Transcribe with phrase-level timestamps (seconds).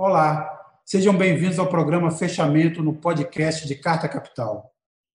[0.00, 0.48] Olá,
[0.84, 4.70] sejam bem-vindos ao programa Fechamento no podcast de Carta Capital.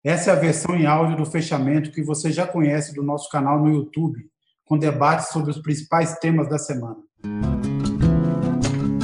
[0.02, 3.58] Essa é a versão em áudio do fechamento que você já conhece do nosso canal
[3.58, 4.24] no YouTube,
[4.64, 6.96] com debates sobre os principais temas da semana.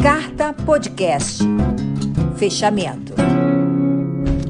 [0.02, 1.44] Carta Podcast.
[2.38, 3.12] Fechamento.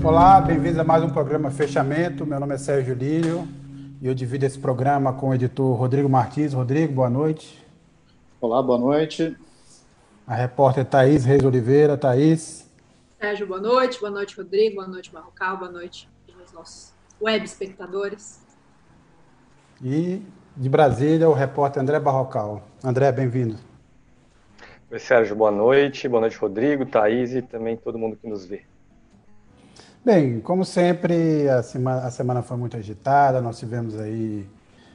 [0.04, 2.24] Olá, bem-vindos a mais um programa Fechamento.
[2.24, 3.48] Meu nome é Sérgio Lírio
[4.00, 6.52] e eu divido esse programa com o editor Rodrigo Martins.
[6.52, 7.66] Rodrigo, boa noite.
[8.40, 9.36] Olá, boa noite
[10.27, 11.96] a repórter Thaís Reis Oliveira.
[11.96, 12.68] Thaís.
[13.21, 14.00] Sérgio, boa noite.
[14.00, 14.76] Boa noite, Rodrigo.
[14.76, 15.58] Boa noite, Marrocal.
[15.58, 16.08] Boa noite
[16.40, 18.44] aos nossos web espectadores.
[19.82, 20.22] E
[20.57, 22.62] de Brasília, o repórter André Barrocal.
[22.82, 23.57] André, bem-vindo.
[24.90, 26.08] Oi, Sérgio, boa noite.
[26.08, 28.62] Boa noite, Rodrigo, Thaís e também todo mundo que nos vê.
[30.04, 33.41] Bem, como sempre, a semana, a semana foi muito agitada.
[33.41, 34.48] Nós tivemos aí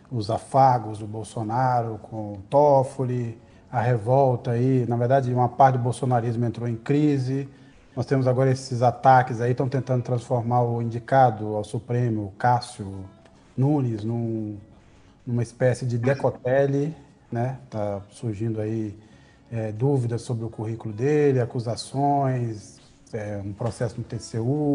[0.09, 3.37] os afagos do Bolsonaro com o Toffoli,
[3.71, 7.47] a revolta aí, na verdade, uma parte do bolsonarismo entrou em crise.
[7.95, 13.05] Nós temos agora esses ataques aí, estão tentando transformar o indicado ao Supremo, Cássio
[13.57, 14.57] Nunes, num,
[15.25, 16.93] numa espécie de decotele,
[17.31, 17.59] né?
[17.69, 18.97] Tá surgindo aí
[19.49, 22.77] é, dúvidas sobre o currículo dele, acusações,
[23.13, 24.73] é, um processo no TCU.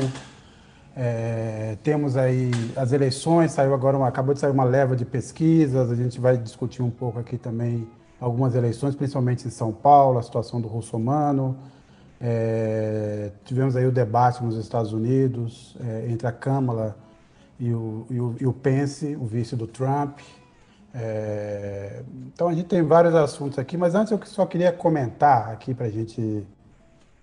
[0.96, 5.90] É, temos aí as eleições, saiu agora uma, acabou de sair uma leva de pesquisas,
[5.90, 7.86] a gente vai discutir um pouco aqui também
[8.20, 11.56] algumas eleições, principalmente em São Paulo, a situação do russomano.
[12.20, 16.96] É, tivemos aí o debate nos Estados Unidos é, entre a Câmara
[17.60, 20.20] e o, e, o, e o, Pence, o vice do Trump.
[20.94, 25.74] É, então a gente tem vários assuntos aqui, mas antes eu só queria comentar aqui
[25.74, 26.46] para a gente,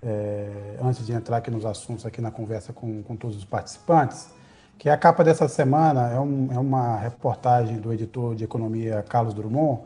[0.02, 4.30] é, antes de entrar aqui nos assuntos, aqui na conversa com, com todos os participantes,
[4.77, 9.33] que a capa dessa semana é, um, é uma reportagem do editor de economia Carlos
[9.33, 9.81] Drummond,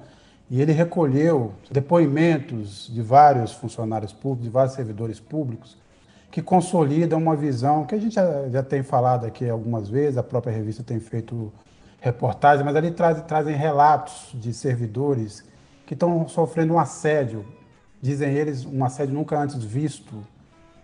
[0.50, 5.78] e ele recolheu depoimentos de vários funcionários públicos, de vários servidores públicos,
[6.32, 10.24] que consolidam uma visão que a gente já, já tem falado aqui algumas vezes, a
[10.24, 11.52] própria revista tem feito
[12.00, 15.44] reportagens, mas ali traz, trazem relatos de servidores
[15.86, 17.46] que estão sofrendo um assédio,
[18.02, 20.14] dizem eles, um assédio nunca antes visto,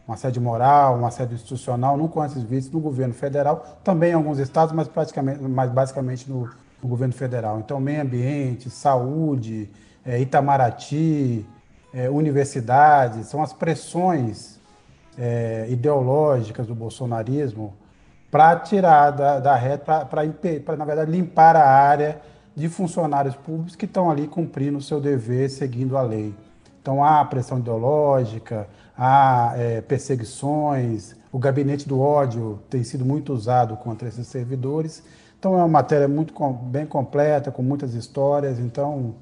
[0.07, 4.39] um assédio moral, um assédio institucional nunca antes visto no governo federal, também em alguns
[4.39, 6.49] estados, mas praticamente, mas basicamente no,
[6.87, 7.59] o governo federal.
[7.59, 9.69] Então, meio ambiente, saúde,
[10.05, 11.45] é, Itamaraty,
[11.93, 14.59] é, universidades, são as pressões
[15.17, 17.73] é, ideológicas do bolsonarismo
[18.31, 22.19] para tirar da, da reta, para, na verdade, limpar a área
[22.55, 26.33] de funcionários públicos que estão ali cumprindo o seu dever, seguindo a lei.
[26.81, 28.67] Então, há pressão ideológica,
[28.97, 35.03] há é, perseguições, o gabinete do ódio tem sido muito usado contra esses servidores
[35.43, 36.33] então é uma matéria muito
[36.63, 38.59] bem completa, com muitas histórias.
[38.59, 39.13] Então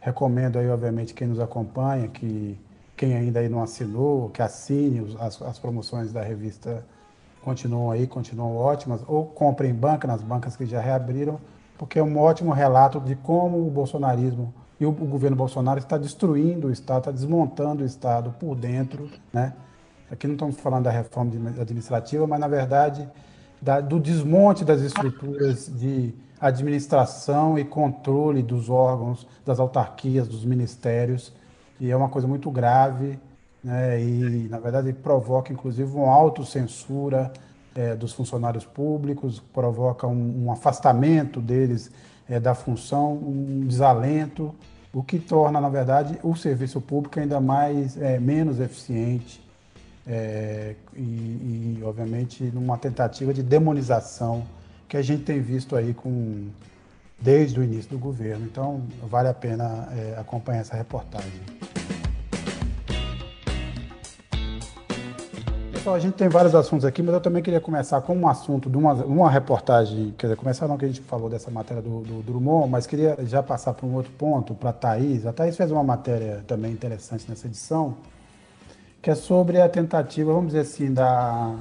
[0.00, 2.58] recomendo aí, obviamente, quem nos acompanha, que
[2.96, 6.82] quem ainda aí não assinou, que assine as, as promoções da revista
[7.42, 11.38] continuam aí, continuam ótimas, ou compre em banca, nas bancas que já reabriram,
[11.76, 15.98] porque é um ótimo relato de como o bolsonarismo e o, o governo Bolsonaro está
[15.98, 19.52] destruindo o Estado, está desmontando o Estado por dentro, né?
[20.10, 23.08] Aqui não estamos falando da reforma administrativa, mas na verdade
[23.60, 31.32] da, do desmonte das estruturas de administração e controle dos órgãos, das autarquias, dos ministérios,
[31.80, 33.18] e é uma coisa muito grave,
[33.64, 37.32] né, e, na verdade, provoca, inclusive, uma autocensura
[37.74, 41.90] é, dos funcionários públicos, provoca um, um afastamento deles
[42.28, 44.54] é, da função, um desalento,
[44.92, 49.45] o que torna, na verdade, o serviço público ainda mais é, menos eficiente
[50.06, 54.44] é, e, e, obviamente, numa tentativa de demonização
[54.88, 56.46] que a gente tem visto aí com,
[57.20, 58.44] desde o início do governo.
[58.44, 61.40] Então, vale a pena é, acompanhar essa reportagem.
[65.72, 68.68] Pessoal, a gente tem vários assuntos aqui, mas eu também queria começar com um assunto
[68.68, 72.00] de uma, uma reportagem, quer dizer, começar não que a gente falou dessa matéria do,
[72.00, 75.26] do Drummond, mas queria já passar para um outro ponto, para a Thaís.
[75.26, 77.96] A Thaís fez uma matéria também interessante nessa edição,
[79.06, 81.54] que é sobre a tentativa, vamos dizer assim, da,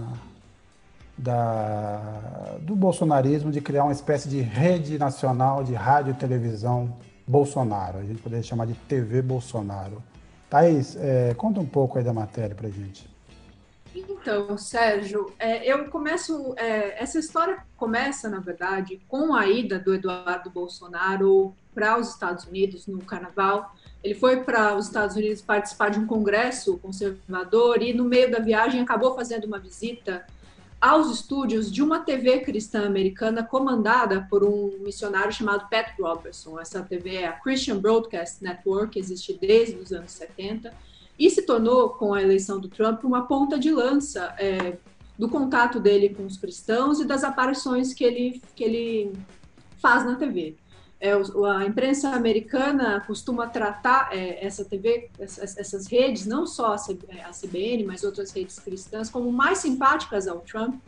[1.15, 6.97] da, do bolsonarismo de criar uma espécie de rede nacional de rádio e televisão
[7.27, 7.99] Bolsonaro.
[7.99, 10.01] A gente poderia chamar de TV Bolsonaro.
[10.49, 13.07] Thaís, é, conta um pouco aí da matéria para gente.
[13.93, 16.55] Então, Sérgio, é, eu começo.
[16.57, 22.45] É, essa história começa, na verdade, com a ida do Eduardo Bolsonaro para os Estados
[22.45, 23.71] Unidos no Carnaval
[24.05, 28.37] ele foi para os Estados Unidos participar de um congresso conservador e, no meio da
[28.37, 30.23] viagem, acabou fazendo uma visita
[30.79, 36.59] aos estúdios de uma TV cristã americana comandada por um missionário chamado Pat Robertson.
[36.59, 40.71] Essa TV é a Christian Broadcast Network, existe desde os anos 70.
[41.17, 44.77] e se tornou, com a eleição do Trump, uma ponta de lança é,
[45.17, 49.13] do contato dele com os cristãos e das aparições que ele, que ele
[49.79, 50.55] faz na TV.
[51.05, 57.31] É, a imprensa americana costuma tratar é, essa TV, essas, essas, redes, não só a
[57.31, 60.81] CBN, mas outras redes cristãs, como mais simpáticas ao Trump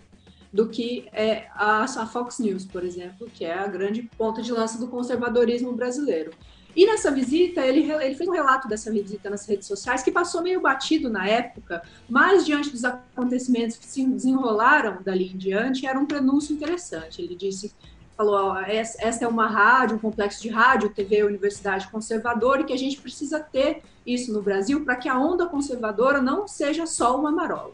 [0.52, 4.52] do que é, a, a Fox News, por exemplo, que é a grande ponta de
[4.52, 6.32] lança do conservadorismo brasileiro.
[6.76, 10.42] E nessa visita, ele, ele fez um relato dessa visita nas redes sociais que passou
[10.42, 16.00] meio batido na época, mas diante dos acontecimentos que se desenrolaram dali em diante, era
[16.00, 17.22] um prenúncio interessante.
[17.22, 17.74] Ele disse,
[18.18, 22.74] falou, ó, essa é uma rádio, um complexo de rádio, TV Universidade Conservadora, e que
[22.74, 27.18] a gente precisa ter isso no Brasil para que a onda conservadora não seja só
[27.18, 27.74] uma marola.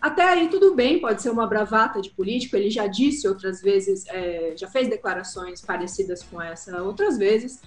[0.00, 4.06] Até aí tudo bem, pode ser uma bravata de político, ele já disse outras vezes,
[4.06, 7.60] é, já fez declarações parecidas com essa outras vezes,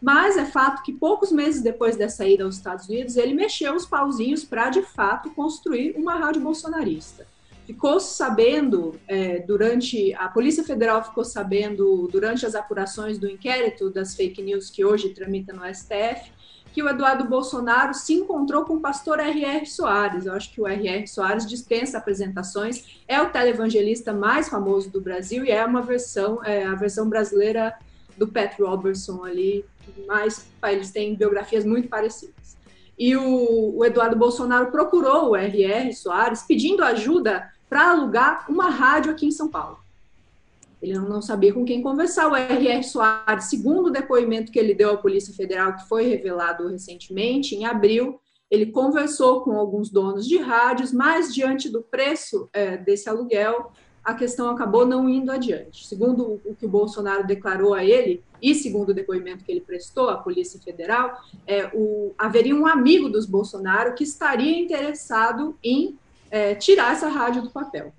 [0.00, 3.84] mas é fato que poucos meses depois dessa ida aos Estados Unidos, ele mexeu os
[3.84, 7.26] pauzinhos para, de fato, construir uma rádio bolsonarista.
[7.68, 10.14] Ficou sabendo, é, durante.
[10.14, 15.10] A Polícia Federal ficou sabendo, durante as apurações do inquérito das fake news que hoje
[15.10, 16.32] tramita no STF,
[16.72, 19.66] que o Eduardo Bolsonaro se encontrou com o pastor R.R.
[19.66, 20.24] Soares.
[20.24, 21.06] Eu acho que o R.R.
[21.06, 26.64] Soares dispensa apresentações, é o televangelista mais famoso do Brasil e é uma versão, é,
[26.64, 27.74] a versão brasileira
[28.16, 29.62] do Pat Robertson ali,
[30.06, 32.56] mas eles têm biografias muito parecidas.
[32.98, 35.92] E o, o Eduardo Bolsonaro procurou o R.R.
[35.92, 39.78] Soares pedindo ajuda para alugar uma rádio aqui em São Paulo.
[40.80, 42.30] Ele não sabia com quem conversar.
[42.30, 42.82] O R.R.
[42.84, 47.66] Soares, segundo o depoimento que ele deu à Polícia Federal, que foi revelado recentemente, em
[47.66, 48.20] abril,
[48.50, 53.72] ele conversou com alguns donos de rádios, mas diante do preço é, desse aluguel,
[54.02, 55.86] a questão acabou não indo adiante.
[55.86, 60.08] Segundo o que o Bolsonaro declarou a ele, e segundo o depoimento que ele prestou
[60.08, 65.98] à Polícia Federal, é, o, haveria um amigo dos Bolsonaro que estaria interessado em
[66.30, 67.92] é, tirar essa rádio do papel.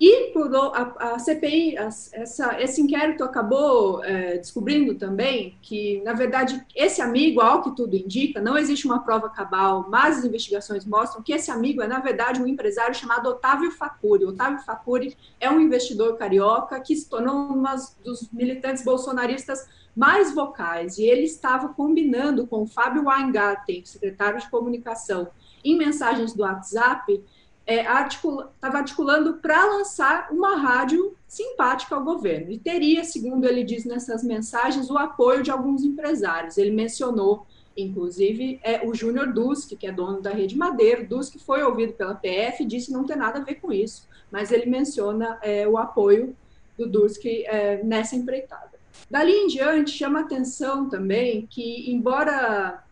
[0.00, 6.12] E por, a, a CPI, a, essa, esse inquérito acabou é, descobrindo também que, na
[6.12, 10.84] verdade, esse amigo, ao que tudo indica, não existe uma prova cabal, mas as investigações
[10.84, 14.24] mostram que esse amigo é, na verdade, um empresário chamado Otávio Facuri.
[14.24, 17.64] Otávio Facuri é um investidor carioca que se tornou um
[18.04, 19.66] dos militantes bolsonaristas
[19.96, 25.26] mais vocais, e ele estava combinando com o Fábio Weingarten, secretário de comunicação,
[25.72, 27.22] em mensagens do WhatsApp,
[27.68, 32.50] é, articula, estava articulando para lançar uma rádio simpática ao governo.
[32.50, 36.56] E teria, segundo ele diz nessas mensagens, o apoio de alguns empresários.
[36.56, 41.06] Ele mencionou, inclusive, é, o Júnior Dusk, que é dono da Rede Madeiro.
[41.06, 44.50] Dusk foi ouvido pela PF e disse não ter nada a ver com isso, mas
[44.50, 46.34] ele menciona é, o apoio
[46.78, 48.78] do Dusk é, nessa empreitada.
[49.10, 52.82] Dali em diante, chama atenção também que, embora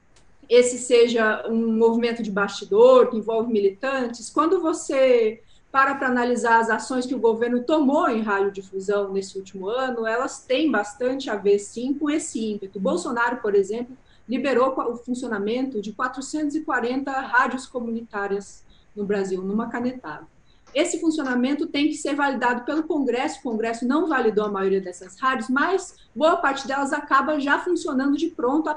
[0.49, 6.71] esse seja um movimento de bastidor que envolve militantes, quando você para para analisar as
[6.71, 11.59] ações que o governo tomou em radiodifusão nesse último ano, elas têm bastante a ver,
[11.59, 12.81] sim, com esse ímpeto.
[12.81, 13.95] Bolsonaro, por exemplo,
[14.27, 18.65] liberou o funcionamento de 440 rádios comunitárias
[18.95, 20.27] no Brasil, numa canetada.
[20.75, 23.39] Esse funcionamento tem que ser validado pelo Congresso.
[23.39, 28.17] O Congresso não validou a maioria dessas rádios, mas boa parte delas acaba já funcionando
[28.17, 28.69] de pronto,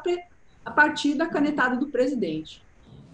[0.70, 2.62] a partir da canetada do presidente.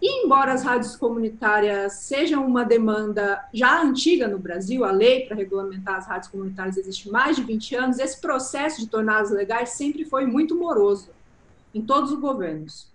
[0.02, 5.38] E embora as rádios comunitárias sejam uma demanda já antiga no Brasil, a lei para
[5.38, 10.04] regulamentar as rádios comunitárias existe mais de 20 anos, esse processo de torná-las legais sempre
[10.04, 11.10] foi muito moroso
[11.74, 12.90] em todos os governos.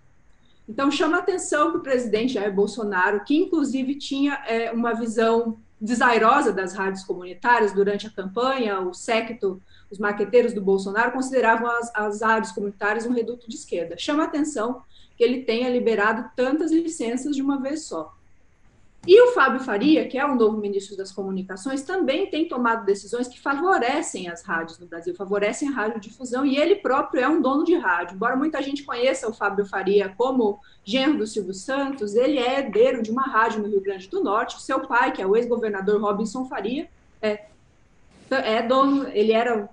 [0.69, 5.57] Então chama a atenção que o presidente Jair Bolsonaro, que inclusive tinha é, uma visão
[5.81, 11.91] desairosa das rádios comunitárias durante a campanha, o séquito os marqueteiros do Bolsonaro consideravam as,
[11.93, 13.97] as rádios comunitárias um reduto de esquerda.
[13.97, 14.83] Chama atenção
[15.17, 18.15] que ele tenha liberado tantas licenças de uma vez só.
[19.05, 23.27] E o Fábio Faria, que é o novo ministro das Comunicações, também tem tomado decisões
[23.27, 27.63] que favorecem as rádios no Brasil, favorecem a radiodifusão, e ele próprio é um dono
[27.63, 28.15] de rádio.
[28.15, 33.01] Embora muita gente conheça o Fábio Faria como genro do Silvio Santos, ele é herdeiro
[33.01, 34.61] de uma rádio no Rio Grande do Norte.
[34.61, 36.87] Seu pai, que é o ex-governador Robinson Faria,
[37.19, 37.45] é,
[38.29, 39.67] é dono, ele era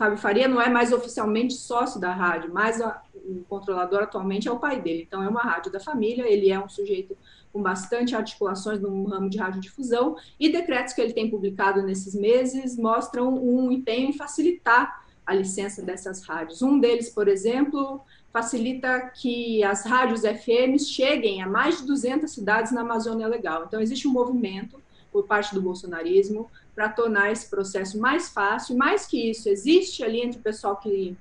[0.00, 4.50] Fábio Faria não é mais oficialmente sócio da rádio, mas a, o controlador atualmente é
[4.50, 5.04] o pai dele.
[5.06, 7.14] Então, é uma rádio da família, ele é um sujeito
[7.52, 12.76] com bastante articulações no ramo de radiodifusão, e decretos que ele tem publicado nesses meses
[12.76, 16.62] mostram um empenho em facilitar a licença dessas rádios.
[16.62, 18.00] Um deles, por exemplo,
[18.32, 23.64] facilita que as rádios FM cheguem a mais de 200 cidades na Amazônia Legal.
[23.66, 24.80] Então, existe um movimento
[25.12, 28.76] por parte do bolsonarismo para tornar esse processo mais fácil.
[28.76, 31.16] Mais que isso, existe ali entre o pessoal que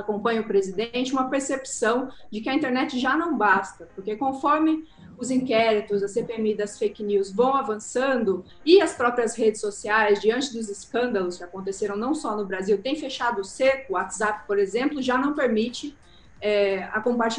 [0.00, 4.86] acompanha o presidente, uma percepção de que a internet já não basta, porque conforme
[5.18, 10.52] os inquéritos, a CPMI das fake news vão avançando e as próprias redes sociais, diante
[10.52, 14.58] dos escândalos que aconteceram não só no Brasil, têm fechado o cerco, o WhatsApp, por
[14.58, 15.96] exemplo, já não permite
[16.40, 16.88] é,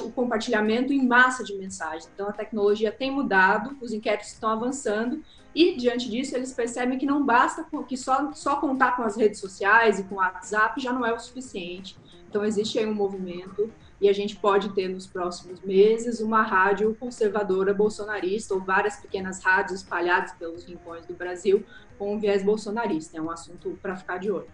[0.04, 2.10] o compartilhamento em massa de mensagens.
[2.14, 5.24] Então, a tecnologia tem mudado, os inquéritos estão avançando
[5.56, 9.40] e, diante disso, eles percebem que não basta, que só, só contar com as redes
[9.40, 11.98] sociais e com o WhatsApp já não é o suficiente.
[12.30, 16.96] Então, existe aí um movimento e a gente pode ter nos próximos meses uma rádio
[17.00, 21.64] conservadora bolsonarista ou várias pequenas rádios espalhadas pelos rincões do Brasil
[21.98, 23.18] com um viés bolsonarista.
[23.18, 24.48] É um assunto para ficar de olho.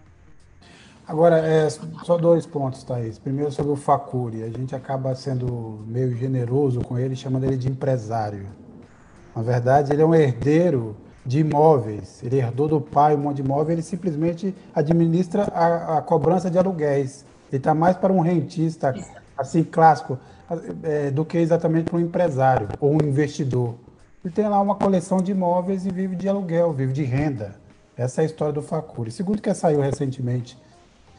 [1.06, 3.18] Agora, é, só dois pontos, Thaís.
[3.18, 4.42] Primeiro, sobre o Facuri.
[4.42, 8.46] A gente acaba sendo meio generoso com ele, chamando ele de empresário.
[9.34, 12.22] Na verdade, ele é um herdeiro de imóveis.
[12.24, 16.58] Ele herdou do pai um monte de imóveis, ele simplesmente administra a, a cobrança de
[16.58, 17.24] aluguéis.
[17.50, 18.94] Ele está mais para um rentista
[19.36, 20.18] assim clássico
[20.82, 23.74] é, do que exatamente para um empresário ou um investidor.
[24.24, 27.54] Ele tem lá uma coleção de imóveis e vive de aluguel, vive de renda.
[27.96, 29.10] Essa é a história do Facuri.
[29.10, 30.58] Segundo que saiu recentemente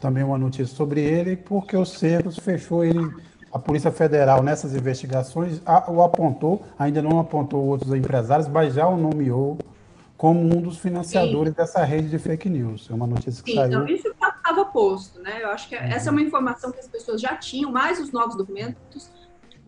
[0.01, 3.09] também uma notícia sobre ele, porque o Cercos fechou ele,
[3.51, 8.97] a Polícia Federal nessas investigações o apontou, ainda não apontou outros empresários, mas já o
[8.97, 9.57] nomeou
[10.17, 11.57] como um dos financiadores Sim.
[11.57, 12.87] dessa rede de fake news.
[12.89, 13.83] É uma notícia que Sim, saiu.
[13.83, 14.07] Então, isso
[14.47, 15.43] estava posto, né?
[15.43, 15.81] Eu acho que uhum.
[15.83, 19.09] essa é uma informação que as pessoas já tinham, mas os novos documentos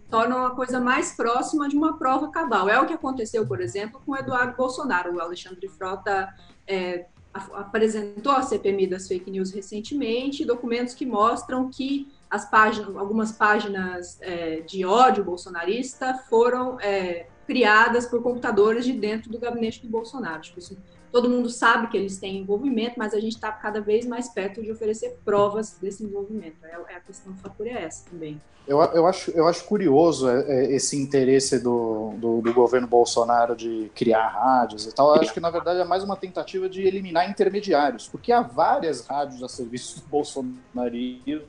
[0.09, 2.67] tornam a coisa mais próxima de uma prova cabal.
[2.69, 5.13] É o que aconteceu, por exemplo, com o Eduardo Bolsonaro.
[5.13, 6.33] O Alexandre Frota
[6.65, 13.31] é, apresentou a CPMI das fake news recentemente, documentos que mostram que as páginas, algumas
[13.31, 19.89] páginas é, de ódio bolsonarista foram é, criadas por computadores de dentro do gabinete do
[19.89, 20.41] Bolsonaro.
[20.41, 20.77] Tipo, assim,
[21.11, 24.61] todo mundo sabe que eles têm envolvimento, mas a gente está cada vez mais perto
[24.61, 26.57] de oferecer provas desse envolvimento.
[26.63, 28.39] É, é a questão fator é essa também.
[28.67, 33.55] Eu, eu, acho, eu acho curioso é, é, esse interesse do, do, do, governo Bolsonaro
[33.55, 35.15] de criar rádios e tal.
[35.15, 39.07] Eu acho que, na verdade, é mais uma tentativa de eliminar intermediários, porque há várias
[39.07, 41.41] rádios a serviço do bolsonarismo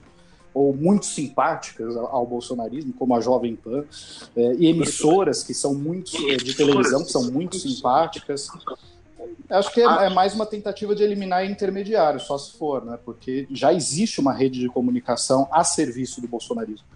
[0.55, 3.85] ou muito simpáticas ao bolsonarismo, como a Jovem Pan,
[4.59, 8.49] e emissoras que são muito de televisão que são muito simpáticas.
[9.49, 12.99] Acho que é, é, mais uma tentativa de eliminar intermediários, só se for, né?
[13.05, 16.87] Porque já existe uma rede de comunicação a serviço do bolsonarismo.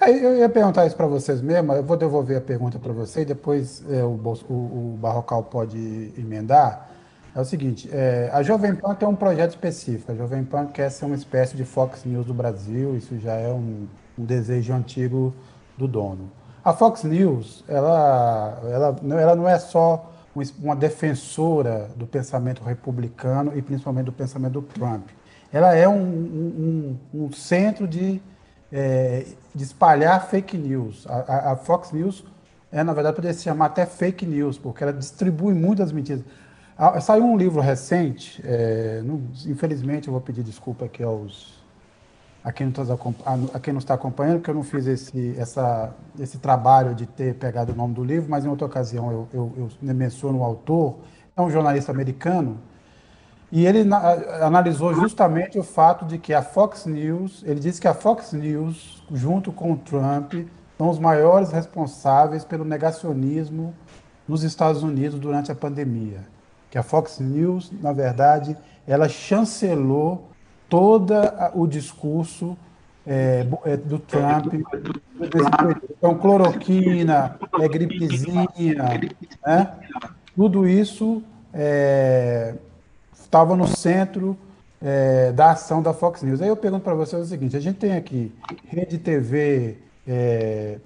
[0.00, 3.22] É, eu ia perguntar isso para vocês mesmo, eu vou devolver a pergunta para você
[3.22, 4.18] e depois é, o,
[4.48, 6.90] o, o Barrocal pode emendar.
[7.34, 10.12] É o seguinte, é, a Jovem Pan tem um projeto específico.
[10.12, 12.94] A Jovem Pan quer ser uma espécie de Fox News do Brasil.
[12.96, 13.86] Isso já é um,
[14.18, 15.34] um desejo antigo
[15.78, 16.30] do dono.
[16.62, 20.11] A Fox News, ela, ela, ela não é só
[20.60, 25.08] uma defensora do pensamento republicano e principalmente do pensamento do Trump.
[25.52, 28.20] Ela é um, um, um centro de,
[28.72, 31.06] é, de, espalhar fake news.
[31.06, 32.24] A, a, Fox News
[32.72, 36.24] é, na verdade, poderia se chamar até fake news, porque ela distribui muitas mentiras.
[36.76, 39.02] Ah, saiu um livro recente, é,
[39.46, 41.61] infelizmente eu vou pedir desculpa aqui aos
[42.44, 42.94] a quem, não está,
[43.54, 47.34] a quem não está acompanhando, porque eu não fiz esse, essa, esse trabalho de ter
[47.34, 50.96] pegado o nome do livro, mas em outra ocasião eu, eu, eu menciono o autor,
[51.36, 52.58] é um jornalista americano,
[53.50, 54.12] e ele na,
[54.46, 59.04] analisou justamente o fato de que a Fox News, ele disse que a Fox News,
[59.12, 60.32] junto com o Trump,
[60.78, 63.74] são os maiores responsáveis pelo negacionismo
[64.26, 66.20] nos Estados Unidos durante a pandemia.
[66.70, 68.56] Que a Fox News, na verdade,
[68.86, 70.31] ela chancelou
[70.72, 71.12] todo
[71.52, 72.56] o discurso
[73.06, 74.54] é, é, do Trump.
[75.90, 78.48] Então, cloroquina, é, gripezinha,
[79.46, 79.74] né?
[80.34, 81.22] tudo isso
[83.12, 84.34] estava é, no centro
[84.80, 86.40] é, da ação da Fox News.
[86.40, 88.32] Aí eu pergunto para vocês o seguinte: a gente tem aqui
[88.66, 89.76] Rede TV,
[90.08, 90.78] é,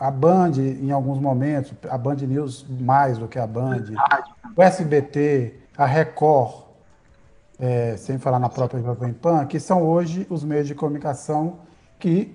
[0.00, 3.84] a Band, em alguns momentos, a Band News mais do que a Band,
[4.56, 6.69] o SBT, a Record,
[7.60, 11.58] é, sem falar na própria Jovem Pan, que são hoje os meios de comunicação
[11.98, 12.34] que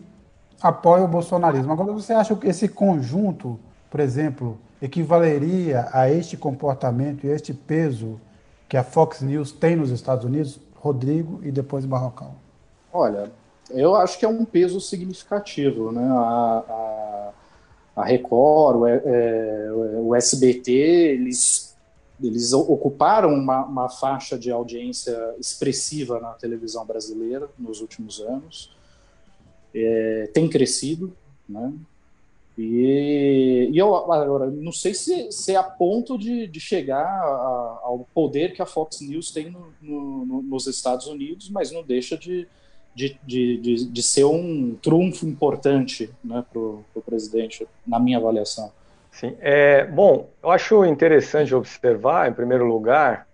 [0.62, 1.72] apoiam o bolsonarismo.
[1.72, 8.20] Agora, você acha que esse conjunto, por exemplo, equivaleria a este comportamento e este peso
[8.70, 10.60] que a Fox News tem nos Estados Unidos?
[10.86, 12.36] Rodrigo e depois Barrocal.
[12.94, 13.32] Olha,
[13.72, 16.08] eu acho que é um peso significativo, né?
[16.12, 21.64] A, a, a Record, o, é, o, SBT, eles,
[22.22, 28.72] eles ocuparam uma, uma, faixa de audiência expressiva na televisão brasileira nos últimos anos.
[29.74, 31.15] É, tem crescido,
[31.48, 31.74] né?
[32.57, 37.79] E, e, eu agora não sei se, se é a ponto de, de chegar a,
[37.84, 42.17] ao poder que a Fox News tem no, no, nos Estados Unidos, mas não deixa
[42.17, 42.48] de,
[42.95, 48.72] de, de, de, ser um trunfo importante né, para o presidente, na minha avaliação.
[49.15, 53.25] Sim, é, bom, eu acho interessante observar, em primeiro lugar,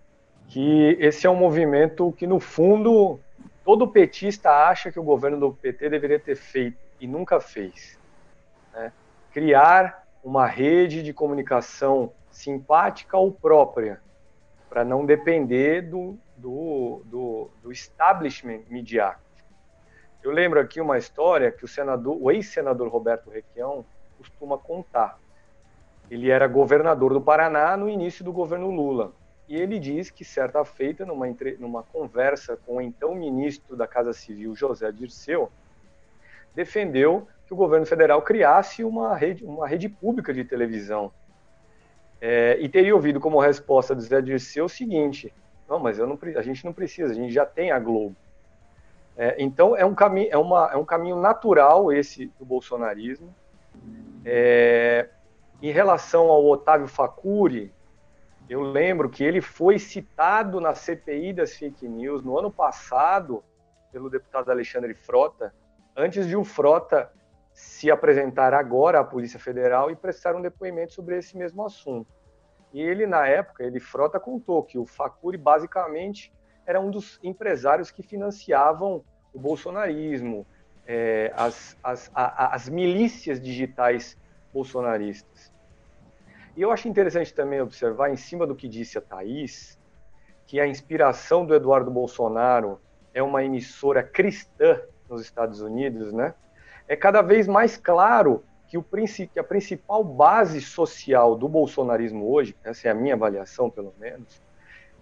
[0.46, 3.18] que esse é um movimento que, no fundo,
[3.64, 7.98] todo petista acha que o governo do PT deveria ter feito e nunca fez.
[8.72, 8.92] Né?
[9.32, 14.00] Criar uma rede de comunicação simpática ou própria,
[14.70, 19.20] para não depender do, do, do, do establishment midiático.
[20.22, 23.84] Eu lembro aqui uma história que o senador, o ex-senador Roberto Requião
[24.16, 25.18] costuma contar.
[26.10, 29.12] Ele era governador do Paraná no início do governo Lula.
[29.48, 31.26] E ele diz que, certa feita, numa,
[31.58, 35.50] numa conversa com o então ministro da Casa Civil, José Dirceu,
[36.54, 41.12] defendeu que o governo federal criasse uma rede, uma rede pública de televisão.
[42.20, 45.32] É, e teria ouvido como resposta do José Dirceu o seguinte:
[45.68, 48.14] não, mas não, a gente não precisa, a gente já tem a Globo.
[49.16, 53.34] É, então é um, caminho, é, uma, é um caminho natural esse do bolsonarismo.
[54.24, 55.08] É,
[55.62, 57.72] em relação ao Otávio Facuri,
[58.48, 63.44] eu lembro que ele foi citado na CPI das fake news no ano passado
[63.92, 65.54] pelo deputado Alexandre Frota,
[65.96, 67.10] antes de o Frota
[67.52, 72.10] se apresentar agora à Polícia Federal e prestar um depoimento sobre esse mesmo assunto.
[72.72, 76.32] E ele, na época, ele Frota contou que o Facuri basicamente
[76.66, 80.46] era um dos empresários que financiavam o bolsonarismo,
[80.86, 84.16] é, as, as, a, as milícias digitais
[84.52, 85.31] bolsonaristas.
[86.54, 89.78] E eu acho interessante também observar, em cima do que disse a Thaís,
[90.46, 92.78] que a inspiração do Eduardo Bolsonaro
[93.14, 96.34] é uma emissora cristã nos Estados Unidos, né?
[96.86, 102.56] É cada vez mais claro que, o, que a principal base social do bolsonarismo hoje,
[102.64, 104.42] essa é a minha avaliação pelo menos,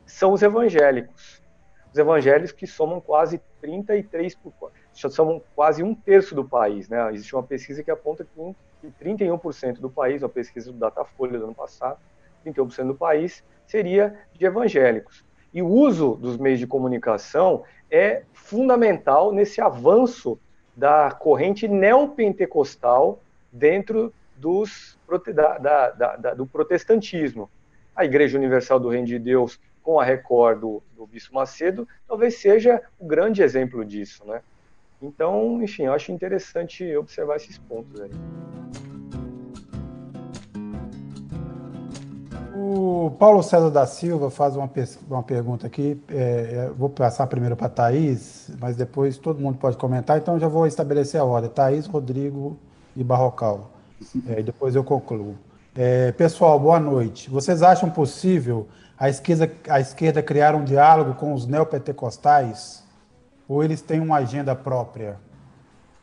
[0.06, 1.42] são os evangélicos.
[1.92, 4.52] Os evangélicos que somam quase 33 por
[4.92, 7.12] somam quase um terço do país, né?
[7.12, 8.38] Existe uma pesquisa que aponta que
[9.00, 11.98] 31% do país, uma pesquisa do Datafolha do ano passado,
[12.44, 15.24] 31% do país seria de evangélicos.
[15.52, 20.38] E o uso dos meios de comunicação é fundamental nesse avanço
[20.76, 23.20] da corrente neopentecostal
[23.52, 24.98] dentro dos,
[25.34, 27.50] da, da, da, do protestantismo.
[27.94, 32.38] A Igreja Universal do Reino de Deus, com a Record do, do Bispo Macedo, talvez
[32.38, 34.40] seja o grande exemplo disso, né?
[35.02, 38.10] Então, enfim, eu acho interessante observar esses pontos aí.
[42.62, 44.70] O Paulo César da Silva faz uma,
[45.08, 45.98] uma pergunta aqui.
[46.10, 50.38] É, é vou passar primeiro para a Thaís, mas depois todo mundo pode comentar, então
[50.38, 51.48] já vou estabelecer a ordem.
[51.48, 52.58] Thaís, Rodrigo
[52.94, 53.70] e Barrocal.
[54.28, 55.38] É, depois eu concluo.
[55.74, 57.30] É, pessoal, boa noite.
[57.30, 58.68] Vocês acham possível
[58.98, 62.84] a esquerda, a esquerda criar um diálogo com os neopentecostais?
[63.48, 65.18] Ou eles têm uma agenda própria?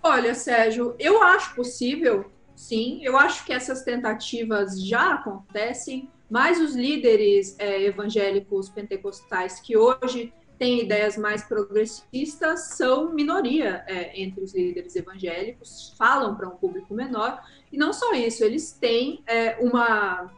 [0.02, 3.00] Olha, Sérgio, eu acho possível, sim.
[3.04, 10.34] Eu acho que essas tentativas já acontecem, mas os líderes é, evangélicos pentecostais que hoje
[10.58, 16.94] têm ideias mais progressistas são minoria é, entre os líderes evangélicos, falam para um público
[16.94, 20.32] menor, e não só isso, eles têm é, uma.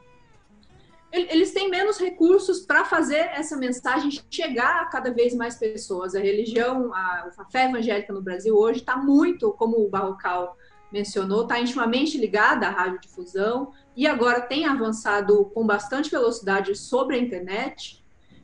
[1.12, 6.14] Eles têm menos recursos para fazer essa mensagem chegar a cada vez mais pessoas.
[6.14, 10.56] A religião, a, a fé evangélica no Brasil hoje está muito, como o Barrocal
[10.92, 17.20] mencionou, está intimamente ligada à radiodifusão e agora tem avançado com bastante velocidade sobre a
[17.20, 18.04] internet.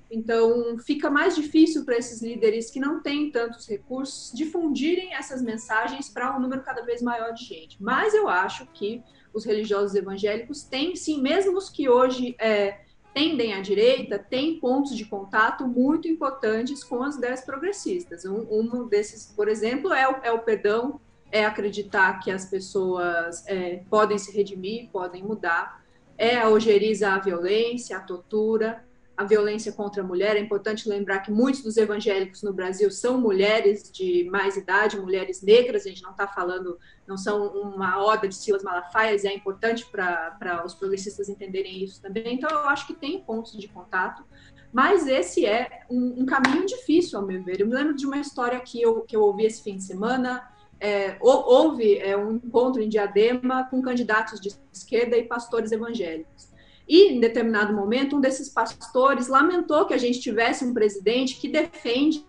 [0.09, 6.09] Então, fica mais difícil para esses líderes que não têm tantos recursos difundirem essas mensagens
[6.09, 7.81] para um número cada vez maior de gente.
[7.81, 9.03] Mas eu acho que
[9.33, 12.79] os religiosos evangélicos têm, sim, mesmo os que hoje é,
[13.13, 18.25] tendem à direita, têm pontos de contato muito importantes com as ideias progressistas.
[18.25, 20.99] Um, um desses, por exemplo, é o, é o perdão,
[21.35, 25.83] é acreditar que as pessoas é, podem se redimir, podem mudar,
[26.17, 28.81] é a ojeriza à violência, à tortura,
[29.17, 30.37] a violência contra a mulher.
[30.37, 35.41] É importante lembrar que muitos dos evangélicos no Brasil são mulheres de mais idade, mulheres
[35.41, 35.85] negras.
[35.85, 40.63] A gente não está falando, não são uma oda de Silas Malafaia, é importante para
[40.65, 42.35] os progressistas entenderem isso também.
[42.35, 44.23] Então, eu acho que tem pontos de contato,
[44.71, 47.59] mas esse é um, um caminho difícil, ao meu ver.
[47.59, 50.54] Eu me lembro de uma história que eu, que eu ouvi esse fim de semana.
[50.79, 56.53] É, houve é, um encontro em Diadema com candidatos de esquerda e pastores evangélicos.
[56.87, 61.47] E, em determinado momento, um desses pastores lamentou que a gente tivesse um presidente que
[61.47, 62.25] defende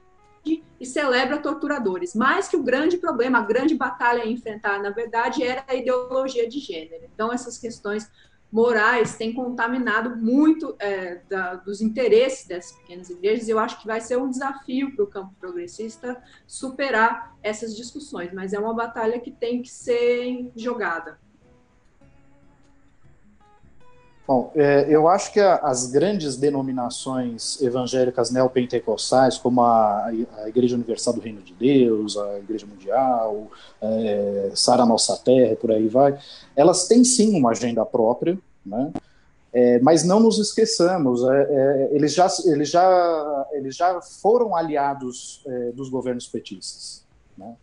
[0.78, 5.42] e celebra torturadores, mas que o grande problema, a grande batalha a enfrentar, na verdade,
[5.42, 7.04] era a ideologia de gênero.
[7.12, 8.08] Então, essas questões
[8.50, 13.86] morais têm contaminado muito é, da, dos interesses dessas pequenas igrejas, e eu acho que
[13.86, 19.20] vai ser um desafio para o campo progressista superar essas discussões, mas é uma batalha
[19.20, 21.18] que tem que ser jogada.
[24.26, 31.14] Bom, é, eu acho que as grandes denominações evangélicas neopentecostais, como a, a, Igreja Universal
[31.14, 33.48] do Reino de Deus, a Igreja Mundial,
[33.80, 36.18] é, Sara Nossa Terra, por aí vai,
[36.56, 38.92] elas têm sim uma agenda própria, né?
[39.52, 45.42] É, mas não nos esqueçamos, é, é, eles, já, eles, já, eles já foram aliados
[45.46, 47.04] é, dos governos petistas.
[47.38, 47.54] Né?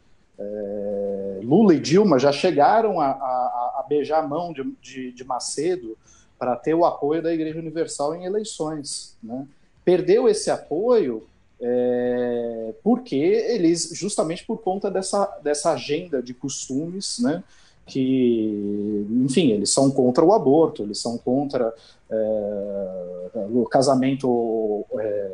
[1.44, 5.96] Lula e Dilma já chegaram a, a, a beijar a mão de, de, de Macedo
[6.44, 9.16] para ter o apoio da Igreja Universal em eleições.
[9.24, 9.48] Né?
[9.86, 11.24] Perdeu esse apoio
[11.62, 17.42] é, porque eles, justamente por conta dessa, dessa agenda de costumes, né,
[17.86, 21.74] que, enfim, eles são contra o aborto, eles são contra
[22.12, 25.32] é, o casamento é,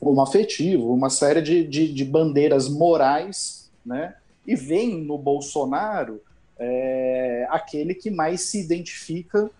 [0.00, 4.14] homoafetivo, uma série de, de, de, bandeiras morais, né,
[4.46, 6.22] e vem no Bolsonaro
[6.58, 9.50] é, aquele que mais se identifica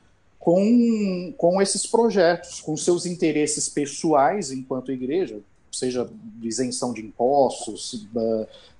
[0.45, 5.41] com, com esses projetos, com seus interesses pessoais enquanto igreja,
[5.73, 6.07] seja
[6.43, 8.07] isenção de impostos,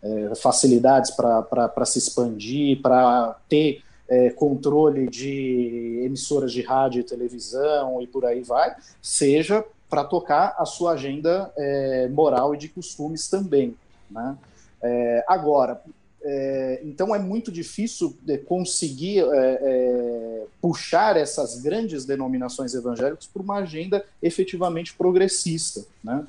[0.03, 8.03] é, facilidades para se expandir, para ter é, controle de emissoras de rádio e televisão
[8.03, 13.27] e por aí vai, seja para tocar a sua agenda é, moral e de costumes
[13.27, 13.75] também.
[14.11, 14.37] Né?
[14.83, 15.81] É, agora,
[16.27, 23.43] é, então é muito difícil é, conseguir é, é, puxar essas grandes denominações evangélicas para
[23.43, 25.85] uma agenda efetivamente progressista.
[26.03, 26.27] Né?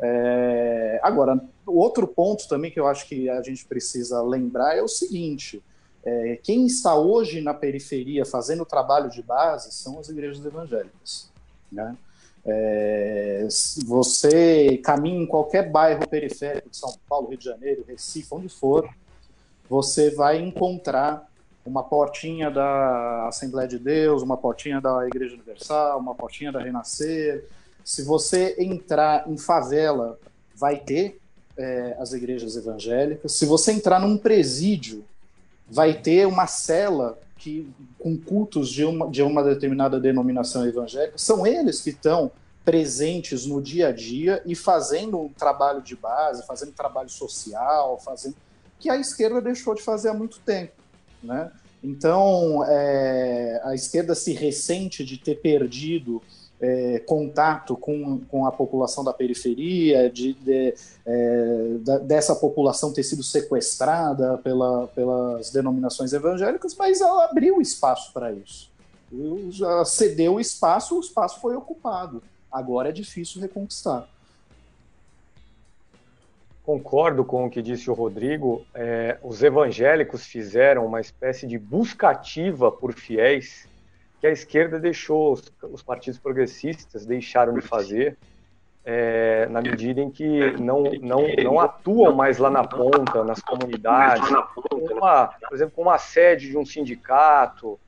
[0.00, 4.86] É, agora, outro ponto também que eu acho que a gente precisa lembrar é o
[4.86, 5.60] seguinte:
[6.04, 11.28] é, quem está hoje na periferia fazendo trabalho de base são as igrejas evangélicas.
[11.70, 11.96] Né?
[12.44, 13.46] É,
[13.84, 18.88] você caminha em qualquer bairro periférico de São Paulo, Rio de Janeiro, Recife, onde for,
[19.68, 21.28] você vai encontrar
[21.64, 27.44] uma portinha da Assembleia de Deus, uma portinha da Igreja Universal, uma portinha da Renascer.
[27.84, 30.18] Se você entrar em favela,
[30.54, 31.20] vai ter
[31.56, 33.32] é, as igrejas evangélicas.
[33.32, 35.04] Se você entrar num presídio,
[35.68, 41.18] vai ter uma cela que, com cultos de uma, de uma determinada denominação evangélica.
[41.18, 42.30] São eles que estão
[42.64, 48.36] presentes no dia a dia e fazendo um trabalho de base, fazendo trabalho social, fazendo
[48.82, 50.72] que a esquerda deixou de fazer há muito tempo.
[51.22, 51.50] Né?
[51.82, 56.20] Então, é, a esquerda se ressente de ter perdido
[56.60, 60.74] é, contato com, com a população da periferia, de, de
[61.06, 68.12] é, da, dessa população ter sido sequestrada pela, pelas denominações evangélicas, mas ela abriu espaço
[68.12, 68.70] para isso.
[69.50, 72.22] Já cedeu o espaço, o espaço foi ocupado.
[72.50, 74.08] Agora é difícil reconquistar.
[76.72, 78.64] Concordo com o que disse o Rodrigo.
[78.74, 83.68] É, os evangélicos fizeram uma espécie de busca ativa por fiéis
[84.18, 88.16] que a esquerda deixou, os, os partidos progressistas deixaram de fazer,
[88.86, 94.26] é, na medida em que não, não, não atuam mais lá na ponta, nas comunidades,
[94.70, 97.78] uma, por exemplo, com uma sede de um sindicato,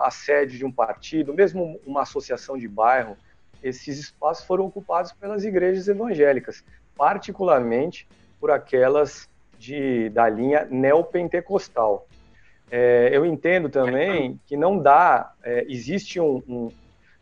[0.00, 3.14] a sede de um partido, mesmo uma associação de bairro,
[3.62, 6.64] esses espaços foram ocupados pelas igrejas evangélicas
[6.96, 8.06] particularmente
[8.42, 12.08] por aquelas de, da linha neopentecostal.
[12.68, 16.72] É, eu entendo também que não dá, é, existe um, um,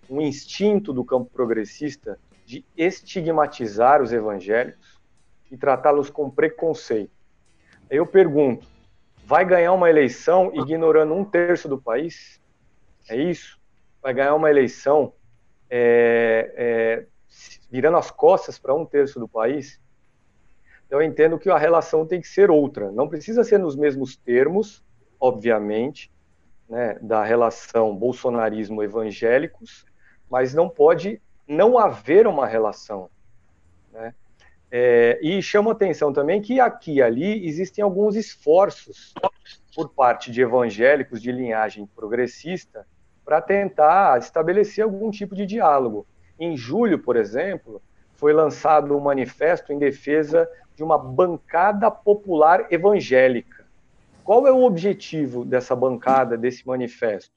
[0.09, 4.99] um instinto do campo progressista de estigmatizar os evangélicos
[5.51, 7.13] e tratá-los com preconceito.
[7.91, 8.67] Eu pergunto,
[9.27, 12.41] vai ganhar uma eleição ignorando um terço do país?
[13.11, 13.61] É isso?
[14.01, 15.13] Vai ganhar uma eleição
[15.69, 17.07] é, é,
[17.71, 19.79] virando as costas para um terço do país,
[20.91, 22.91] então eu entendo que a relação tem que ser outra.
[22.91, 24.83] Não precisa ser nos mesmos termos,
[25.21, 26.11] obviamente,
[26.69, 29.87] né, da relação bolsonarismo evangélicos,
[30.29, 33.09] mas não pode não haver uma relação.
[33.93, 34.13] Né?
[34.69, 39.15] É, e chama atenção também que aqui e ali existem alguns esforços
[39.73, 42.85] por parte de evangélicos de linhagem progressista
[43.25, 46.05] para tentar estabelecer algum tipo de diálogo.
[46.37, 47.81] Em julho, por exemplo,
[48.15, 50.49] foi lançado um manifesto em defesa
[50.81, 53.67] de uma bancada popular evangélica.
[54.25, 57.35] Qual é o objetivo dessa bancada, desse manifesto?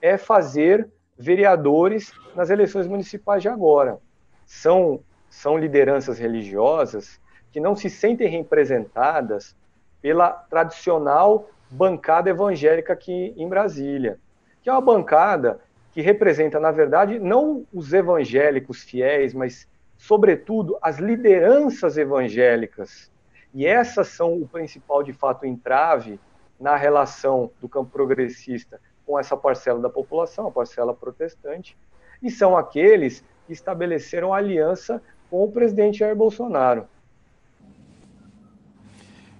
[0.00, 3.98] É fazer vereadores nas eleições municipais de agora.
[4.46, 7.20] São, são lideranças religiosas
[7.50, 9.56] que não se sentem representadas
[10.00, 14.20] pela tradicional bancada evangélica aqui em Brasília,
[14.62, 15.58] que é uma bancada
[15.90, 23.10] que representa, na verdade, não os evangélicos fiéis, mas, sobretudo, as lideranças evangélicas.
[23.54, 26.20] E essas são o principal, de fato, entrave
[26.60, 31.76] na relação do campo progressista com essa parcela da população, a parcela protestante,
[32.22, 36.86] e são aqueles que estabeleceram aliança com o presidente Jair Bolsonaro.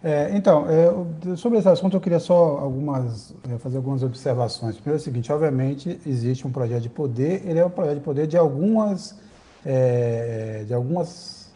[0.04, 4.76] É, então, é, sobre esse assunto eu queria só algumas, é, fazer algumas observações.
[4.76, 8.04] Primeiro é o seguinte, obviamente existe um projeto de poder, ele é um projeto de
[8.04, 9.18] poder de algumas,
[9.66, 11.50] é, de algumas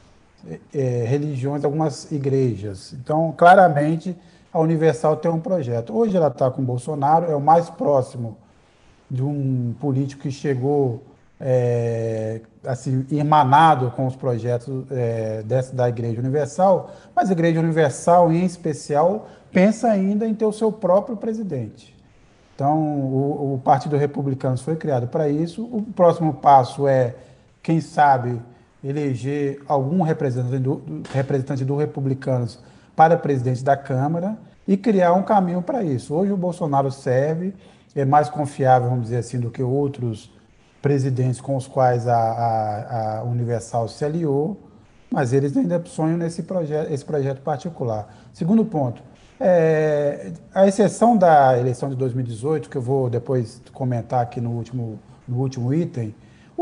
[0.74, 2.92] é, religiões, algumas igrejas.
[2.92, 4.16] Então, claramente,
[4.52, 5.96] a Universal tem um projeto.
[5.96, 8.36] Hoje ela está com o Bolsonaro, é o mais próximo
[9.08, 11.02] de um político que chegou
[11.40, 18.32] é, assim, irmanado com os projetos é, dessa, da Igreja Universal, mas a Igreja Universal,
[18.32, 21.96] em especial, pensa ainda em ter o seu próprio presidente.
[22.54, 25.64] Então, o, o Partido Republicano foi criado para isso.
[25.64, 27.14] O próximo passo é,
[27.70, 28.42] quem sabe,
[28.82, 32.58] eleger algum representante do, representante do Republicanos
[32.96, 36.12] para presidente da Câmara e criar um caminho para isso.
[36.12, 37.54] Hoje o Bolsonaro serve,
[37.94, 40.32] é mais confiável, vamos dizer assim, do que outros
[40.82, 44.60] presidentes com os quais a, a, a Universal se aliou,
[45.08, 48.12] mas eles ainda sonham nesse projeto, esse projeto particular.
[48.32, 49.00] Segundo ponto,
[49.38, 54.98] é, a exceção da eleição de 2018, que eu vou depois comentar aqui no último,
[55.28, 56.12] no último item,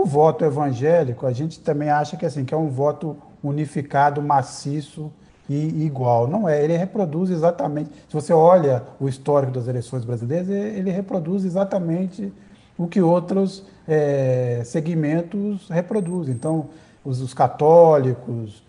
[0.00, 5.10] o voto evangélico, a gente também acha que, assim, que é um voto unificado, maciço
[5.48, 6.28] e igual.
[6.28, 11.44] Não é, ele reproduz exatamente, se você olha o histórico das eleições brasileiras, ele reproduz
[11.44, 12.32] exatamente
[12.78, 16.32] o que outros é, segmentos reproduzem.
[16.32, 16.66] Então,
[17.04, 18.62] os, os católicos,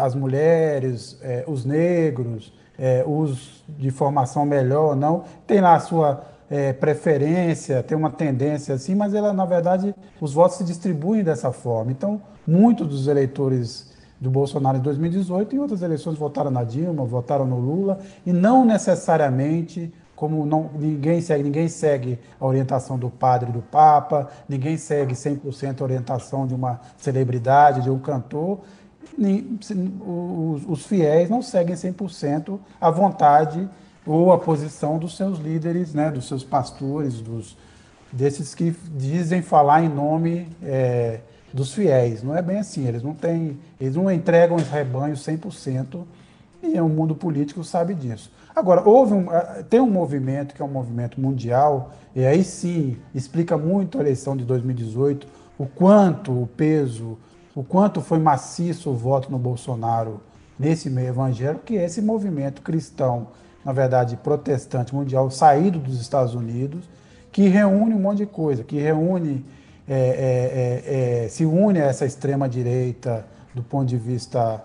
[0.00, 5.80] as mulheres, é, os negros, é, os de formação melhor ou não, tem lá a
[5.80, 11.22] sua é, preferência, tem uma tendência assim, mas ela, na verdade, os votos se distribuem
[11.22, 11.92] dessa forma.
[11.92, 13.88] Então, muitos dos eleitores
[14.20, 18.64] do Bolsonaro em 2018 e outras eleições votaram na Dilma, votaram no Lula, e não
[18.64, 25.14] necessariamente como não, ninguém segue, ninguém segue a orientação do padre do papa, ninguém segue
[25.14, 28.60] 100% a orientação de uma celebridade, de um cantor,
[29.16, 29.58] nem,
[30.06, 33.66] os, os fiéis não seguem 100% a vontade
[34.06, 37.56] ou a posição dos seus líderes, né, dos seus pastores, dos,
[38.12, 41.20] desses que dizem falar em nome é,
[41.52, 42.22] dos fiéis.
[42.22, 46.04] Não é bem assim, eles não têm, eles não entregam os rebanhos 100%
[46.62, 48.30] e o mundo político sabe disso.
[48.54, 52.96] Agora, houve um, eh, tem um movimento que é um movimento mundial, e aí sim
[53.14, 55.26] explica muito a eleição de 2018,
[55.58, 57.16] o quanto o peso,
[57.54, 60.20] o quanto foi maciço o voto no Bolsonaro
[60.58, 63.28] nesse meio evangélico, que é esse movimento cristão,
[63.64, 66.88] na verdade protestante mundial, saído dos Estados Unidos,
[67.30, 69.44] que reúne um monte de coisa, que reúne,
[69.88, 74.64] é, é, é, se une a essa extrema-direita do ponto de vista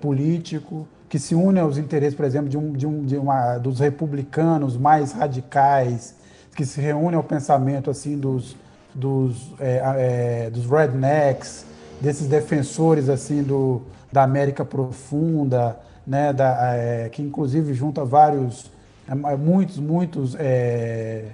[0.00, 3.80] político, que se une aos interesses, por exemplo, de um, de um, de uma, dos
[3.80, 6.14] republicanos mais radicais,
[6.54, 8.56] que se reúne ao pensamento assim dos,
[8.94, 11.66] dos, é, é, dos rednecks,
[12.00, 18.70] desses defensores assim do, da América profunda, né, da, é, que inclusive junta vários,
[19.08, 21.26] é, muitos, muitos é,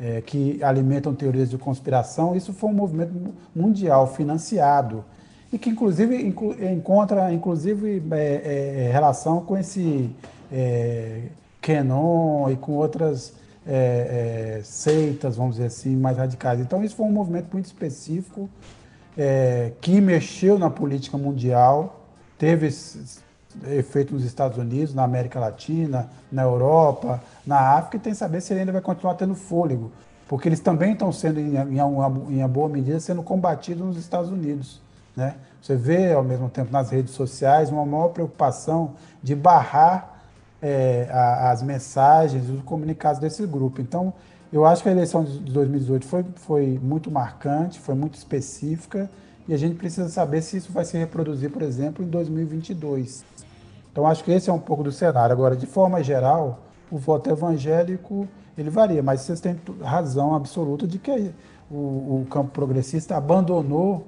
[0.00, 2.34] é, que alimentam teorias de conspiração.
[2.34, 3.12] Isso foi um movimento
[3.54, 5.04] mundial financiado
[5.52, 10.10] e que inclusive inclu, encontra inclusive é, é, relação com esse
[10.50, 11.24] é,
[11.60, 13.34] Kenon e com outras
[13.66, 16.60] é, é, seitas, vamos dizer assim, mais radicais.
[16.60, 18.48] Então isso foi um movimento muito específico
[19.16, 22.06] é, que mexeu na política mundial,
[22.38, 22.68] teve
[23.68, 28.40] efeito nos Estados Unidos, na América Latina, na Europa, na África, e tem que saber
[28.40, 29.90] se ele ainda vai continuar tendo fôlego,
[30.28, 34.80] porque eles também estão sendo, em, em, em boa medida, sendo combatidos nos Estados Unidos.
[35.16, 35.34] Né?
[35.60, 40.20] Você vê, ao mesmo tempo, nas redes sociais, uma maior preocupação de barrar
[40.60, 43.80] é, a, as mensagens, os comunicados desse grupo.
[43.80, 44.12] Então,
[44.52, 49.10] eu acho que a eleição de 2018 foi, foi muito marcante, foi muito específica,
[49.48, 53.24] e a gente precisa saber se isso vai se reproduzir, por exemplo, em 2022.
[53.92, 55.32] Então, acho que esse é um pouco do cenário.
[55.32, 58.26] Agora, de forma geral, o voto evangélico
[58.56, 61.30] ele varia, mas vocês têm razão absoluta de que
[61.70, 64.06] o, o campo progressista abandonou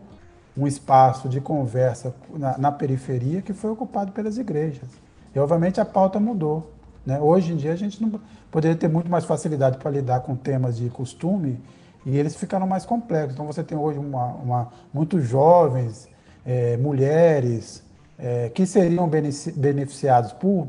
[0.57, 4.89] um espaço de conversa na, na, periferia que foi ocupado pelas igrejas.
[5.35, 6.71] E, obviamente, a pauta mudou.
[7.05, 7.19] Né?
[7.21, 8.21] Hoje em dia, a gente não
[8.51, 11.61] poderia ter muito mais facilidade para lidar com temas de costume
[12.07, 13.33] e eles ficaram mais complexos.
[13.35, 16.09] Então, você tem hoje uma, uma muitos jovens,
[16.47, 17.83] é, mulheres,
[18.19, 20.69] é, que seriam beneficiados por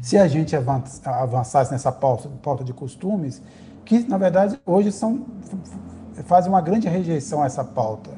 [0.00, 3.42] se a gente avançasse nessa pauta, pauta de costumes,
[3.84, 5.26] que, na verdade, hoje são
[6.24, 8.10] fazem uma grande rejeição a essa pauta.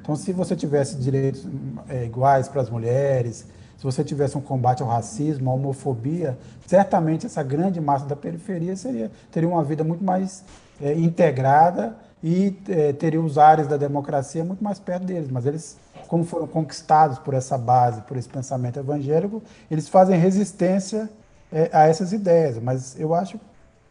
[0.00, 1.46] Então, se você tivesse direitos
[1.88, 7.26] é, iguais para as mulheres, se você tivesse um combate ao racismo, à homofobia, certamente
[7.26, 10.44] essa grande massa da periferia seria, teria uma vida muito mais
[10.80, 15.30] é, integrada e é, teria os ares da democracia muito mais perto deles.
[15.30, 15.78] Mas eles,
[16.10, 21.08] como foram conquistados por essa base, por esse pensamento evangélico, eles fazem resistência
[21.52, 22.58] é, a essas ideias.
[22.58, 23.38] Mas eu acho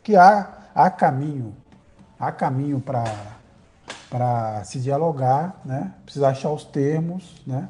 [0.03, 1.55] que há, há caminho,
[2.19, 5.93] há caminho para se dialogar, né?
[6.03, 7.69] precisa achar os termos, né?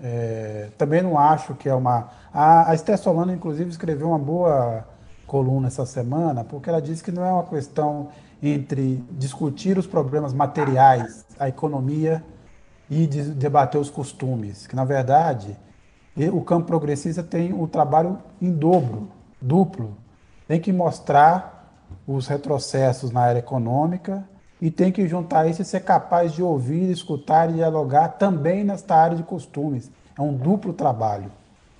[0.00, 2.08] É, também não acho que é uma.
[2.32, 4.86] A, a Esther Solano, inclusive, escreveu uma boa
[5.26, 10.32] coluna essa semana, porque ela disse que não é uma questão entre discutir os problemas
[10.32, 12.22] materiais, a economia
[12.92, 15.56] e de, debater os costumes, que na verdade
[16.30, 19.08] o campo progressista tem o trabalho em dobro,
[19.40, 19.96] duplo.
[20.46, 21.72] Tem que mostrar
[22.06, 24.28] os retrocessos na área econômica
[24.60, 28.94] e tem que juntar isso e ser capaz de ouvir, escutar e dialogar também nesta
[28.94, 29.90] área de costumes.
[30.18, 31.32] É um duplo trabalho.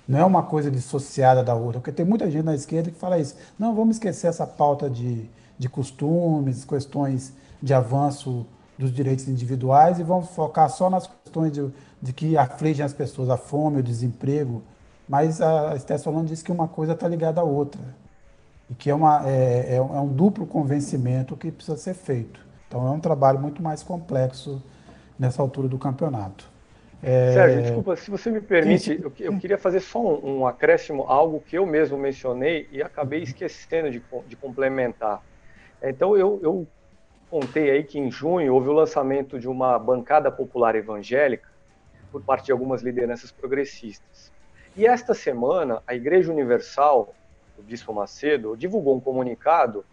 [0.07, 3.19] Não é uma coisa dissociada da outra, porque tem muita gente na esquerda que fala
[3.19, 3.35] isso.
[3.59, 10.03] Não, vamos esquecer essa pauta de, de costumes, questões de avanço dos direitos individuais e
[10.03, 11.69] vamos focar só nas questões de,
[12.01, 14.63] de que afligem as pessoas, a fome, o desemprego.
[15.07, 17.81] Mas a Esther Solano disse que uma coisa está ligada à outra.
[18.69, 22.39] E que é, uma, é, é, é um duplo convencimento que precisa ser feito.
[22.67, 24.63] Então é um trabalho muito mais complexo
[25.19, 26.51] nessa altura do campeonato.
[27.03, 27.33] É...
[27.33, 31.41] Sérgio, desculpa, se você me permite, eu, eu queria fazer só um, um, acréscimo, algo
[31.41, 35.21] que eu mesmo mencionei e acabei esquecendo de, de complementar.
[35.81, 36.67] Então eu, eu
[37.33, 41.49] contei aí que em junho houve o lançamento de uma bancada popular evangélica
[42.11, 44.31] por parte de algumas lideranças progressistas.
[44.75, 47.11] E esta semana, a Igreja Universal,
[47.57, 49.83] o Bispo Macedo, divulgou um comunicado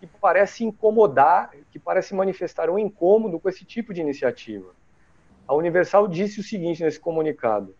[0.00, 4.74] que parece incomodar, que parece manifestar um incômodo com esse tipo de iniciativa.
[5.46, 7.76] A Universal disse o seguinte nesse comunicado: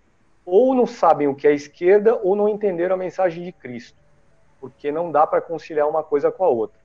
[0.47, 3.99] ou não sabem o que é esquerda ou não entenderam a mensagem de Cristo,
[4.61, 6.79] porque não dá para conciliar uma coisa com a outra.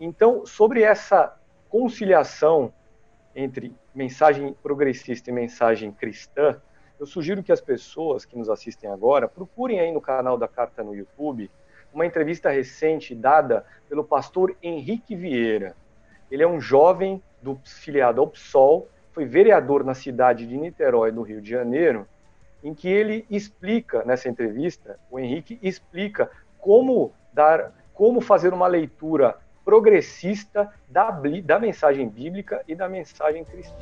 [0.00, 1.38] Então, sobre essa
[1.70, 2.72] conciliação
[3.34, 6.60] entre mensagem progressista e mensagem cristã,
[6.98, 10.82] eu sugiro que as pessoas que nos assistem agora procurem aí no canal da Carta
[10.82, 11.50] no YouTube
[11.94, 15.74] uma entrevista recente dada pelo pastor Henrique Vieira.
[16.30, 21.22] Ele é um jovem do filiado ao PSOL, foi vereador na cidade de Niterói, no
[21.22, 22.06] Rio de Janeiro,
[22.62, 29.38] em que ele explica nessa entrevista, o Henrique explica como dar, como fazer uma leitura
[29.70, 31.12] progressista da,
[31.44, 33.76] da mensagem bíblica e da mensagem cristã.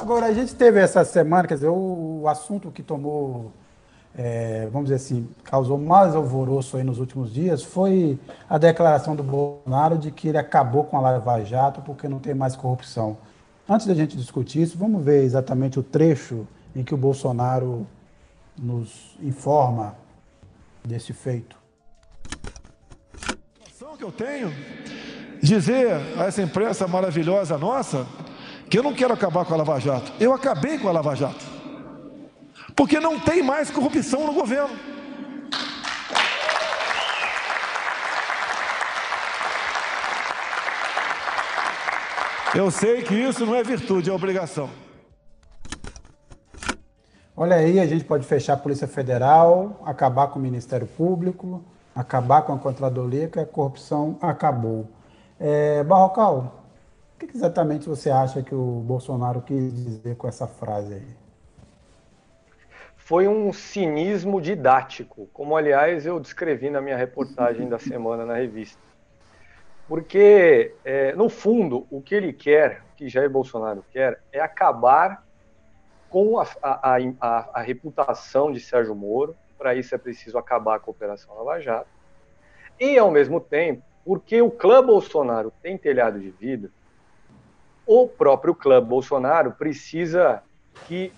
[0.00, 3.52] Agora, a gente teve essa semana, quer dizer, o, o assunto que tomou,
[4.18, 9.22] é, vamos dizer assim, causou mais alvoroço aí nos últimos dias foi a declaração do
[9.22, 13.16] Bolsonaro de que ele acabou com a Lava Jato porque não tem mais corrupção.
[13.68, 17.86] Antes da gente discutir isso, vamos ver exatamente o trecho em que o Bolsonaro
[18.58, 19.94] nos informa
[20.84, 21.56] desse feito.
[23.22, 24.52] A que eu tenho
[25.42, 28.06] dizer a essa imprensa maravilhosa nossa
[28.68, 30.12] que eu não quero acabar com a Lava Jato.
[30.20, 31.44] Eu acabei com a Lava Jato.
[32.76, 34.78] Porque não tem mais corrupção no governo.
[42.54, 44.70] Eu sei que isso não é virtude, é obrigação.
[47.42, 52.42] Olha aí, a gente pode fechar a Polícia Federal, acabar com o Ministério Público, acabar
[52.42, 54.86] com a Contradoria, que a corrupção acabou.
[55.40, 56.66] É, Barrocal,
[57.14, 61.16] o que exatamente você acha que o Bolsonaro quis dizer com essa frase aí?
[62.94, 68.82] Foi um cinismo didático, como aliás eu descrevi na minha reportagem da semana na revista.
[69.88, 75.24] Porque, é, no fundo, o que ele quer, o que Jair Bolsonaro quer, é acabar
[76.10, 79.34] com a, a, a, a reputação de Sérgio Moro.
[79.56, 81.88] Para isso é preciso acabar com a Operação Lava Jato.
[82.78, 86.70] E, ao mesmo tempo, porque o clã Bolsonaro tem telhado de vidro,
[87.86, 90.42] o próprio clã Bolsonaro precisa
[90.86, 91.12] que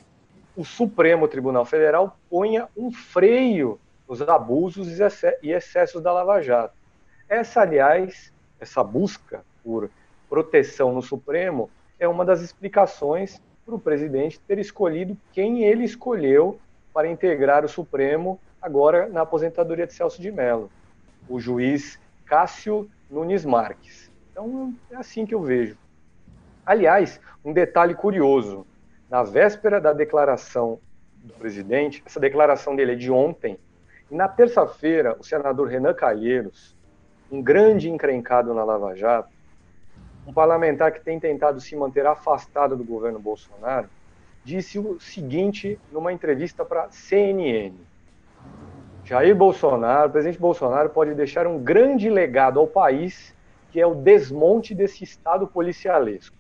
[0.57, 4.89] o Supremo Tribunal Federal ponha um freio nos abusos
[5.43, 6.75] e excessos da Lava Jato.
[7.29, 9.91] Essa, aliás, essa busca por
[10.29, 16.59] proteção no Supremo é uma das explicações para o presidente ter escolhido quem ele escolheu
[16.93, 20.71] para integrar o Supremo agora na aposentadoria de Celso de Mello,
[21.29, 24.11] o juiz Cássio Nunes Marques.
[24.31, 25.77] Então é assim que eu vejo.
[26.65, 28.67] Aliás, um detalhe curioso:
[29.11, 30.79] na véspera da declaração
[31.17, 33.59] do presidente, essa declaração dele é de ontem,
[34.11, 36.77] e na terça-feira, o senador Renan Calheiros,
[37.31, 39.32] um grande encrencado na Lava Jato,
[40.27, 43.89] um parlamentar que tem tentado se manter afastado do governo Bolsonaro,
[44.45, 47.75] disse o seguinte numa entrevista para CNN.
[49.05, 53.35] Jair Bolsonaro, o presidente Bolsonaro pode deixar um grande legado ao país,
[53.71, 56.37] que é o desmonte desse Estado policialesco.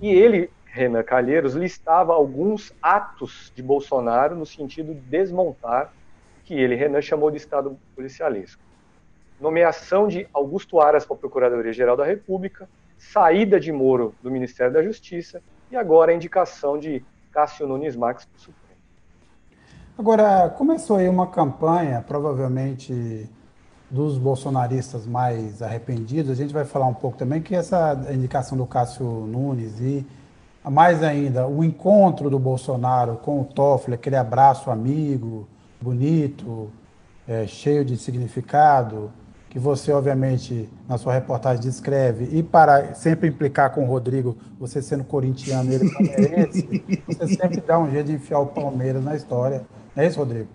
[0.00, 5.92] E ele, Renan Calheiros, listava alguns atos de Bolsonaro no sentido de desmontar
[6.44, 8.62] que ele, Renan, chamou de Estado policialesco.
[9.40, 14.82] Nomeação de Augusto Aras para a Procuradoria-Geral da República, saída de Moro do Ministério da
[14.82, 18.66] Justiça e agora a indicação de Cássio Nunes Marques para o Supremo.
[19.98, 23.28] Agora, começou aí uma campanha, provavelmente
[23.90, 28.66] dos bolsonaristas mais arrependidos, a gente vai falar um pouco também que essa indicação do
[28.66, 30.04] Cássio Nunes e
[30.64, 35.46] mais ainda o encontro do Bolsonaro com o Toffoli, aquele abraço amigo,
[35.80, 36.68] bonito,
[37.28, 39.12] é, cheio de significado,
[39.56, 44.82] que você, obviamente, na sua reportagem descreve, e para sempre implicar com o Rodrigo, você
[44.82, 49.16] sendo corintiano e ele palmeirense, você sempre dá um jeito de enfiar o Palmeiras na
[49.16, 49.64] história.
[49.94, 50.50] Não é isso, Rodrigo?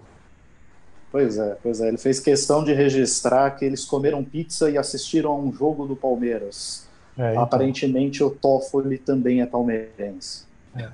[1.12, 1.88] Pois é, pois é.
[1.88, 5.96] Ele fez questão de registrar que eles comeram pizza e assistiram a um jogo do
[5.96, 6.88] Palmeiras.
[7.18, 7.42] É, então.
[7.42, 10.46] Aparentemente o Toffoli também é palmeirense.
[10.78, 10.90] É.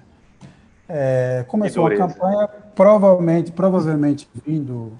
[0.87, 4.93] É, começou a campanha provavelmente, provavelmente vindo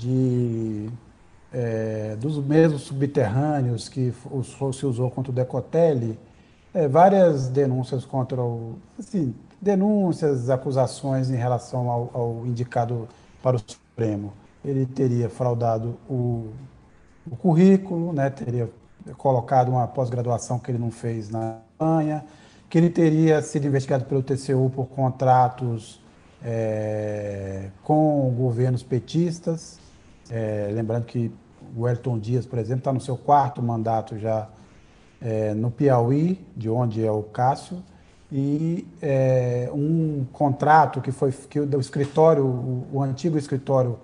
[0.00, 0.90] de
[1.52, 4.12] é, dos mesmos subterrâneos que
[4.72, 6.18] se usou contra o Decotelli,
[6.72, 8.76] é, várias denúncias contra o.
[8.98, 13.06] Assim, denúncias, acusações em relação ao, ao, indicado
[13.42, 14.32] para o Supremo.
[14.64, 16.48] Ele teria fraudado o,
[17.30, 18.70] o currículo, né, teria
[19.18, 22.24] colocado uma pós-graduação que ele não fez na Espanha,
[22.70, 26.00] que ele teria sido investigado pelo TCU por contratos
[26.42, 29.78] é, com governos petistas.
[30.30, 31.30] É, lembrando que
[31.76, 34.48] o Elton Dias, por exemplo, está no seu quarto mandato já
[35.20, 37.82] é, no Piauí, de onde é o Cássio,
[38.30, 43.98] e é, um contrato que foi que o, escritório, o, o, antigo escritório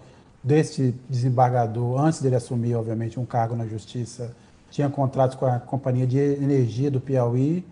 [0.44, 4.34] deste desembargador, antes dele assumir, obviamente, um cargo na Justiça,
[4.70, 7.64] tinha contratos com a Companhia de Energia do Piauí,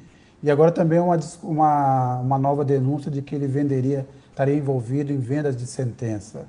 [0.43, 5.19] e agora também uma, uma, uma nova denúncia de que ele venderia, estaria envolvido em
[5.19, 6.47] vendas de sentença.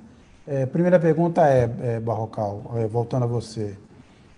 [0.50, 3.76] É, primeira pergunta é, é Barrocal, é, voltando a você.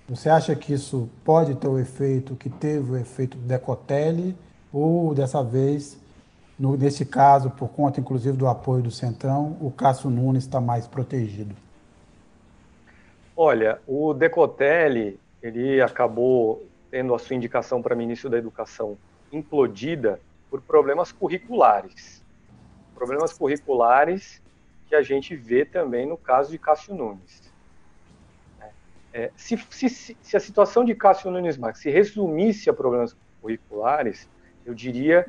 [0.08, 4.36] Você acha que isso pode ter o efeito que teve o efeito do Decotelli
[4.72, 5.96] ou dessa vez,
[6.58, 10.84] no, nesse caso, por conta inclusive do apoio do Centrão, o Cássio Nunes está mais
[10.84, 11.54] protegido?
[13.36, 18.98] Olha, o Decotelli, ele acabou tendo a sua indicação para ministro da Educação
[19.32, 20.18] implodida
[20.50, 22.20] por problemas curriculares.
[22.96, 24.42] Problemas curriculares
[24.90, 27.48] que a gente vê também no caso de Cássio Nunes.
[29.12, 34.28] É, se, se, se, a situação de Cássio Nunes Marques se resumisse a problemas curriculares,
[34.66, 35.26] eu diria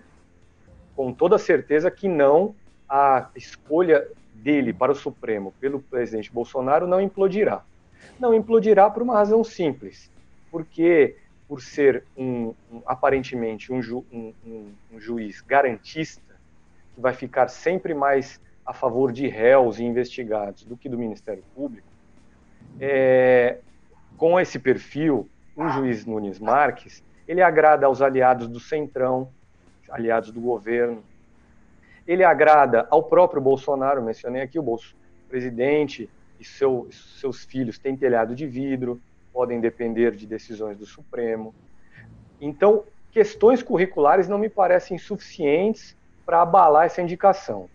[0.96, 2.56] com toda certeza que não
[2.90, 7.64] a escolha dele para o Supremo pelo presidente Bolsonaro não implodirá.
[8.20, 10.12] Não implodirá por uma razão simples,
[10.50, 11.16] porque
[11.48, 14.34] por ser um, um aparentemente um, ju, um,
[14.92, 16.36] um juiz garantista
[16.96, 18.40] que vai ficar sempre mais
[18.72, 21.86] a favor de réus e investigados do que do Ministério Público,
[22.80, 23.58] é,
[24.16, 29.30] com esse perfil, o juiz Nunes Marques, ele agrada aos aliados do Centrão,
[29.90, 31.04] aliados do governo,
[32.08, 34.96] ele agrada ao próprio Bolsonaro, mencionei aqui o Bolso,
[35.28, 36.10] presidente
[36.40, 39.02] e seu, seus filhos têm telhado de vidro,
[39.34, 41.54] podem depender de decisões do Supremo.
[42.40, 45.94] Então, questões curriculares não me parecem suficientes
[46.26, 47.70] para abalar essa indicação.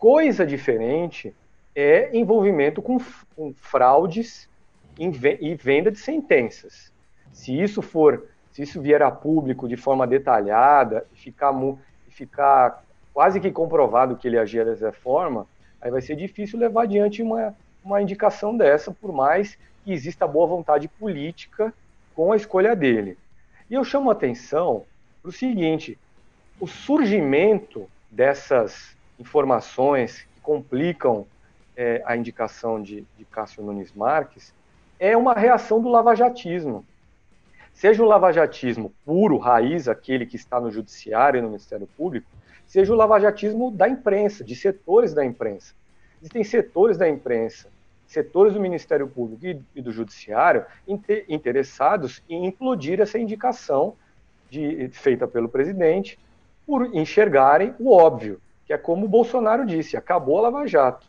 [0.00, 1.36] Coisa diferente
[1.76, 2.96] é envolvimento com,
[3.36, 4.48] com fraudes
[4.98, 6.90] e venda de sentenças.
[7.30, 11.52] Se isso for, se isso vier a público de forma detalhada e ficar,
[12.08, 12.82] ficar
[13.12, 15.46] quase que comprovado que ele agia dessa forma,
[15.82, 20.46] aí vai ser difícil levar adiante uma, uma indicação dessa, por mais que exista boa
[20.46, 21.74] vontade política
[22.14, 23.18] com a escolha dele.
[23.68, 24.86] E eu chamo a atenção
[25.20, 25.98] para o seguinte:
[26.58, 31.26] o surgimento dessas informações que complicam
[31.76, 34.52] é, a indicação de, de Cássio Nunes Marques
[34.98, 36.84] é uma reação do lavajatismo.
[37.72, 42.26] Seja o lavajatismo puro, raiz, aquele que está no judiciário e no Ministério Público,
[42.66, 45.74] seja o lavajatismo da imprensa, de setores da imprensa.
[46.20, 47.68] Existem setores da imprensa,
[48.06, 50.64] setores do Ministério Público e, e do Judiciário
[51.28, 53.94] interessados em implodir essa indicação
[54.50, 56.18] de, feita pelo presidente
[56.66, 58.40] por enxergarem o óbvio,
[58.70, 61.04] que é como o Bolsonaro disse, acabou a Lava Jato.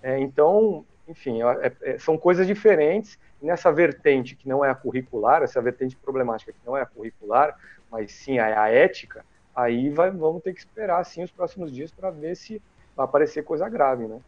[0.00, 3.18] É, então, enfim, é, é, são coisas diferentes.
[3.42, 7.58] Nessa vertente que não é a curricular, essa vertente problemática que não é a curricular,
[7.90, 11.90] mas sim a, a ética, aí vai, vamos ter que esperar sim os próximos dias
[11.90, 12.62] para ver se
[12.96, 14.20] vai aparecer coisa grave, né?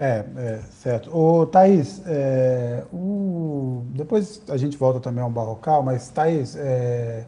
[0.00, 1.14] É, é certo.
[1.14, 7.26] Ô, Thaís, é, o, depois a gente volta também ao Barrocal, mas, Thaís, é,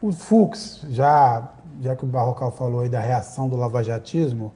[0.00, 4.52] o Fux, já, já que o Barrocal falou aí da reação do lavajatismo,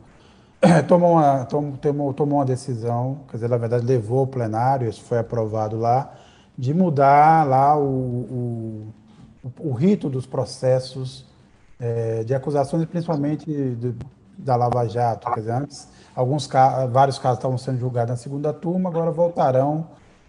[0.88, 5.18] tomou uma, tomou, tomou uma decisão, quer dizer, na verdade levou ao plenário, isso foi
[5.18, 6.12] aprovado lá,
[6.56, 8.92] de mudar lá o, o,
[9.60, 11.24] o rito dos processos
[11.78, 13.94] é, de acusações, principalmente de,
[14.36, 15.30] da Lava Jato.
[15.32, 16.48] Quer dizer, antes, alguns,
[16.90, 19.86] vários casos estavam sendo julgados na segunda turma, agora voltarão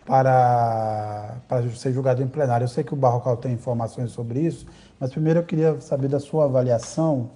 [0.09, 2.63] para, para ser julgado em plenário.
[2.63, 4.65] Eu sei que o Barrocal tem informações sobre isso,
[4.99, 7.29] mas primeiro eu queria saber da sua avaliação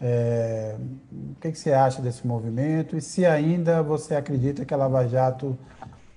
[0.00, 0.76] é,
[1.10, 5.08] o que, que, você acha desse movimento e se ainda você acredita que a Lava
[5.08, 5.58] Jato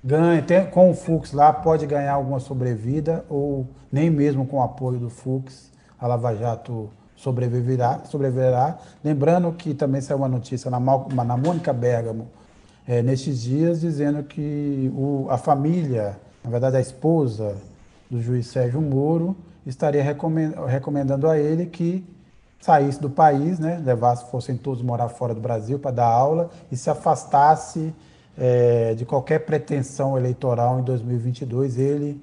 [0.04, 4.62] ganha, tem, com o Fux lá, pode ganhar alguma sobrevida ou nem mesmo com o
[4.62, 8.02] apoio do Fux a Lava Jato sobreviverá.
[8.06, 8.78] sobreviverá.
[9.04, 12.28] Lembrando que também saiu uma notícia na, na Mônica Bergamo
[12.90, 17.56] é, nestes dias dizendo que o, a família, na verdade a esposa
[18.10, 20.02] do juiz Sérgio Moro, estaria
[20.68, 22.04] recomendando a ele que
[22.60, 26.76] saísse do país, né, levasse, fossem todos morar fora do Brasil para dar aula e
[26.76, 27.94] se afastasse
[28.36, 31.78] é, de qualquer pretensão eleitoral em 2022.
[31.78, 32.20] Ele,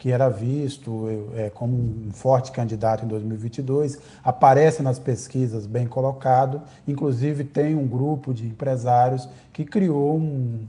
[0.00, 6.62] que era visto é, como um forte candidato em 2022, aparece nas pesquisas bem colocado,
[6.88, 10.66] inclusive tem um grupo de empresários que criou um,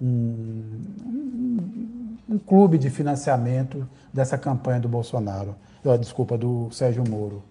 [0.00, 0.06] um,
[1.04, 5.54] um, um clube de financiamento dessa campanha do Bolsonaro,
[6.00, 7.42] desculpa, do Sérgio Moro.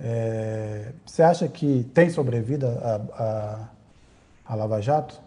[0.00, 3.68] É, você acha que tem sobrevida a, a,
[4.46, 5.20] a Lava Jato?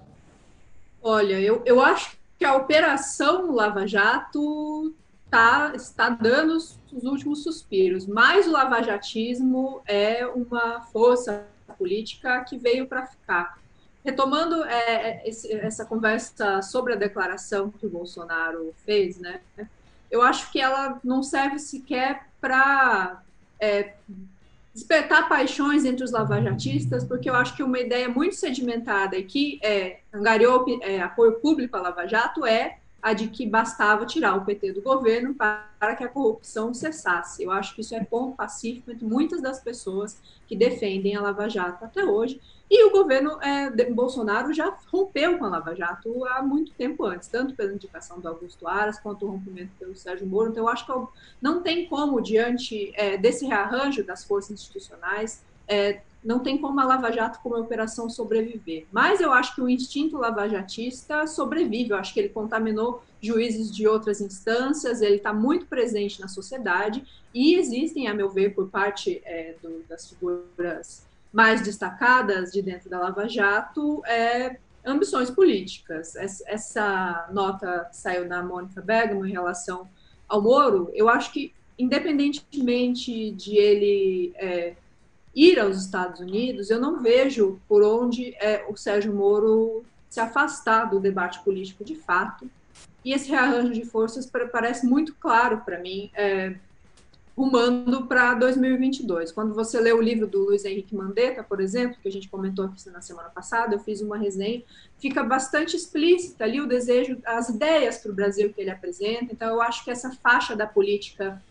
[1.03, 4.91] Olha, eu, eu acho que a operação Lava Jato
[5.32, 12.57] tá, está dando os, os últimos suspiros, mas o lavajatismo é uma força política que
[12.57, 13.57] veio para ficar.
[14.03, 19.39] Retomando é, é, esse, essa conversa sobre a declaração que o Bolsonaro fez, né?
[20.09, 23.21] Eu acho que ela não serve sequer para
[23.57, 23.93] é,
[24.73, 29.59] despertar paixões entre os lavajatistas, porque eu acho que uma ideia muito sedimentada e que
[29.63, 34.45] é, angariou é, apoio público à Lava Jato é a de que bastava tirar o
[34.45, 37.43] PT do governo para que a corrupção cessasse.
[37.43, 41.49] Eu acho que isso é ponto pacífico entre muitas das pessoas que defendem a Lava
[41.49, 42.39] Jato até hoje.
[42.69, 47.27] E o governo é, Bolsonaro já rompeu com a Lava Jato há muito tempo antes,
[47.27, 50.51] tanto pela indicação do Augusto Aras quanto o rompimento pelo Sérgio Moro.
[50.51, 50.93] Então, eu acho que
[51.41, 56.86] não tem como, diante é, desse rearranjo das forças institucionais, é, não tem como a
[56.86, 58.86] Lava Jato, como operação, sobreviver.
[58.91, 61.91] Mas eu acho que o instinto lavajatista sobrevive.
[61.91, 67.03] Eu acho que ele contaminou juízes de outras instâncias, ele está muito presente na sociedade
[67.34, 72.89] e existem, a meu ver, por parte é, do, das figuras mais destacadas de dentro
[72.89, 76.15] da Lava Jato, é, ambições políticas.
[76.15, 79.88] Essa nota que saiu da Mônica Bergman em relação
[80.28, 84.76] ao Moro, eu acho que, independentemente de ele é,
[85.36, 90.86] ir aos Estados Unidos, eu não vejo por onde é, o Sérgio Moro se afastar
[90.86, 92.49] do debate político de fato.
[93.03, 96.55] E esse rearranjo de forças parece muito claro para mim, é,
[97.36, 99.32] rumando para 2022.
[99.32, 102.65] Quando você lê o livro do Luiz Henrique Mandetta, por exemplo, que a gente comentou
[102.65, 104.61] aqui na semana passada, eu fiz uma resenha,
[104.99, 109.32] fica bastante explícita ali o desejo, as ideias para o Brasil que ele apresenta.
[109.32, 111.41] Então, eu acho que essa faixa da política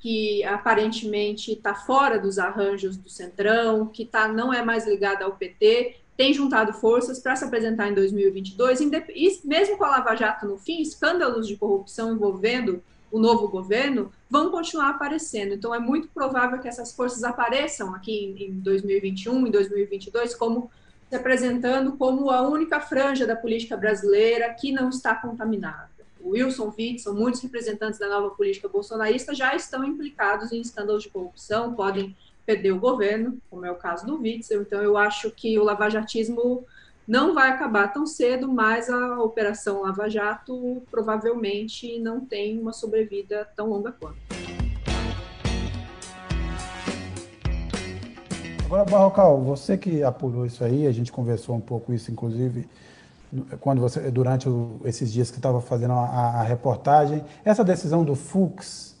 [0.00, 5.32] que aparentemente está fora dos arranjos do Centrão, que tá, não é mais ligada ao
[5.32, 10.46] PT, tem juntado forças para se apresentar em 2022, e mesmo com a Lava Jato
[10.46, 15.54] no fim, escândalos de corrupção envolvendo o novo governo vão continuar aparecendo.
[15.54, 20.70] Então, é muito provável que essas forças apareçam aqui em 2021, em 2022, como
[21.08, 25.89] se apresentando como a única franja da política brasileira que não está contaminada
[26.24, 31.74] Wilson Witzel, muitos representantes da nova política bolsonarista já estão implicados em escândalos de corrupção,
[31.74, 34.62] podem perder o governo, como é o caso do Witzel.
[34.62, 36.64] Então, eu acho que o lavajatismo
[37.06, 43.48] não vai acabar tão cedo, mas a Operação Lava Jato provavelmente não tem uma sobrevida
[43.56, 44.18] tão longa quanto.
[48.64, 52.68] Agora, Barrocal, você que apurou isso aí, a gente conversou um pouco isso, inclusive,
[53.60, 58.14] quando você durante o, esses dias que estava fazendo a, a, reportagem, essa decisão do
[58.14, 58.96] Fux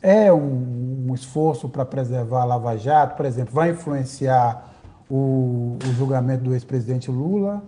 [0.00, 4.74] é um, um esforço para preservar a Lava Jato, por exemplo, vai influenciar
[5.10, 7.62] o, o julgamento do ex-presidente Lula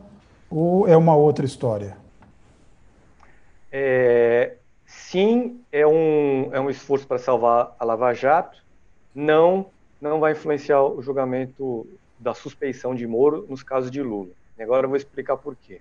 [0.51, 1.97] ou é uma outra história?
[3.71, 4.57] É,
[4.87, 8.65] sim, é um, é um esforço para salvar a Lava Jato.
[9.15, 9.67] Não,
[10.01, 11.87] não vai influenciar o julgamento
[12.19, 14.31] da suspeição de Moro nos casos de Lula.
[14.59, 15.81] Agora eu vou explicar por quê.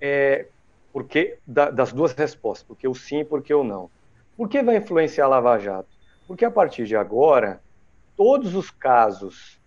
[0.00, 0.46] É,
[0.92, 3.90] porque da, das duas respostas, porque o sim e porque o não.
[4.36, 5.88] Por que vai influenciar a Lava Jato?
[6.26, 7.60] Porque a partir de agora,
[8.16, 9.60] todos os casos,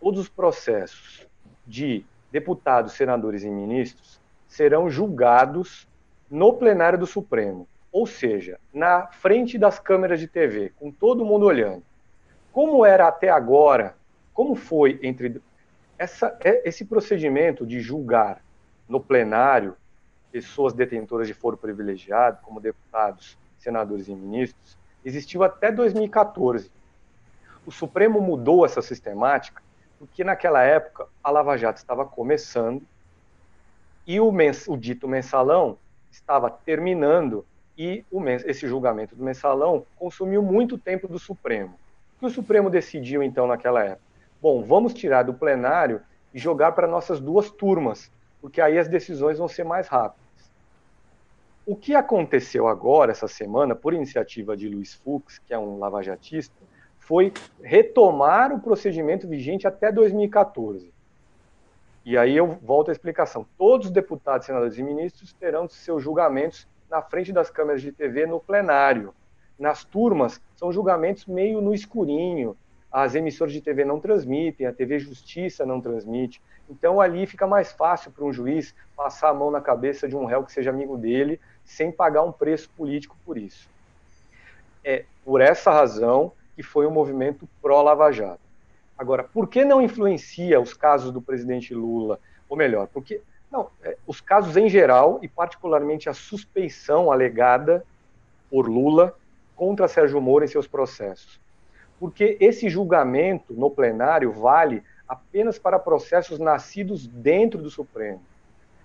[0.00, 1.26] todos os processos
[1.66, 5.88] de deputados, senadores e ministros serão julgados
[6.30, 11.46] no plenário do Supremo, ou seja, na frente das câmeras de TV, com todo mundo
[11.46, 11.82] olhando.
[12.52, 13.96] Como era até agora,
[14.32, 15.40] como foi entre
[15.98, 18.42] essa, é, esse procedimento de julgar
[18.88, 19.76] no plenário
[20.30, 26.70] pessoas detentoras de foro privilegiado, como deputados, senadores e ministros, existiu até 2014.
[27.64, 29.62] O Supremo mudou essa sistemática
[29.98, 32.82] porque naquela época a Lava Jato estava começando
[34.06, 35.78] e o, mens o dito mensalão
[36.10, 38.04] estava terminando e
[38.44, 41.74] esse julgamento do mensalão consumiu muito tempo do Supremo.
[42.16, 44.13] O que o Supremo decidiu então naquela época?
[44.44, 46.02] Bom, vamos tirar do plenário
[46.34, 50.52] e jogar para nossas duas turmas, porque aí as decisões vão ser mais rápidas.
[51.64, 56.54] O que aconteceu agora, essa semana, por iniciativa de Luiz Fux, que é um lavajatista,
[56.98, 57.32] foi
[57.62, 60.92] retomar o procedimento vigente até 2014.
[62.04, 63.46] E aí eu volto à explicação.
[63.56, 68.26] Todos os deputados, senadores e ministros terão seus julgamentos na frente das câmeras de TV
[68.26, 69.14] no plenário.
[69.58, 72.54] Nas turmas, são julgamentos meio no escurinho.
[72.94, 76.40] As emissoras de TV não transmitem, a TV Justiça não transmite.
[76.70, 80.24] Então ali fica mais fácil para um juiz passar a mão na cabeça de um
[80.24, 83.68] réu que seja amigo dele, sem pagar um preço político por isso.
[84.84, 88.38] É por essa razão que foi um movimento pró-Lava Jato.
[88.96, 92.20] Agora, por que não influencia os casos do presidente Lula?
[92.48, 93.20] Ou melhor, porque
[93.50, 97.84] não, é, os casos em geral e particularmente a suspeição alegada
[98.48, 99.16] por Lula
[99.56, 101.42] contra Sérgio Moro em seus processos.
[102.04, 108.20] Porque esse julgamento no plenário vale apenas para processos nascidos dentro do Supremo,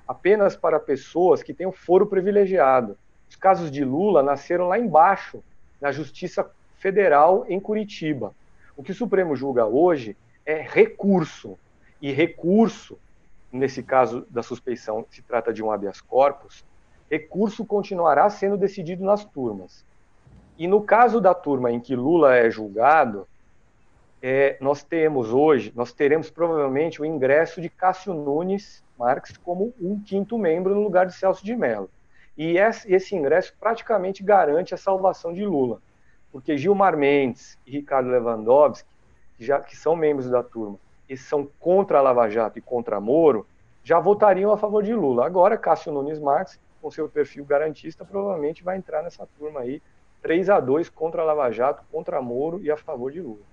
[0.07, 2.97] apenas para pessoas que têm o foro privilegiado.
[3.29, 5.43] Os casos de Lula nasceram lá embaixo,
[5.81, 8.33] na Justiça Federal em Curitiba.
[8.77, 10.15] O que o Supremo julga hoje
[10.45, 11.59] é recurso.
[12.01, 12.97] E recurso,
[13.51, 16.63] nesse caso da suspeição, se trata de um habeas corpus,
[17.11, 19.83] recurso continuará sendo decidido nas turmas.
[20.59, 23.27] E no caso da turma em que Lula é julgado,
[24.21, 29.99] é, nós temos hoje, nós teremos provavelmente o ingresso de Cássio Nunes Marques como um
[29.99, 31.89] quinto membro no lugar de Celso de Mello.
[32.37, 35.81] E esse ingresso praticamente garante a salvação de Lula
[36.31, 38.87] porque Gilmar Mendes e Ricardo Lewandowski,
[39.37, 42.99] que, já, que são membros da turma, e são contra a Lava Jato e contra
[42.99, 43.47] Moro,
[43.83, 45.25] já votariam a favor de Lula.
[45.25, 49.81] Agora, Cássio Nunes Marques, com seu perfil garantista, provavelmente vai entrar nessa turma aí,
[50.21, 53.49] 3 a 2 contra a Lava Jato, contra Moro e a favor de Lula.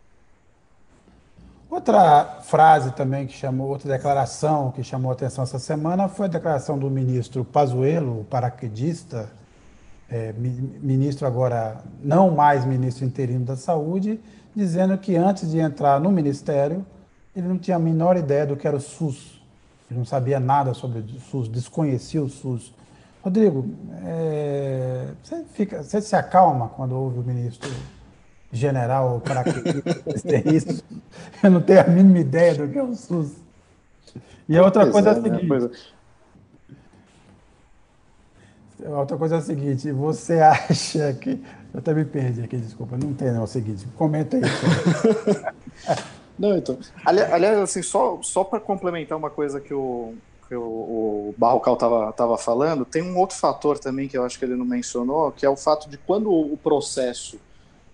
[1.69, 6.79] Outra frase também que chamou, outra declaração que chamou atenção essa semana foi a declaração
[6.79, 9.29] do ministro Pazuello, paraquedista,
[10.09, 14.21] é, ministro agora, não mais ministro interino da Saúde,
[14.55, 16.87] dizendo que antes de entrar no ministério,
[17.35, 19.43] ele não tinha a menor ideia do que era o SUS.
[19.91, 22.73] Ele não sabia nada sobre o SUS, desconhecia o SUS.
[23.27, 23.69] Rodrigo,
[24.05, 27.69] é, você, fica, você se acalma quando ouve o ministro
[28.53, 30.85] general para que isso?
[31.43, 33.33] Eu não tenho a mínima ideia do que é o SUS.
[34.49, 35.23] E a outra coisa é a né?
[35.23, 35.89] seguinte.
[38.85, 41.31] Outra coisa é a seguinte, você acha que.
[41.75, 43.41] Eu até me perdi aqui, desculpa, não tem, não.
[43.41, 44.43] É o seguinte, comenta aí.
[46.39, 46.79] não, então.
[47.05, 50.15] Aliás, assim, só, só para complementar uma coisa que o,
[50.49, 54.39] que o, o Barrocal estava tava falando, tem um outro fator também que eu acho
[54.39, 57.39] que ele não mencionou, que é o fato de quando o processo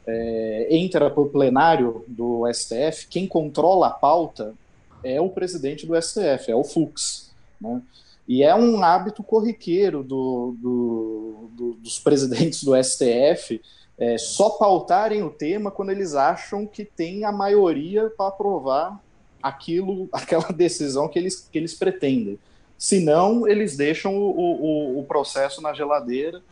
[0.06, 4.54] é, entra para o plenário do STF, quem controla a pauta
[5.02, 7.30] é o presidente do STF, é o Fux.
[7.60, 7.82] Né?
[8.28, 13.60] E é um hábito corriqueiro do, do, do, dos presidentes do STF
[13.98, 19.00] é, só pautarem o tema quando eles acham que tem a maioria para aprovar
[19.42, 22.38] aquilo, aquela decisão que eles, que eles pretendem.
[22.78, 26.42] Senão, eles deixam o, o, o processo na geladeira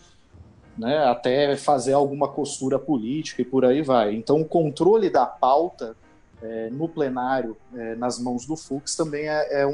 [0.80, 4.14] né, até fazer alguma costura política e por aí vai.
[4.14, 5.94] Então, o controle da pauta
[6.42, 9.72] é, no plenário, é, nas mãos do Fux, também é, é um,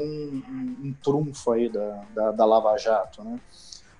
[0.49, 3.23] um, um, trunfo aí da, da, da, Lava Jato.
[3.23, 3.39] Né?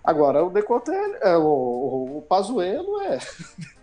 [0.03, 3.19] Agora, o Decote, é, o, o, o Pazuello é...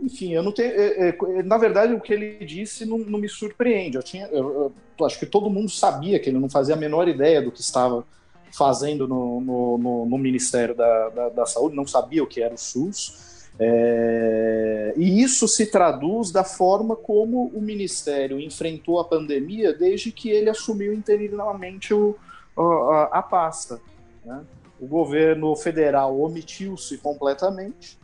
[0.00, 0.70] Enfim, eu não tenho...
[0.70, 3.96] É, é, na verdade, o que ele disse não, não me surpreende.
[3.96, 7.08] Eu, tinha, eu, eu, acho que todo mundo sabia que ele não fazia a menor
[7.08, 8.04] ideia do que estava
[8.56, 12.54] fazendo no, no, no, no Ministério da, da, da, Saúde, não sabia o que era
[12.54, 13.50] o SUS.
[13.60, 20.30] É, e isso se traduz da forma como o Ministério enfrentou a pandemia desde que
[20.30, 22.16] ele assumiu interinamente o,
[22.56, 23.80] a, a pasta.
[24.24, 24.44] Né?
[24.80, 27.98] O governo federal omitiu-se completamente,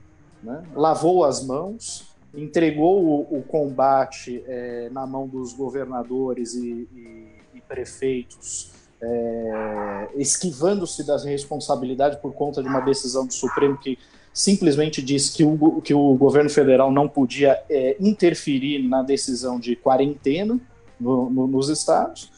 [0.44, 0.62] né?
[0.74, 7.60] lavou as mãos, entregou o, o combate é, na mão dos governadores e, e, e
[7.62, 13.98] prefeitos, é, esquivando-se das responsabilidades por conta de uma decisão do Supremo que
[14.32, 19.76] simplesmente disse que o, que o governo federal não podia é, interferir na decisão de
[19.76, 20.58] quarentena
[20.98, 22.32] no, no, nos estados.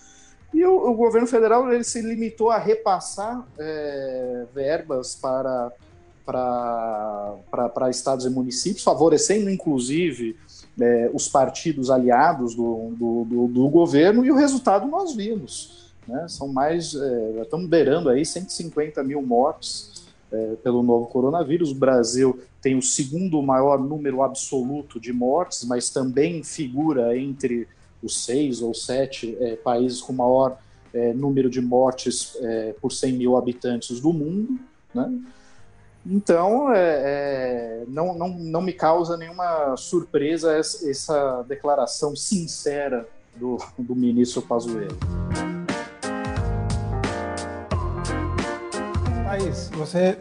[0.53, 5.73] E o, o, governo federal ele se limitou a repassar é, verbas para
[6.27, 10.37] para estados e municípios, favorecendo inclusive
[10.81, 15.93] é, os partidos aliados do, do, do, do, governo, e o resultado nós vimos.
[16.07, 16.27] Né?
[16.29, 21.71] São mais, é, estamos beirando aí 150 mil mortes é, pelo novo coronavírus.
[21.71, 27.69] O Brasil tem o segundo maior número absoluto de mortes, mas também figura entre
[28.03, 30.59] os seis ou sete é, países com maior
[30.93, 34.59] é, número de mortes é, por 100 mil habitantes do mundo.
[34.95, 35.21] Né?
[36.09, 43.59] Então, é, é, não, não, não me causa nenhuma surpresa essa, essa declaração sincera do,
[43.77, 44.97] do ministro Pazuello.
[49.25, 50.19] Thaís, você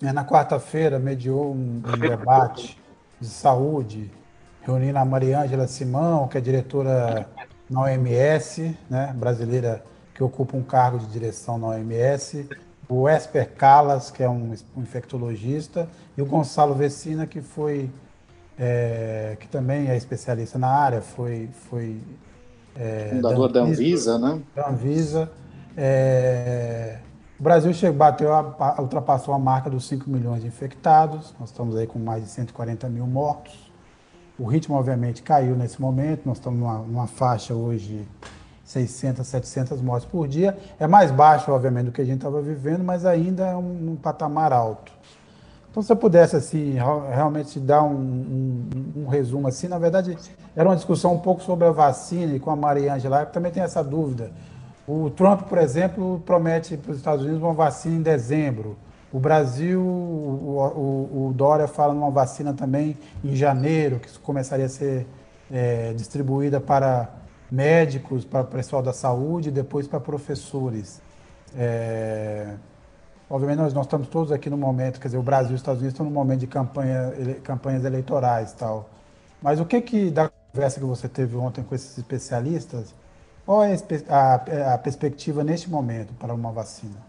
[0.00, 2.76] né, na quarta-feira mediou um, um, debate
[3.20, 4.10] de saúde,
[4.62, 7.28] reunindo a Mariângela Simão, que é diretora
[7.70, 9.84] na OMS, né, brasileira
[10.14, 12.48] que ocupa um cargo de direção na OMS,
[12.88, 17.90] o Esper Calas, que é um, infectologista, e o Gonçalo Vecina, que foi
[18.58, 22.00] é, que também é especialista na área, foi, foi
[22.74, 24.40] é, fundador da Anvisa, né?
[24.54, 25.30] Da Anvisa.
[25.76, 26.98] É,
[27.38, 31.76] o Brasil chegou, bateu, a, ultrapassou a marca dos 5 milhões de infectados, nós estamos
[31.76, 33.70] aí com mais de 140 mil mortos.
[34.38, 38.06] O ritmo, obviamente, caiu nesse momento, nós estamos numa, numa faixa hoje
[38.66, 40.58] 600, 700 mortes por dia.
[40.78, 43.96] É mais baixo, obviamente, do que a gente estava vivendo, mas ainda é um, um,
[43.96, 44.92] patamar alto.
[45.70, 46.74] Então, se eu pudesse, assim,
[47.12, 50.18] realmente dar um, um, um, resumo, assim, na verdade,
[50.54, 53.52] era uma discussão um pouco sobre a vacina e com a Maria Angela, que também
[53.52, 54.32] tem essa dúvida.
[54.88, 58.76] O Trump, por exemplo, promete para os Estados Unidos uma vacina em dezembro.
[59.12, 64.68] O Brasil, o, o, o Dória fala numa vacina também em janeiro, que começaria a
[64.68, 65.06] ser
[65.50, 67.08] é, distribuída para
[67.50, 71.00] médicos, para o pessoal da saúde, depois para professores.
[71.56, 72.54] É...
[73.28, 75.80] Obviamente, nós, nós estamos todos aqui no momento, quer dizer, o Brasil e os Estados
[75.80, 78.88] Unidos estão no momento de campanha, ele, campanhas eleitorais tal.
[79.42, 82.94] Mas o que que, da conversa que você teve ontem com esses especialistas,
[83.44, 83.76] qual é
[84.08, 87.05] a, a perspectiva neste momento para uma vacina?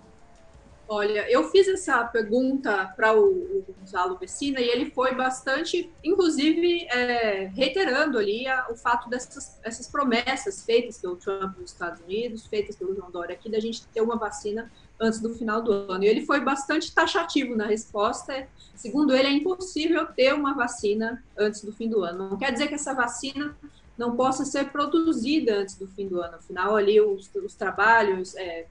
[0.90, 6.88] Olha, eu fiz essa pergunta para o, o Gonzalo Vecina e ele foi bastante, inclusive,
[6.90, 12.48] é, reiterando ali a, o fato dessas essas promessas feitas pelo Trump nos Estados Unidos,
[12.48, 16.06] feitas pelo João Dória aqui, da gente ter uma vacina antes do final do ano.
[16.06, 18.48] E ele foi bastante taxativo na resposta.
[18.74, 22.30] Segundo ele, é impossível ter uma vacina antes do fim do ano.
[22.30, 23.58] Não quer dizer que essa vacina
[23.98, 26.36] não possa ser produzida antes do fim do ano.
[26.36, 28.68] Afinal, ali os, os trabalhos, é,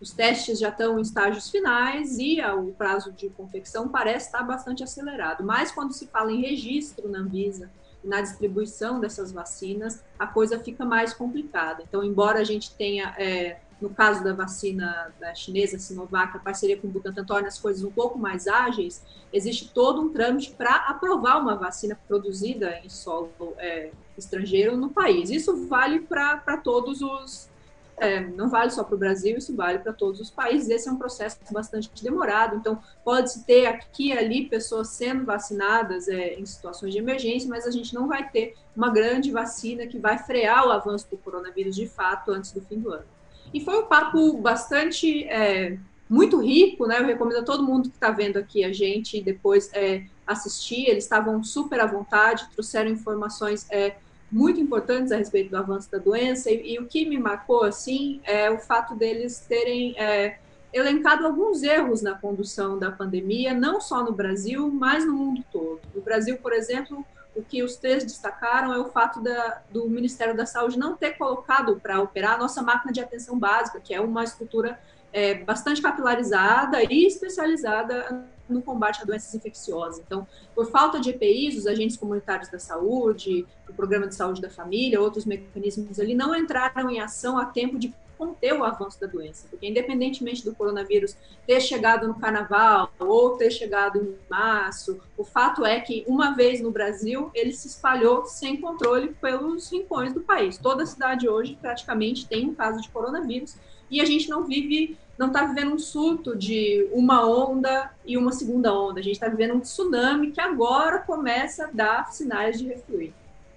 [0.00, 4.82] os testes já estão em estágios finais e o prazo de confecção parece estar bastante
[4.82, 5.44] acelerado.
[5.44, 7.70] Mas quando se fala em registro na Anvisa
[8.04, 11.82] na distribuição dessas vacinas, a coisa fica mais complicada.
[11.88, 16.76] Então, embora a gente tenha, é, no caso da vacina da chinesa Sinovac, a parceria
[16.76, 20.74] com o Butantan torna as coisas um pouco mais ágeis, existe todo um trâmite para
[20.88, 25.30] aprovar uma vacina produzida em solo é, estrangeiro no país.
[25.30, 27.48] Isso vale para todos os
[27.96, 30.68] é, não vale só para o Brasil, isso vale para todos os países.
[30.68, 36.08] Esse é um processo bastante demorado, então pode-se ter aqui e ali pessoas sendo vacinadas
[36.08, 39.98] é, em situações de emergência, mas a gente não vai ter uma grande vacina que
[39.98, 43.06] vai frear o avanço do coronavírus de fato antes do fim do ano.
[43.52, 45.78] E foi um papo bastante é,
[46.08, 46.98] muito rico, né?
[46.98, 50.88] Eu recomendo a todo mundo que está vendo aqui a gente depois é, assistir.
[50.88, 53.96] Eles estavam super à vontade, trouxeram informações é,
[54.34, 58.20] muito importantes a respeito do avanço da doença e, e o que me marcou assim
[58.24, 60.38] é o fato deles terem é,
[60.72, 65.80] elencado alguns erros na condução da pandemia, não só no Brasil, mas no mundo todo.
[65.94, 67.06] No Brasil, por exemplo,
[67.36, 71.12] o que os três destacaram é o fato da, do Ministério da Saúde não ter
[71.12, 74.80] colocado para operar a nossa máquina de atenção básica, que é uma estrutura
[75.14, 80.02] é, bastante capilarizada e especializada no combate a doenças infecciosas.
[80.04, 84.50] Então, por falta de EPIs, os agentes comunitários da saúde, o programa de saúde da
[84.50, 89.06] família, outros mecanismos ali não entraram em ação a tempo de conter o avanço da
[89.06, 95.24] doença, porque independentemente do coronavírus ter chegado no carnaval ou ter chegado em março, o
[95.24, 100.20] fato é que uma vez no Brasil ele se espalhou sem controle pelos rincões do
[100.20, 100.58] país.
[100.58, 103.56] Toda cidade hoje praticamente tem um caso de coronavírus
[103.90, 108.32] e a gente não vive, não está vivendo um surto de uma onda e uma
[108.32, 109.00] segunda onda.
[109.00, 113.12] A gente está vivendo um tsunami que agora começa a dar sinais de refluir.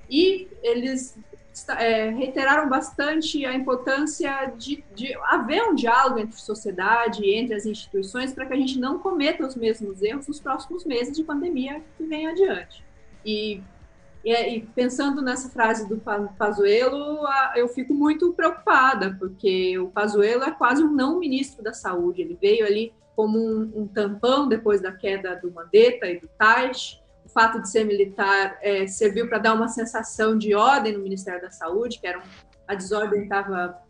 [0.10, 1.18] E eles
[1.70, 7.66] é, reiteraram bastante a importância de, de, haver um diálogo entre sociedade e entre as
[7.66, 11.82] instituições para que a gente não cometa os mesmos erros nos próximos meses de pandemia
[11.97, 12.84] que vem adiante.
[13.26, 13.62] E,
[14.28, 16.02] e, e pensando nessa frase do
[16.38, 17.26] Pazuello,
[17.56, 22.22] eu fico muito preocupada, porque o Pazuello é quase um não ministro da saúde.
[22.22, 27.02] Ele veio ali como um, um tampão depois da queda do Mandetta e do Tais,
[27.26, 31.42] o fato de ser militar é, serviu para dar uma sensação de ordem no Ministério
[31.42, 32.24] da Saúde, que era um,
[32.68, 33.82] a desordem estava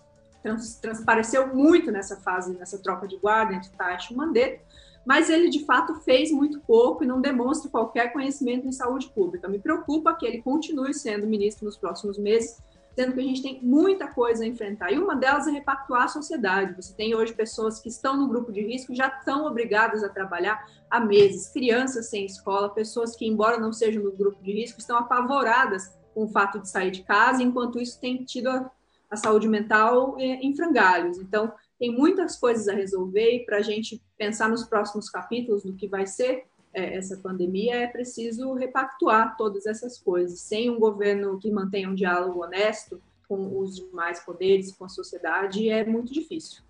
[0.43, 4.61] trans, transpareceu muito nessa fase, nessa troca de guarda entre Taish e Mandetta,
[5.07, 9.47] mas ele de fato fez muito pouco e não demonstra qualquer conhecimento em saúde pública.
[9.47, 12.61] Me preocupa que ele continue sendo ministro nos próximos meses,
[12.93, 14.91] sendo que a gente tem muita coisa a enfrentar.
[14.91, 16.75] E uma delas é repactuar a sociedade.
[16.75, 20.61] Você tem hoje pessoas que estão no grupo de risco já estão obrigadas a trabalhar
[20.89, 24.97] há meses, crianças sem escola, pessoas que, embora não sejam do grupo de risco, estão
[24.97, 28.69] apavoradas com o fato de sair de casa, enquanto isso tem tido a,
[29.09, 31.17] a saúde mental eh, em frangalhos.
[31.17, 35.73] Então, tem muitas coisas a resolver e para a gente pensar nos próximos capítulos do
[35.73, 40.39] que vai ser é, essa pandemia, é preciso repactuar todas essas coisas.
[40.41, 45.69] Sem um governo que mantenha um diálogo honesto com os demais poderes, com a sociedade,
[45.69, 46.61] é muito difícil.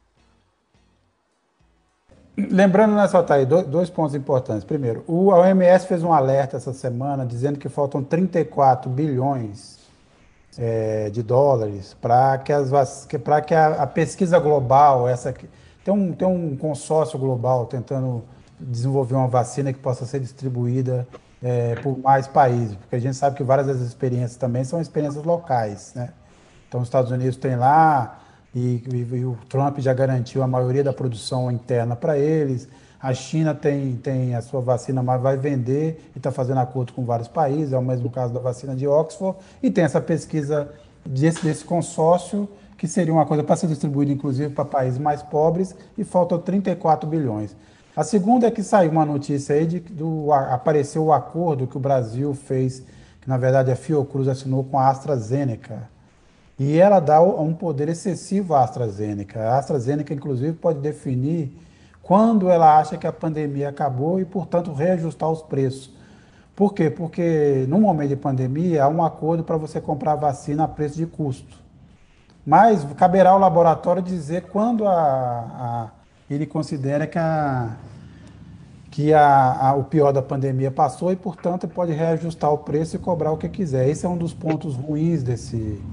[2.38, 4.64] Lembrando, né, Saltaí, dois pontos importantes.
[4.64, 9.77] Primeiro, o OMS fez um alerta essa semana dizendo que faltam 34 bilhões
[10.58, 12.70] é, de dólares para que, as,
[13.24, 15.34] para que a, a, pesquisa global, essa
[15.84, 18.24] tem um, tem um consórcio global tentando
[18.60, 21.08] desenvolver uma vacina que possa ser distribuída
[21.42, 25.24] é, por mais países, porque a gente sabe que várias das experiências também são experiências
[25.24, 26.10] locais, né?
[26.68, 28.20] Então, os Estados Unidos tem lá
[28.54, 32.68] e, e, e o Trump já garantiu a maioria da produção interna para eles.
[33.08, 37.06] A China tem, tem a sua vacina, mas vai vender e está fazendo acordo com
[37.06, 40.74] vários países, é o mesmo caso da vacina de Oxford, e tem essa pesquisa
[41.06, 45.74] desse, desse consórcio, que seria uma coisa para ser distribuída, inclusive, para países mais pobres,
[45.98, 47.56] e faltam 34 bilhões.
[47.96, 51.80] A segunda é que saiu uma notícia aí de do, apareceu o acordo que o
[51.80, 52.84] Brasil fez,
[53.22, 55.90] que na verdade a Fiocruz assinou com a AstraZeneca.
[56.60, 59.44] E ela dá um poder excessivo à AstraZeneca.
[59.44, 61.67] A AstraZeneca, inclusive, pode definir
[62.08, 65.92] quando ela acha que a pandemia acabou e, portanto, reajustar os preços.
[66.56, 66.90] Por quê?
[66.90, 71.06] Porque no momento de pandemia há um acordo para você comprar vacina a preço de
[71.06, 71.62] custo.
[72.46, 75.90] Mas caberá ao laboratório dizer quando a, a
[76.30, 77.76] ele considera que, a,
[78.90, 83.00] que a, a, o pior da pandemia passou e, portanto, pode reajustar o preço e
[83.00, 83.90] cobrar o que quiser.
[83.90, 85.84] Esse é um dos pontos ruins desse,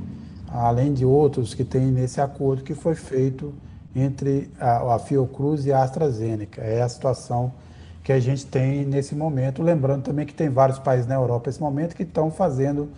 [0.48, 3.52] além de outros que tem nesse acordo que foi feito
[3.94, 6.62] entre a, a Fiocruz e a AstraZeneca.
[6.62, 7.52] É a situação
[8.02, 9.62] que a gente tem nesse momento.
[9.62, 12.90] Lembrando também que tem vários países na Europa nesse momento que estão fazendo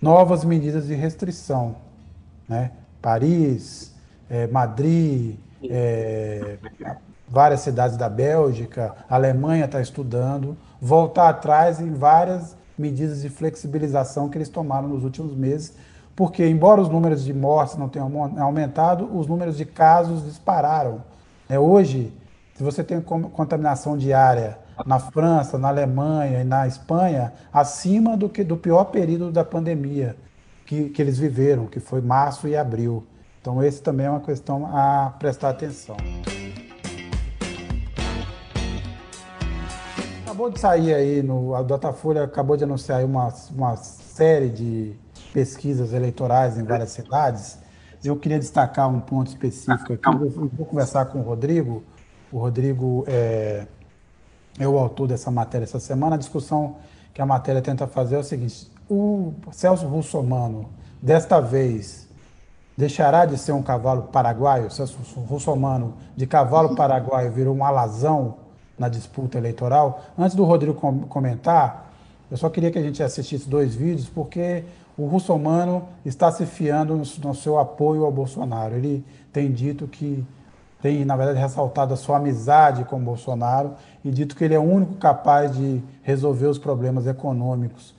[0.00, 1.76] novas medidas de restrição.
[2.48, 2.70] Né?
[3.00, 3.92] Paris,
[4.30, 6.56] é, Madrid, é,
[7.28, 14.28] várias cidades da Bélgica, a Alemanha está estudando, voltar atrás em várias medidas de flexibilização
[14.28, 15.74] que eles tomaram nos últimos meses,
[16.16, 21.02] porque, embora os números de mortes não tenham aumentado, os números de casos dispararam.
[21.48, 22.12] É, hoje,
[22.54, 28.44] se você tem contaminação diária na França, na Alemanha e na Espanha, acima do que
[28.44, 30.16] do pior período da pandemia
[30.64, 33.04] que, que eles viveram, que foi março e abril.
[33.40, 35.96] Então, esse também é uma questão a prestar atenção.
[40.24, 45.03] Acabou de sair aí, no, a Datafolha acabou de anunciar uma, uma série de
[45.34, 47.58] pesquisas eleitorais em várias cidades.
[48.02, 50.06] Eu queria destacar um ponto específico aqui.
[50.06, 51.82] Eu vou, conversar com o Rodrigo.
[52.30, 53.66] O Rodrigo é,
[54.58, 56.14] é o autor dessa matéria essa semana.
[56.14, 56.76] A discussão
[57.12, 60.68] que a matéria tenta fazer é o seguinte: o Celso Russomano,
[61.02, 62.06] desta vez,
[62.76, 64.68] deixará de ser um cavalo paraguaio,
[65.16, 68.36] o russomano de cavalo paraguaio virou um alazão
[68.78, 70.04] na disputa eleitoral.
[70.16, 70.74] Antes do Rodrigo
[71.08, 71.92] comentar,
[72.30, 74.64] eu só queria que a gente assistisse dois vídeos, porque
[74.96, 78.76] o russomano está se fiando no, seu apoio ao Bolsonaro.
[78.76, 80.24] Ele tem dito que
[80.80, 83.72] tem, na verdade, ressaltado a sua amizade com o Bolsonaro
[84.04, 87.94] e dito que ele é o único capaz de resolver os problemas econômicos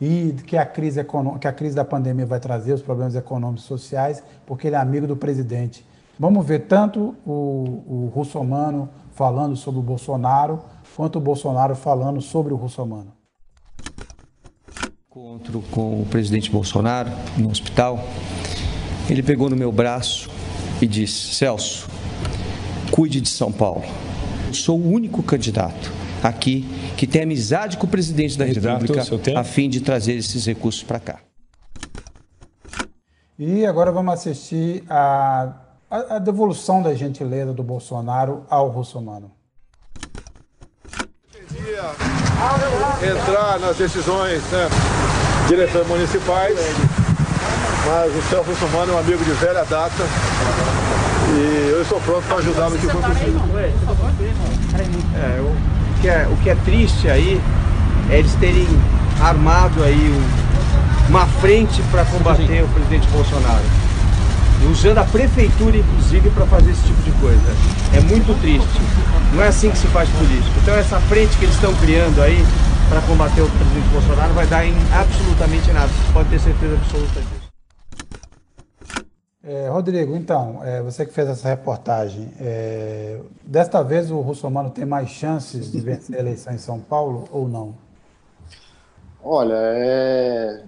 [0.00, 1.00] e que a crise
[1.40, 4.78] que a crise da pandemia vai trazer os problemas econômicos e sociais, porque ele é
[4.78, 5.86] amigo do presidente.
[6.18, 10.60] Vamos ver tanto o, o russomano falando sobre o Bolsonaro,
[10.96, 13.13] quanto o Bolsonaro falando sobre o russomano.
[15.16, 17.08] Encontro com o presidente Bolsonaro
[17.38, 18.04] no hospital,
[19.08, 20.28] ele pegou no meu braço
[20.82, 21.88] e disse: Celso,
[22.90, 23.84] cuide de São Paulo.
[24.48, 26.64] Eu sou o único candidato aqui
[26.96, 30.82] que tem amizade com o presidente da candidato, República a fim de trazer esses recursos
[30.82, 31.20] para cá.
[33.38, 35.52] E agora vamos assistir a,
[35.88, 39.30] a, a, devolução da gentileza do Bolsonaro ao russomano.
[43.00, 44.68] Entrar nas decisões né,
[45.46, 46.56] direções municipais,
[47.86, 50.04] mas o Celso Russomano é um amigo de velha data
[51.36, 53.40] e eu estou pronto para ajudar no que for possível.
[55.14, 57.40] É, o, que é, o que é triste aí
[58.10, 58.66] é eles terem
[59.20, 60.44] armado aí um
[61.08, 63.64] uma frente para combater o presidente Bolsonaro.
[64.70, 67.56] Usando a prefeitura, inclusive, para fazer esse tipo de coisa.
[67.92, 68.80] É muito triste.
[69.34, 70.50] Não é assim que se faz política.
[70.62, 72.44] Então, essa frente que eles estão criando aí
[72.88, 75.88] para combater o presidente Bolsonaro vai dar em absolutamente nada.
[75.88, 77.44] Você pode ter certeza absoluta disso.
[79.46, 84.86] É, Rodrigo, então, é, você que fez essa reportagem, é, desta vez o Russomano tem
[84.86, 87.74] mais chances de vencer a eleição em São Paulo ou não?
[89.22, 90.62] Olha, é,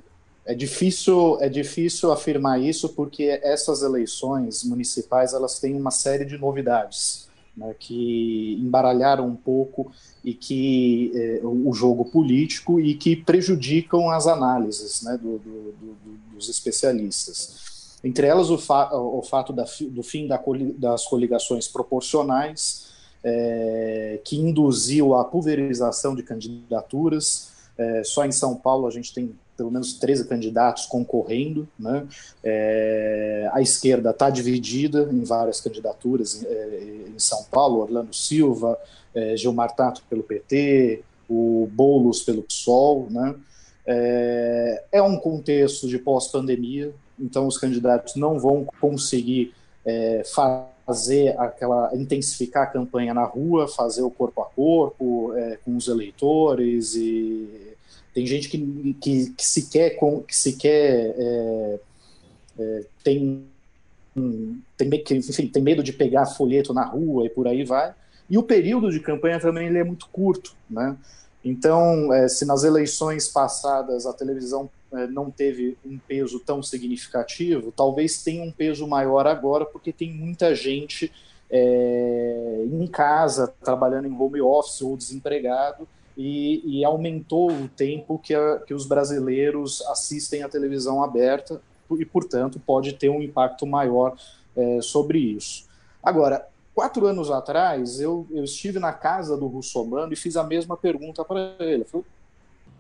[0.44, 6.36] é difícil, é difícil afirmar isso porque essas eleições municipais elas têm uma série de
[6.36, 7.25] novidades
[7.56, 9.90] né, que embaralharam um pouco
[10.22, 15.96] e que é, o jogo político e que prejudicam as análises né, do, do, do,
[16.34, 17.98] dos especialistas.
[18.04, 20.40] Entre elas o, fa o fato da, do fim da,
[20.76, 22.86] das coligações proporcionais,
[23.24, 27.50] é, que induziu a pulverização de candidaturas.
[27.76, 31.66] É, só em São Paulo a gente tem pelo menos 13 candidatos concorrendo.
[31.78, 32.06] Né?
[32.44, 38.78] É, a esquerda está dividida em várias candidaturas é, em São Paulo, Orlando Silva,
[39.14, 43.08] é, Gilmar Tato pelo PT, o Boulos pelo PSOL.
[43.10, 43.34] Né?
[43.86, 49.54] É, é um contexto de pós-pandemia, então os candidatos não vão conseguir
[49.84, 55.76] é, fazer aquela intensificar a campanha na rua, fazer o corpo a corpo é, com
[55.76, 57.65] os eleitores e
[58.16, 61.80] tem gente que, que, que sequer, que sequer é,
[62.58, 63.44] é, tem,
[64.74, 67.94] tem, enfim, tem medo de pegar folheto na rua e por aí vai.
[68.30, 70.56] E o período de campanha também ele é muito curto.
[70.70, 70.96] Né?
[71.44, 77.70] Então, é, se nas eleições passadas a televisão é, não teve um peso tão significativo,
[77.70, 81.12] talvez tenha um peso maior agora, porque tem muita gente
[81.50, 85.86] é, em casa, trabalhando em home office ou desempregado,
[86.16, 91.60] e, e aumentou o tempo que, a, que os brasileiros assistem à televisão aberta
[91.90, 94.16] e, portanto, pode ter um impacto maior
[94.56, 95.66] é, sobre isso.
[96.02, 100.76] Agora, quatro anos atrás, eu, eu estive na casa do Russomano e fiz a mesma
[100.76, 101.82] pergunta para ele.
[101.82, 102.06] Eu falei,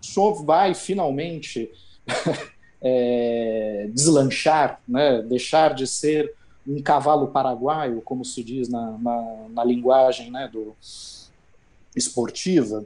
[0.02, 1.70] o senhor vai finalmente
[2.80, 6.34] é, deslanchar, né, deixar de ser
[6.66, 10.74] um cavalo paraguaio, como se diz na, na, na linguagem né, do,
[11.96, 12.84] esportiva?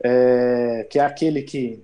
[0.00, 1.82] É, que é aquele que,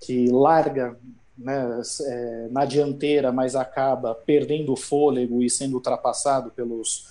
[0.00, 0.96] que larga
[1.36, 7.08] né, é, na dianteira, mas acaba perdendo o fôlego e sendo ultrapassado pelos,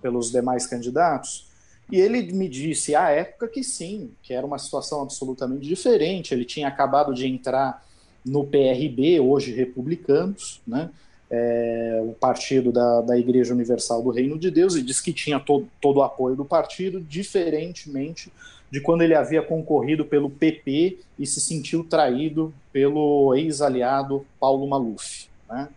[0.00, 1.46] pelos demais candidatos.
[1.90, 6.32] E ele me disse à época que sim, que era uma situação absolutamente diferente.
[6.32, 7.84] Ele tinha acabado de entrar
[8.24, 10.90] no PRB, hoje republicanos, né,
[11.28, 15.40] é, o partido da, da Igreja Universal do Reino de Deus, e disse que tinha
[15.40, 18.30] todo, todo o apoio do partido, diferentemente
[18.72, 25.28] de quando ele havia concorrido pelo PP e se sentiu traído pelo ex-aliado Paulo Maluf.
[25.46, 25.68] Né?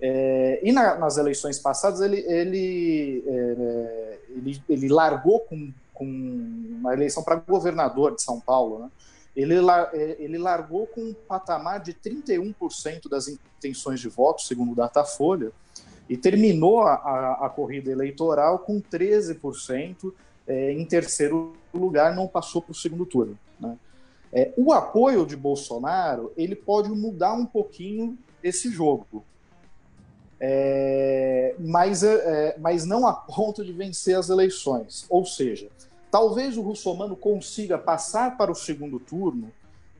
[0.00, 6.94] É, e na, nas eleições passadas ele, ele, é, ele, ele, largou com, com uma
[6.94, 8.78] eleição para governador de São Paulo.
[8.78, 8.90] Né?
[9.36, 9.54] Ele,
[9.92, 15.52] é, ele largou com um patamar de 31% das intenções de voto, segundo o Datafolha,
[16.08, 20.14] e terminou a, a, a corrida eleitoral com 13%
[20.48, 23.38] é, em terceiro lugar, não passou para o segundo turno.
[23.60, 23.76] Né?
[24.32, 29.24] É, o apoio de Bolsonaro ele pode mudar um pouquinho esse jogo,
[30.40, 35.04] é, mas, é, é, mas não a ponto de vencer as eleições.
[35.08, 35.68] Ou seja,
[36.10, 39.52] talvez o russomano consiga passar para o segundo turno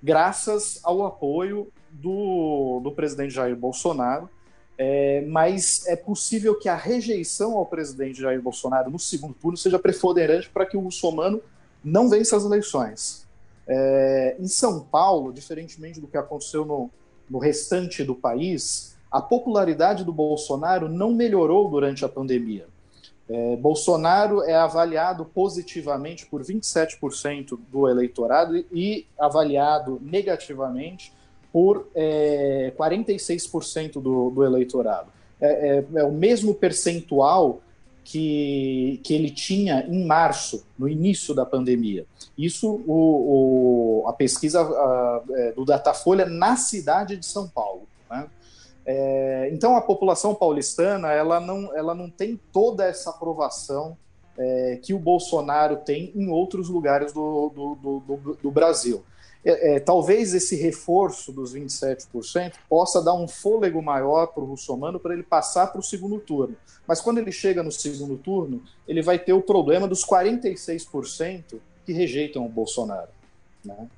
[0.03, 4.30] graças ao apoio do, do presidente Jair Bolsonaro,
[4.79, 9.76] é, mas é possível que a rejeição ao presidente Jair Bolsonaro no segundo turno seja
[9.76, 11.43] preponderante para que o muçulmano
[11.83, 13.26] não vença as eleições.
[13.66, 16.89] É, em São Paulo, diferentemente do que aconteceu no,
[17.29, 22.66] no restante do país, a popularidade do Bolsonaro não melhorou durante a pandemia.
[23.29, 31.12] É, Bolsonaro é avaliado positivamente por 27% do eleitorado e avaliado negativamente
[31.53, 35.11] por é, 46% do, do eleitorado.
[35.40, 37.61] É, é, é, o mesmo percentual
[38.05, 42.07] que, que ele tinha em março, no início da pandemia.
[42.36, 47.82] Isso, o, o a pesquisa a, é, do Datafolha na cidade de São Paulo.
[48.11, 48.26] Né?
[48.86, 53.96] É, então, a população paulistana ela não, ela não tem toda essa aprovação
[54.38, 59.05] é, que o Bolsonaro tem em outros lugares do, do, do, do Brasil.
[59.45, 64.99] É, é, talvez esse reforço dos 27% possa dar um fôlego maior para o russomano
[64.99, 66.57] para ele passar para o segundo turno.
[66.86, 71.93] Mas quando ele chega no segundo turno, ele vai ter o problema dos 46% que
[71.93, 73.09] rejeitam o Bolsonaro.
[73.64, 73.89] Né?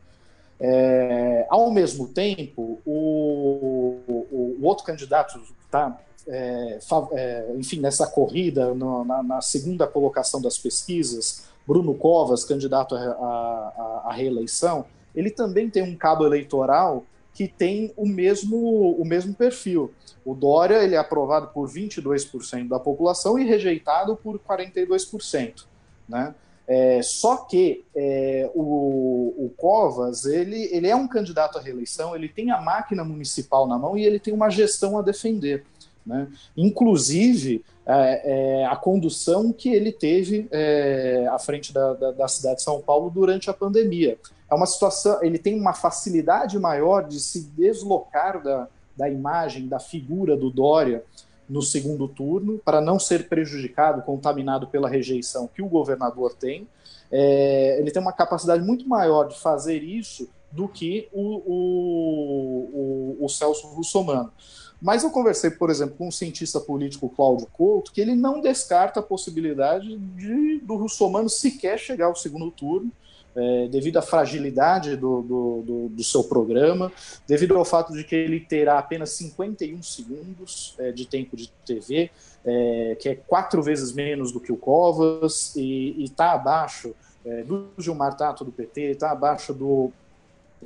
[0.61, 6.79] É, ao mesmo tempo, o, o, o outro candidato está, é,
[7.13, 14.13] é, enfim, nessa corrida, no, na, na, segunda colocação das pesquisas, Bruno Covas, candidato à
[14.13, 14.85] reeleição,
[15.15, 19.93] ele também tem um cabo eleitoral que tem o mesmo, o mesmo perfil.
[20.25, 25.65] O Dória ele é aprovado por 22% da população e rejeitado por 42%.
[26.09, 26.35] Né?
[26.67, 32.29] É, só que é, o, o, Covas ele, ele é um candidato à reeleição, ele
[32.29, 35.65] tem a máquina municipal na mão e ele tem uma gestão a defender.
[36.05, 36.29] Né?
[36.57, 42.57] Inclusive, é, é, a condução que ele teve é, à frente da, da, da, cidade
[42.57, 44.19] de São Paulo durante a pandemia.
[44.51, 49.79] É uma situação, ele tem uma facilidade maior de se deslocar da, da imagem, da
[49.79, 51.03] figura do Dória
[51.49, 56.69] no segundo turno, para não ser prejudicado, contaminado pela rejeição que o governador tem.
[57.11, 63.25] É, ele tem uma capacidade muito maior de fazer isso do que o, o, o,
[63.25, 64.33] o Celso Russomano.
[64.81, 69.01] Mas eu conversei, por exemplo, com o cientista político Cláudio Couto, que ele não descarta
[69.01, 72.91] a possibilidade de, do russomano sequer chegar ao segundo turno,
[73.37, 76.91] é, devido à fragilidade do, do, do, do, seu programa,
[77.29, 82.11] devido ao fato de que ele terá apenas 51 segundos é, de tempo de TV,
[82.45, 86.93] é, que é quatro vezes menos do que o Covas, e está abaixo
[87.25, 89.93] é, do Gilmar Tato do PT, está abaixo do,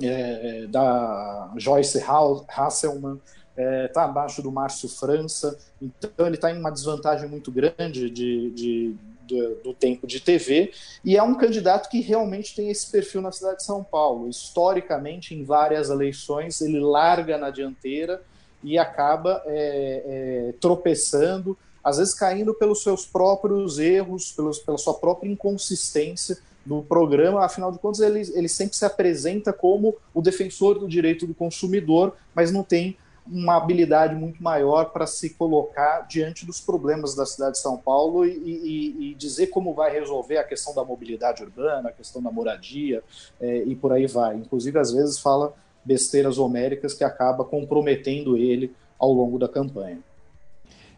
[0.01, 2.03] é, é, da Joyce
[2.47, 3.19] Hasselman,
[3.55, 8.09] está é, tá abaixo do Márcio França, então ele está em uma desvantagem muito grande
[8.09, 8.95] de, de
[9.27, 10.71] do, do, tempo de TV,
[11.03, 14.29] e é um candidato que realmente tem esse perfil na cidade de São Paulo.
[14.29, 18.21] Historicamente, em várias eleições, ele larga na dianteira
[18.63, 24.93] e acaba é, é, tropeçando, às vezes caindo pelos seus próprios erros, pelos, pela sua
[24.93, 30.79] própria inconsistência do programa, afinal de contas, ele, ele sempre se apresenta como o defensor
[30.79, 32.97] do direito do consumidor, mas não tem
[33.27, 38.25] uma habilidade muito maior para se colocar diante dos problemas da cidade de São Paulo
[38.25, 42.31] e, e, e, dizer como vai resolver a questão da mobilidade urbana, a questão da
[42.31, 43.03] moradia
[43.41, 44.35] é, e por aí vai.
[44.35, 45.53] Inclusive, às vezes, fala
[45.83, 49.99] besteiras homéricas que acaba comprometendo ele ao longo da campanha.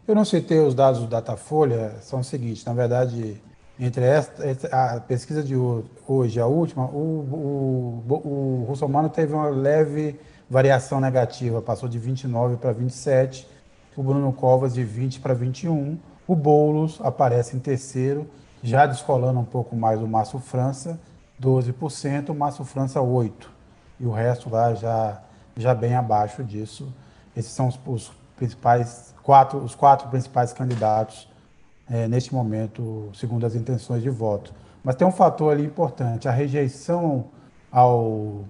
[0.06, 3.40] Eu não citei os dados do Datafolha, são os seguintes, na verdade,
[3.78, 10.18] entre esta, a pesquisa de hoje e a última, o, o, o teve uma leve
[10.48, 13.48] variação negativa passou de 29 para 27,
[13.96, 18.28] o Bruno Covas de 20 para 21, o Boulos aparece em terceiro,
[18.62, 20.98] já descolando um pouco mais o Márcio França,
[21.40, 23.32] 12%, o Márcio França 8%,
[24.00, 25.20] e o resto lá já,
[25.56, 26.92] já bem abaixo disso.
[27.36, 31.28] Esses são os, os principais quatro, os quatro principais candidatos
[31.90, 34.52] é, neste momento, segundo as intenções de voto.
[34.84, 37.26] Mas tem um fator ali importante, a rejeição
[37.70, 38.44] ao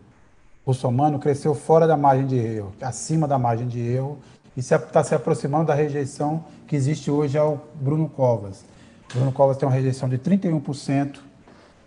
[0.69, 4.19] russomano cresceu fora da margem de erro, acima da margem de erro,
[4.55, 8.67] e está se aproximando da rejeição que existe hoje ao Bruno Covas.
[9.15, 11.21] Bruno Covas tem uma rejeição de 31%,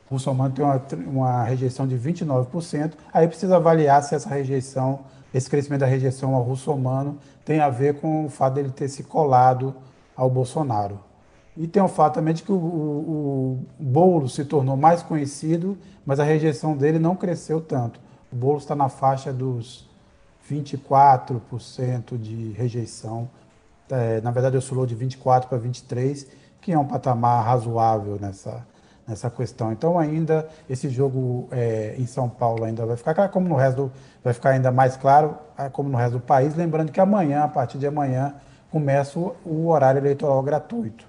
[0.10, 2.94] o russomano tem uma, uma rejeição de 29%.
[3.14, 5.02] Aí precisa avaliar se essa rejeição,
[5.32, 9.03] esse crescimento da rejeição ao russomano tem a ver com o fato dele ter se
[9.03, 9.76] colado
[10.18, 10.99] ao Bolsonaro.
[11.56, 15.78] E tem o fato também de que o, o, o Boulos se tornou mais conhecido,
[16.03, 17.99] mas a rejeição dele não cresceu tanto.
[18.32, 19.90] O Boulos está na faixa dos
[20.49, 23.30] 24% de rejeição.
[23.90, 26.28] É, na verdade, oscilou de 24% para 23%,
[26.62, 28.66] que é um patamar razoável nessa,
[29.08, 29.72] nessa questão.
[29.72, 33.91] Então, ainda esse jogo é, em São Paulo ainda vai ficar como no resto do,
[34.24, 36.56] vai ficar ainda mais claro, é, como no resto do país.
[36.56, 38.34] Lembrando que amanhã, a partir de amanhã,
[38.72, 41.06] começa o, o horário eleitoral gratuito.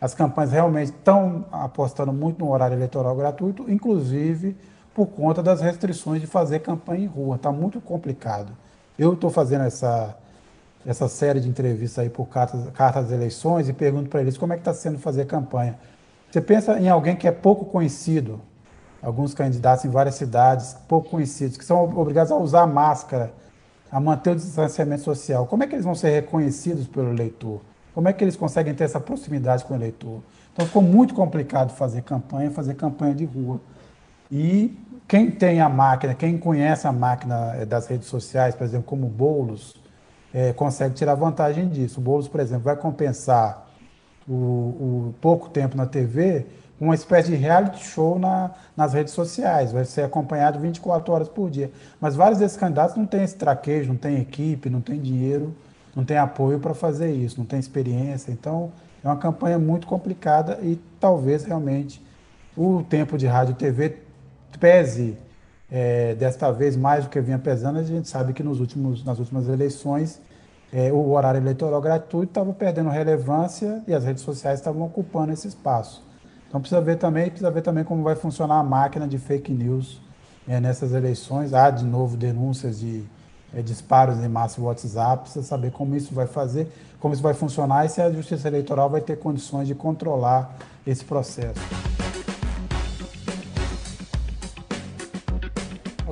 [0.00, 4.56] As campanhas realmente estão apostando muito no horário eleitoral gratuito, inclusive
[4.94, 7.36] por conta das restrições de fazer campanha em rua.
[7.36, 8.56] Está muito complicado.
[8.96, 10.16] Eu estou fazendo essa,
[10.86, 14.52] essa série de entrevistas aí por cartas, cartas das eleições e pergunto para eles como
[14.52, 15.76] é que está sendo fazer campanha.
[16.30, 18.40] Você pensa em alguém que é pouco conhecido,
[19.02, 23.32] alguns candidatos em várias cidades, pouco conhecidos, que são obrigados a usar máscara,
[23.90, 25.46] a manter o distanciamento social.
[25.46, 27.60] Como é que eles vão ser reconhecidos pelo eleitor?
[27.94, 30.20] Como é que eles conseguem ter essa proximidade com o eleitor?
[30.52, 33.60] Então ficou muito complicado fazer campanha, fazer campanha de rua.
[34.36, 38.84] E quem tem a máquina, quem conhece a máquina eh, das redes sociais, por exemplo,
[38.84, 39.76] como Boulos,
[40.32, 42.00] é, consegue tirar vantagem disso.
[42.00, 43.68] O Boulos, por exemplo, vai compensar
[44.28, 46.46] o, o pouco tempo na TV
[46.80, 49.70] com uma espécie de reality show na, nas redes sociais.
[49.70, 51.70] Vai ser acompanhado 24 horas por dia.
[52.00, 55.54] Mas vários desses candidatos não têm esse traquejo, não têm equipe, não têm dinheiro,
[55.94, 58.32] não têm apoio para fazer isso, não têm experiência.
[58.32, 58.72] Então,
[59.04, 62.04] é uma campanha muito complicada e talvez realmente
[62.56, 64.03] o tempo de rádio e TV
[64.64, 65.18] pese
[65.70, 67.78] é, desta vez mais do que vinha pesando.
[67.78, 70.22] A gente sabe que nos últimos, nas últimas eleições
[70.72, 75.46] é, o horário eleitoral gratuito estava perdendo relevância e as redes sociais estavam ocupando esse
[75.46, 76.02] espaço.
[76.48, 80.00] Então precisa ver também, precisa ver também como vai funcionar a máquina de fake news
[80.48, 81.52] é, nessas eleições.
[81.52, 83.04] Há de novo denúncias de
[83.54, 87.34] é, disparos em massa no WhatsApp, precisa saber como isso vai fazer, como isso vai
[87.34, 91.60] funcionar e se a Justiça Eleitoral vai ter condições de controlar esse processo.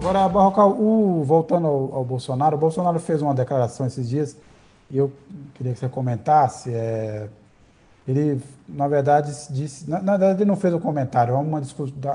[0.03, 4.37] Agora, Barrocal, o, voltando ao, ao, Bolsonaro, o Bolsonaro fez uma declaração esses dias
[4.91, 5.13] e eu
[5.55, 6.75] queria que você comentasse.
[6.75, 7.29] É,
[8.07, 9.89] ele, na verdade, disse.
[9.89, 11.63] Na, na, verdade, ele não fez um comentário, há uma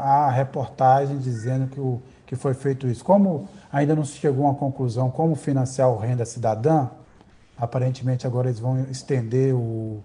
[0.02, 3.06] a reportagem dizendo que, o, que foi feito isso.
[3.06, 6.90] Como ainda não se chegou a uma conclusão como financiar o renda cidadã,
[7.58, 10.04] aparentemente agora eles vão estender o,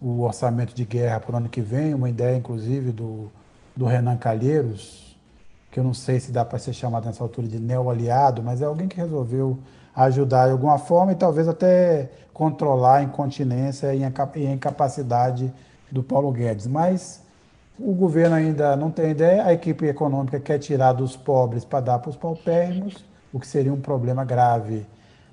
[0.00, 3.32] o orçamento de guerra para o ano que vem, uma ideia, inclusive, do,
[3.74, 5.05] do Renan Calheiros,
[5.76, 8.64] que eu não sei se dá para ser chamado nessa altura de neo-aliado, mas é
[8.64, 9.58] alguém que resolveu
[9.94, 15.52] ajudar de alguma forma e talvez até controlar a incontinência e a incapacidade
[15.92, 16.66] do Paulo Guedes.
[16.66, 17.22] Mas
[17.78, 21.98] o governo ainda não tem ideia, a equipe econômica quer tirar dos pobres para dar
[21.98, 24.86] para os paupérrimos, o que seria um problema grave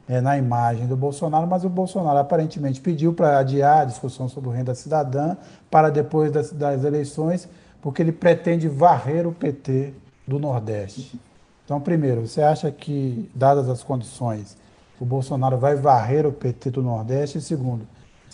[0.10, 4.49] é, na imagem do Bolsonaro, mas o Bolsonaro aparentemente pediu para adiar a discussão sobre
[4.49, 5.38] renda cidadã
[5.72, 7.48] para depois das, das eleições,
[7.82, 11.20] porque ele pretende varrer o PT do Nordeste.
[11.66, 14.58] Então, primeiro, você acha que, dadas as condições,
[15.00, 17.38] o Bolsonaro vai varrer o PT do Nordeste?
[17.38, 17.88] E segundo,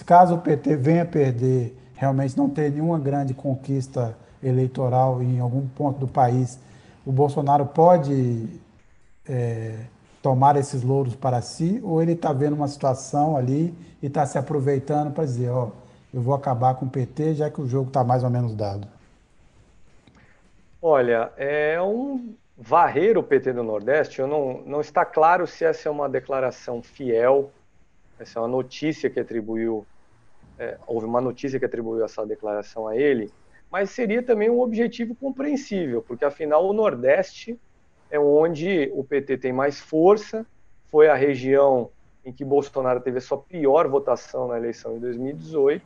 [0.06, 6.00] caso o PT venha perder, realmente não ter nenhuma grande conquista eleitoral em algum ponto
[6.00, 6.60] do país,
[7.06, 8.48] o Bolsonaro pode
[9.28, 9.76] é,
[10.22, 14.38] tomar esses louros para si ou ele está vendo uma situação ali e está se
[14.38, 15.70] aproveitando para dizer, ó,
[16.14, 18.88] eu vou acabar com o PT já que o jogo está mais ou menos dado?
[20.82, 24.20] Olha, é um varrer o PT do Nordeste.
[24.20, 27.52] Eu não, não está claro se essa é uma declaração fiel,
[28.18, 29.86] essa é uma notícia que atribuiu,
[30.58, 33.30] é, houve uma notícia que atribuiu essa declaração a ele,
[33.70, 37.60] mas seria também um objetivo compreensível, porque afinal o Nordeste
[38.10, 40.46] é onde o PT tem mais força,
[40.86, 41.92] foi a região
[42.26, 45.86] em que Bolsonaro teve a sua pior votação na eleição de 2018.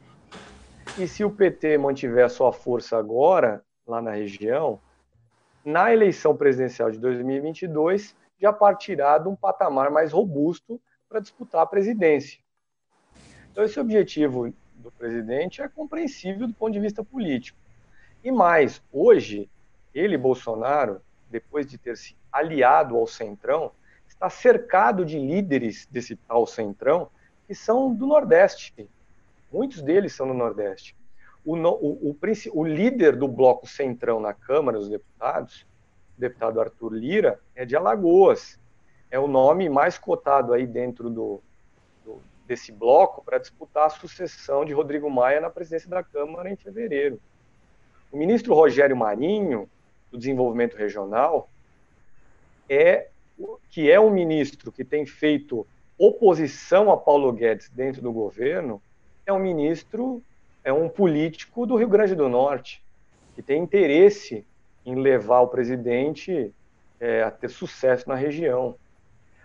[0.98, 4.80] E se o PT mantiver a sua força agora, lá na região,
[5.64, 11.66] na eleição presidencial de 2022 já partirá de um patamar mais robusto para disputar a
[11.66, 12.40] presidência.
[13.52, 17.58] Então, esse objetivo do presidente é compreensível do ponto de vista político.
[18.24, 19.50] E mais, hoje,
[19.94, 23.72] ele, Bolsonaro, depois de ter se aliado ao Centrão,
[24.08, 27.10] está cercado de líderes desse tal Centrão
[27.48, 28.90] que são do Nordeste.
[29.52, 30.96] Muitos deles são do Nordeste
[31.46, 32.18] o, o, o,
[32.54, 35.66] o, líder do bloco centrão na Câmara dos Deputados,
[36.18, 38.60] o deputado Arthur Lira, é de Alagoas.
[39.12, 41.42] É o nome mais cotado aí dentro do,
[42.06, 46.56] do desse bloco para disputar a sucessão de Rodrigo Maia na presidência da Câmara em
[46.56, 47.20] fevereiro.
[48.12, 49.70] O ministro Rogério Marinho,
[50.12, 51.50] do Desenvolvimento Regional,
[52.70, 53.08] é
[53.70, 55.66] que é um ministro que tem feito
[55.98, 58.82] oposição a Paulo Guedes dentro do governo,
[59.26, 60.22] é um ministro
[60.64, 62.84] é um político do Rio Grande do Norte,
[63.36, 64.46] que tem interesse
[64.86, 66.54] em levar o presidente
[67.00, 68.76] é, a ter sucesso na região.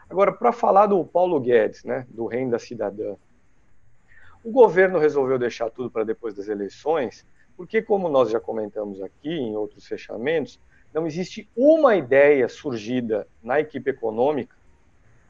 [0.08, 3.14] Agora, para falar do Paulo Guedes, né, do Renda Cidadã,
[4.42, 7.26] o governo resolveu deixar tudo para depois das eleições,
[7.56, 10.60] porque, como nós já comentamos aqui em outros fechamentos,
[10.94, 14.56] não existe uma ideia surgida na equipe econômica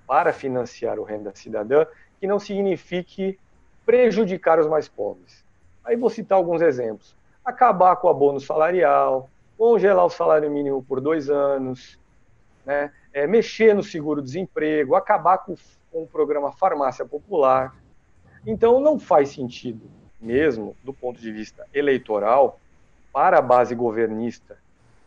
[0.06, 1.86] para financiar o Renda Cidadã
[2.20, 3.38] que não signifique
[3.84, 5.44] prejudicar os mais pobres.
[5.88, 7.16] Aí vou citar alguns exemplos.
[7.42, 11.98] Acabar com o abono salarial, congelar o salário mínimo por dois anos,
[12.66, 12.92] né?
[13.10, 15.56] é, mexer no seguro-desemprego, acabar com,
[15.90, 17.74] com o programa Farmácia Popular.
[18.46, 19.90] Então, não faz sentido,
[20.20, 22.60] mesmo do ponto de vista eleitoral,
[23.10, 24.58] para a base governista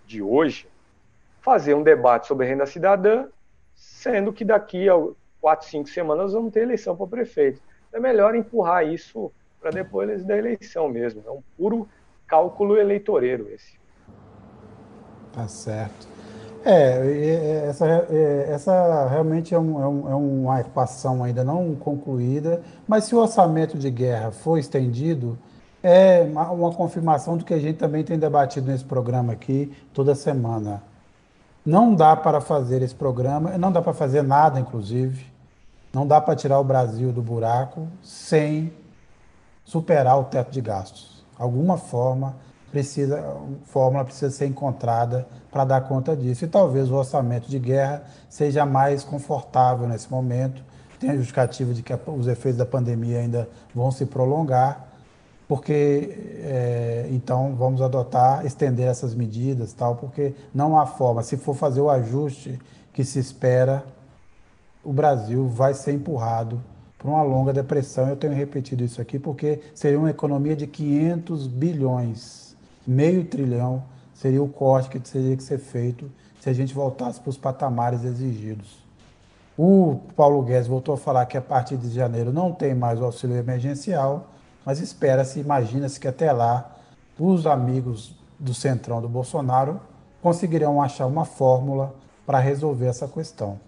[0.08, 0.68] de hoje,
[1.42, 3.28] fazer um debate sobre renda cidadã,
[3.76, 4.96] sendo que daqui a
[5.40, 7.62] quatro, cinco semanas vamos ter eleição para prefeito.
[7.94, 9.32] É melhor empurrar isso
[9.62, 11.22] para depois da eleição mesmo.
[11.26, 11.88] É um puro
[12.28, 13.80] cálculo eleitoreiro esse.
[15.32, 16.08] Tá certo.
[16.64, 23.16] É, essa, essa realmente é, é, um, é, uma equação ainda não concluída, mas se
[23.16, 25.38] o orçamento de guerra for estendido,
[25.82, 30.84] é uma confirmação do que a gente também tem debatido nesse programa aqui toda semana.
[31.66, 35.26] Não dá para fazer esse programa, não dá para fazer nada, inclusive,
[35.92, 38.72] não dá para tirar o Brasil do buraco sem
[39.64, 41.24] superar o teto de gastos.
[41.38, 42.36] Alguma forma
[42.72, 43.36] precisa,
[43.66, 46.46] fórmula precisa ser encontrada para dar conta disso.
[46.46, 50.64] E talvez o orçamento de guerra seja mais confortável nesse momento.
[51.00, 54.88] Tem a justificativa de que os efeitos da pandemia ainda vão se prolongar,
[55.48, 61.24] porque é, então vamos adotar, estender essas medidas, tal, porque não há forma.
[61.24, 62.60] Se for fazer o ajuste
[62.94, 63.84] que se espera,
[64.84, 66.62] o Brasil vai ser empurrado
[67.02, 68.08] para uma longa depressão.
[68.08, 72.56] Eu tenho repetido isso aqui porque seria uma economia de 500 bilhões,
[72.86, 73.84] meio trilhão
[74.14, 78.04] seria o corte que teria que ser feito se a gente voltasse para os patamares
[78.04, 78.80] exigidos.
[79.58, 83.06] O Paulo Guedes voltou a falar que a partir de janeiro não tem mais o
[83.06, 84.28] auxílio emergencial,
[84.64, 86.78] mas espera-se, imagina-se que até lá
[87.20, 89.80] os amigos do centrão do Bolsonaro
[90.22, 91.96] conseguirão achar uma fórmula
[92.26, 93.60] para resolver essa questão.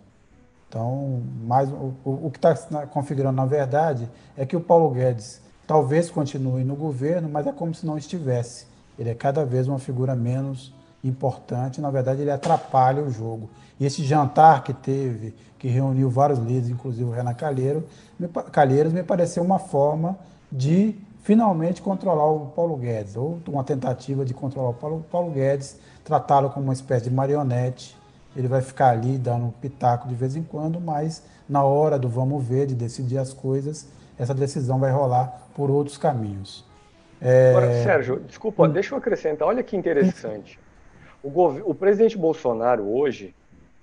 [0.74, 6.10] Então, mais, o, o que está configurando, na verdade, é que o Paulo Guedes talvez
[6.10, 8.66] continue no governo, mas é como se não estivesse.
[8.98, 10.74] Ele é cada vez uma figura menos
[11.04, 13.52] importante, na verdade, ele atrapalha o jogo.
[13.80, 17.88] E esse jantar que teve, que reuniu vários líderes, inclusive o Renan Calheiro,
[18.18, 20.18] me, Calheiros, me pareceu uma forma
[20.52, 25.78] de finalmente controlar o Paulo Guedes, ou uma tentativa de controlar o Paulo, Paulo Guedes,
[26.04, 27.95] tratá-lo como uma espécie de marionete
[28.35, 32.10] ele vai ficar ali dando um pitaco de vez em quando, mas na hora do
[32.10, 33.88] vamos ver, de decidir as coisas,
[34.18, 36.65] essa decisão vai rolar por outros caminhos.
[37.22, 37.49] É...
[37.49, 38.69] Agora, Sérgio, desculpa, hum.
[38.69, 40.60] deixa eu acrescentar, olha que interessante.
[41.22, 41.61] O, gov...
[41.64, 43.34] o presidente Bolsonaro hoje,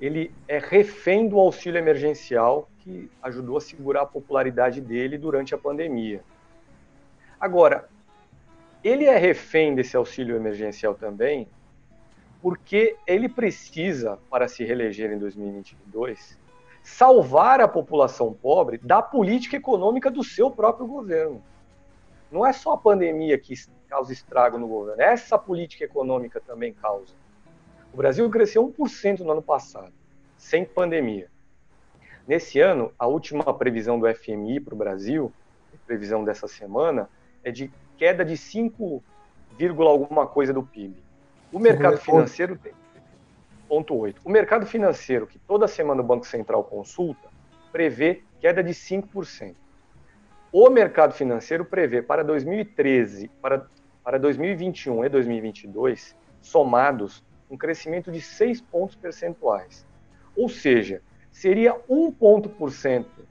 [0.00, 5.58] ele é refém do auxílio emergencial que ajudou a segurar a popularidade dele durante a
[5.58, 6.22] pandemia.
[7.38, 7.88] Agora,
[8.82, 11.46] ele é refém desse auxílio emergencial também
[12.42, 16.38] porque ele precisa, para se reeleger em 2022,
[16.82, 21.42] salvar a população pobre da política econômica do seu próprio governo.
[22.30, 23.54] Não é só a pandemia que
[23.88, 27.12] causa estrago no governo, essa política econômica também causa.
[27.92, 29.92] O Brasil cresceu 1% no ano passado,
[30.36, 31.28] sem pandemia.
[32.26, 35.32] Nesse ano, a última previsão do FMI para o Brasil,
[35.90, 37.10] previsão dessa semana,
[37.42, 39.02] é de queda de 5,
[39.88, 41.02] alguma coisa do PIB.
[41.52, 42.72] O mercado financeiro tem.
[43.68, 44.20] Ponto 8.
[44.24, 47.28] O mercado financeiro, que toda semana o Banco Central consulta,
[47.70, 49.54] prevê queda de 5%.
[50.52, 53.66] O mercado financeiro prevê para 2013, para,
[54.02, 59.86] para 2021 e 2022, somados, um crescimento de 6 pontos percentuais.
[60.36, 63.28] Ou seja, seria 1 ponto por cento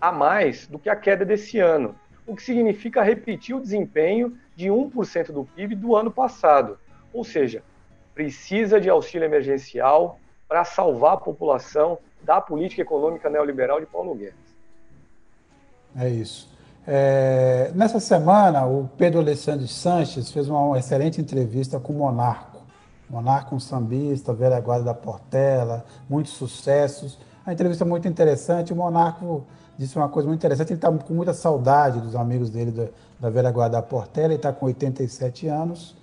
[0.00, 1.94] a mais do que a queda desse ano,
[2.26, 6.78] o que significa repetir o desempenho de 1% do PIB do ano passado.
[7.12, 7.62] Ou seja,
[8.14, 10.18] precisa de auxílio emergencial
[10.48, 14.34] para salvar a população da política econômica neoliberal de Paulo Guedes.
[15.96, 16.50] É isso.
[16.86, 22.60] É, nessa semana, o Pedro Alexandre Sanches fez uma excelente entrevista com o Monarco.
[23.08, 27.18] Monarco, um sambista, velha guarda da Portela, muitos sucessos.
[27.44, 28.72] A entrevista é muito interessante.
[28.72, 29.44] O Monarco
[29.76, 30.72] disse uma coisa muito interessante.
[30.72, 32.86] Ele está com muita saudade dos amigos dele da,
[33.18, 34.28] da velha guarda da Portela.
[34.28, 35.99] Ele está com 87 anos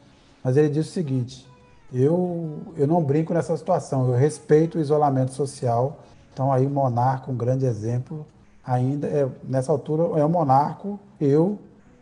[0.47, 1.45] mas ele diz o seguinte:
[1.93, 5.99] eu, eu não brinco nessa situação, eu respeito o isolamento social.
[6.31, 8.25] Então, aí, o monarca, um grande exemplo,
[8.63, 11.59] ainda, é, nessa altura, é o monarco, eu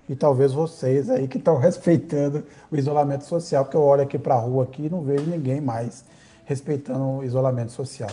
[0.07, 4.35] e talvez vocês aí que estão respeitando o isolamento social, porque eu olho aqui para
[4.35, 6.05] a rua aqui e não vejo ninguém mais
[6.45, 8.11] respeitando o isolamento social.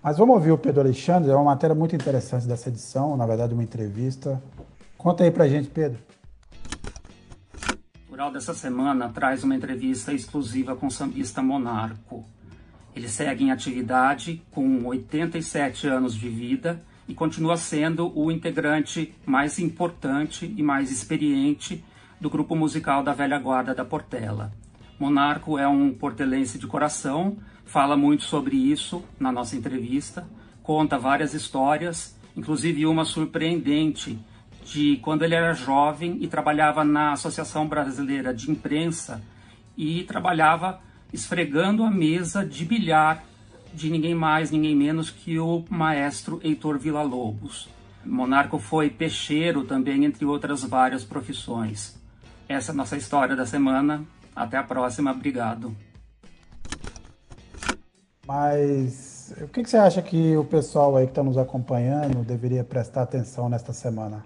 [0.00, 3.52] Mas vamos ouvir o Pedro Alexandre, é uma matéria muito interessante dessa edição, na verdade,
[3.52, 4.40] uma entrevista.
[4.96, 5.98] Conta aí para gente, Pedro.
[8.20, 12.22] Rural dessa semana traz uma entrevista exclusiva com o sambista Monarco.
[12.94, 19.58] Ele segue em atividade com 87 anos de vida e continua sendo o integrante mais
[19.58, 21.82] importante e mais experiente
[22.20, 24.52] do grupo musical da velha guarda da Portela.
[24.98, 30.28] Monarco é um portelense de coração, fala muito sobre isso na nossa entrevista,
[30.62, 34.18] conta várias histórias, inclusive uma surpreendente
[34.70, 39.20] de quando ele era jovem e trabalhava na Associação Brasileira de Imprensa
[39.76, 40.78] e trabalhava
[41.12, 43.24] esfregando a mesa de bilhar
[43.74, 47.68] de ninguém mais, ninguém menos que o maestro Heitor Villa-Lobos.
[48.04, 51.98] Monarco foi peixeiro também, entre outras várias profissões.
[52.48, 54.04] Essa é a nossa história da semana.
[54.34, 55.10] Até a próxima.
[55.10, 55.74] Obrigado.
[58.24, 62.62] Mas o que, que você acha que o pessoal aí que está nos acompanhando deveria
[62.62, 64.24] prestar atenção nesta semana?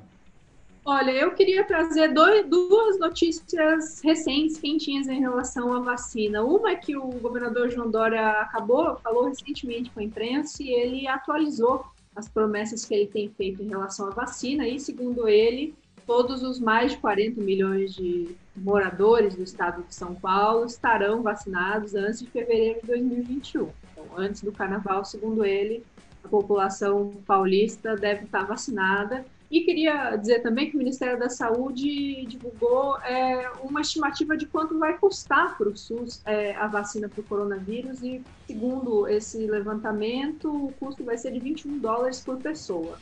[0.86, 6.44] Olha, eu queria trazer dois, duas notícias recentes, quentinhas em relação à vacina.
[6.44, 11.08] Uma é que o governador João Dória acabou, falou recentemente com a imprensa e ele
[11.08, 15.74] atualizou as promessas que ele tem feito em relação à vacina e, segundo ele,
[16.06, 21.94] todos os mais de 40 milhões de moradores do estado de São Paulo estarão vacinados
[21.94, 23.70] antes de fevereiro de 2021.
[23.92, 25.82] Então, antes do carnaval, segundo ele,
[26.22, 29.24] a população paulista deve estar vacinada
[29.54, 34.76] e queria dizer também que o Ministério da Saúde divulgou é, uma estimativa de quanto
[34.80, 38.02] vai custar para o SUS é, a vacina para o coronavírus.
[38.02, 42.98] E, segundo esse levantamento, o custo vai ser de 21 dólares por pessoa.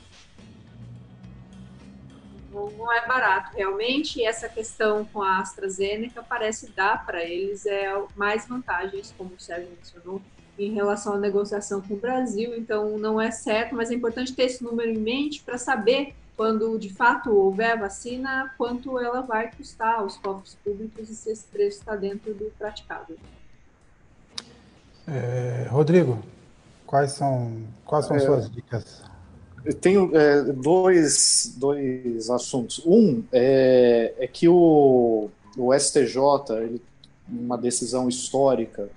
[2.53, 7.91] Não é barato realmente, e essa questão com a AstraZeneca parece dar para eles é,
[8.15, 10.21] mais vantagens, como o Sérgio mencionou,
[10.59, 14.43] em relação à negociação com o Brasil, então não é certo, mas é importante ter
[14.43, 19.97] esse número em mente para saber quando de fato houver vacina, quanto ela vai custar
[19.97, 23.17] aos cofres públicos e se esse preço está dentro do praticável.
[25.07, 26.23] É, Rodrigo,
[26.87, 29.03] quais são, quais são é, suas dicas?
[29.65, 32.83] Eu tenho é, dois, dois assuntos.
[32.85, 36.17] Um é, é que o, o STJ,
[36.63, 36.83] ele,
[37.29, 38.89] uma decisão histórica,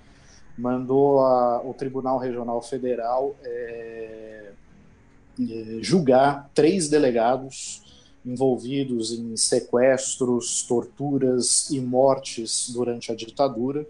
[0.57, 4.51] mandou a, o Tribunal Regional Federal é,
[5.81, 7.83] julgar três delegados
[8.25, 13.85] envolvidos em sequestros, torturas e mortes durante a ditadura,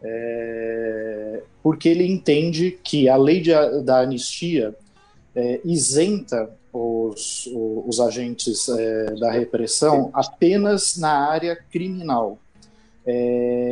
[0.00, 3.50] é, porque ele entende que a lei de,
[3.82, 4.74] da anistia
[5.34, 12.38] é, isenta os, os agentes é, da repressão apenas na área criminal,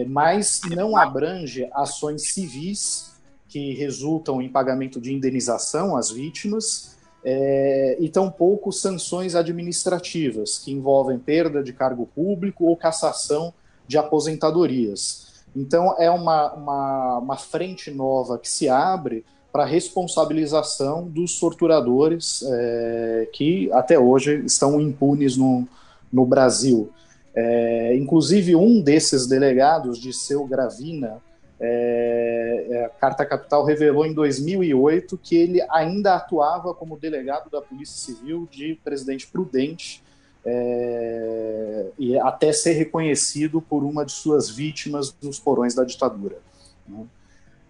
[0.08, 3.12] mas não abrange ações civis
[3.48, 11.18] que resultam em pagamento de indenização às vítimas é, e tampouco sanções administrativas, que envolvem
[11.18, 13.52] perda de cargo público ou cassação
[13.86, 15.44] de aposentadorias.
[15.54, 23.28] Então, é uma, uma, uma frente nova que se abre para responsabilização dos torturadores é,
[23.32, 25.68] que até hoje estão impunes no,
[26.10, 26.90] no Brasil.
[27.34, 31.20] É, inclusive, um desses delegados, de seu Gravina,
[31.64, 37.96] é, a Carta Capital revelou em 2008 que ele ainda atuava como delegado da Polícia
[37.96, 40.02] Civil de Presidente Prudente,
[40.44, 46.38] é, e até ser reconhecido por uma de suas vítimas nos porões da ditadura.
[46.86, 47.06] Né?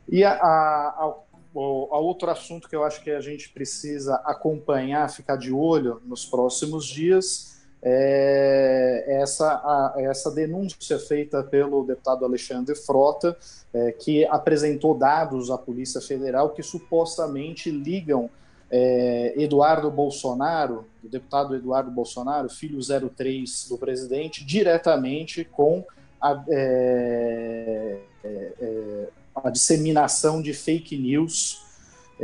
[0.08, 1.14] E a, a,
[1.54, 6.24] a, outro assunto que eu acho que a gente precisa acompanhar, ficar de olho nos
[6.24, 7.51] próximos dias,
[7.82, 13.36] é essa, a, essa denúncia feita pelo deputado Alexandre Frota,
[13.74, 18.30] é, que apresentou dados à Polícia Federal que supostamente ligam
[18.70, 25.84] é, Eduardo Bolsonaro, o deputado Eduardo Bolsonaro, filho 03 do presidente, diretamente com
[26.20, 31.71] a, é, é, é a disseminação de fake news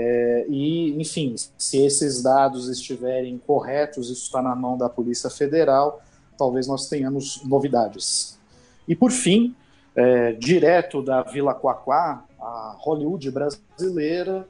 [0.01, 6.01] é, e, enfim, se esses dados estiverem corretos, isso está na mão da Polícia Federal,
[6.39, 8.39] talvez nós tenhamos novidades.
[8.87, 9.57] E, por fim,
[9.97, 14.47] é, direto da Vila Quaquá, a Hollywood brasileira,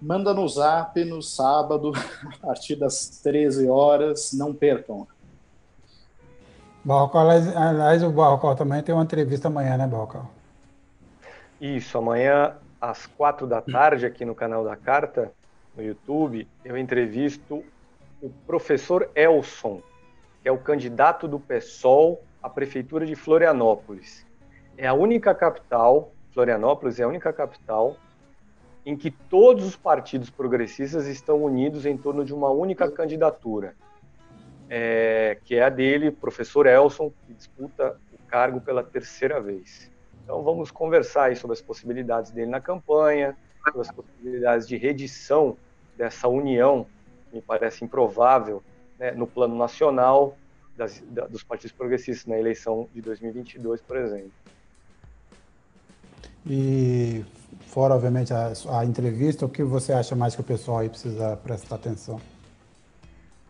[0.00, 1.92] manda no zap no sábado,
[2.42, 5.06] a partir das 13 horas, não percam.
[6.82, 10.30] Barrocal, aliás, o Barrocal também tem uma entrevista amanhã, né, Barrocal?
[11.60, 15.32] Isso, amanhã às quatro da tarde, aqui no canal da Carta,
[15.76, 17.64] no YouTube, eu entrevisto
[18.20, 19.82] o professor Elson,
[20.42, 24.26] que é o candidato do PSOL à Prefeitura de Florianópolis.
[24.76, 27.96] É a única capital, Florianópolis é a única capital,
[28.86, 33.74] em que todos os partidos progressistas estão unidos em torno de uma única candidatura,
[34.70, 39.90] é, que é a dele, professor Elson, que disputa o cargo pela terceira vez.
[40.28, 43.34] Então vamos conversar sobre as possibilidades dele na campanha,
[43.64, 45.56] sobre as possibilidades de redição
[45.96, 46.86] dessa união,
[47.30, 48.62] que me parece improvável,
[48.98, 50.36] né, no plano nacional
[50.76, 54.30] das, da, dos partidos progressistas na eleição de 2022, por exemplo.
[56.46, 57.24] E
[57.60, 61.38] fora, obviamente, a, a, entrevista, o que você acha mais que o pessoal aí precisa
[61.38, 62.20] prestar atenção?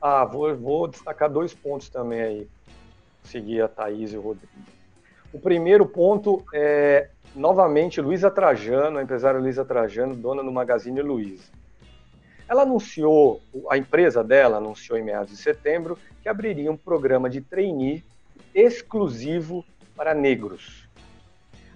[0.00, 2.48] Ah, vou, vou destacar dois pontos também aí.
[3.24, 4.77] Seguir a Thaís e o Rodrigo.
[5.32, 11.50] O primeiro ponto é, novamente, Luísa Trajano, a empresária Luísa Trajano, dona do Magazine Luiza.
[12.48, 17.42] Ela anunciou, a empresa dela anunciou em meados de setembro que abriria um programa de
[17.42, 18.02] trainee
[18.54, 19.62] exclusivo
[19.94, 20.88] para negros.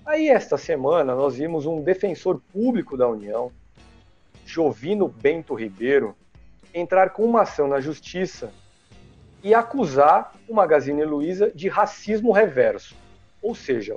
[0.05, 3.53] Aí, esta semana, nós vimos um defensor público da União,
[4.47, 6.16] Jovino Bento Ribeiro,
[6.73, 8.51] entrar com uma ação na justiça
[9.43, 13.02] e acusar o Magazine Luiza de racismo reverso.
[13.43, 13.97] Ou seja,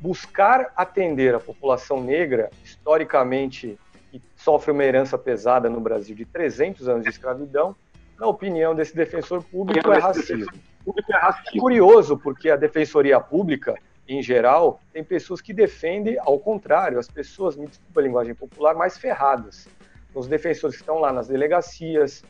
[0.00, 3.78] buscar atender a população negra, historicamente,
[4.10, 7.74] que sofre uma herança pesada no Brasil de 300 anos de escravidão,
[8.18, 10.50] na opinião desse defensor público, é racismo.
[10.86, 13.74] É curioso, porque a defensoria pública,
[14.08, 18.74] em geral, tem pessoas que defendem, ao contrário, as pessoas, me desculpa a linguagem popular,
[18.74, 19.68] mais ferradas.
[20.14, 22.24] Os defensores que estão lá nas delegacias,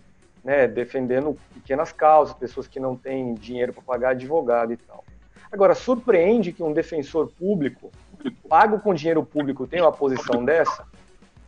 [0.44, 5.04] né, defendendo pequenas causas, pessoas que não têm dinheiro para pagar advogado e tal.
[5.50, 7.90] Agora, surpreende que um defensor público,
[8.48, 10.86] pago com dinheiro público, tenha uma posição dessa?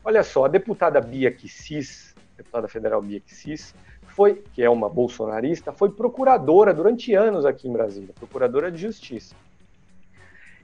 [0.02, 3.74] Olha só, a deputada Bia Kicis, deputada federal Bia Kicis,
[4.08, 9.34] foi, que é uma bolsonarista, foi procuradora durante anos aqui em Brasília, procuradora de justiça.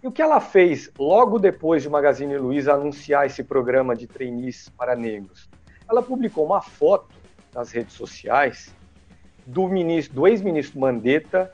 [0.02, 4.06] E o que ela fez logo depois de o Magazine Luiza anunciar esse programa de
[4.06, 5.48] trainees para negros?
[5.88, 7.14] Ela publicou uma foto
[7.54, 8.74] nas redes sociais
[9.46, 11.50] do, ministro, do ex-ministro Mandetta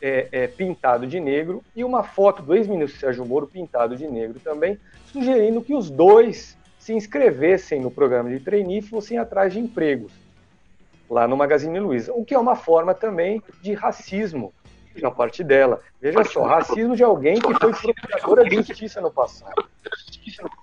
[0.00, 4.40] é, é, pintado de negro e uma foto do ex-ministro Sérgio Moro pintado de negro
[4.40, 9.58] também, sugerindo que os dois se inscrevessem no programa de trainee e fossem atrás de
[9.58, 10.12] empregos
[11.08, 14.52] lá no Magazine Luiza, o que é uma forma também de racismo
[15.00, 15.80] na parte dela.
[16.00, 19.64] Veja só, racismo de alguém que foi procuradora de justiça no passado.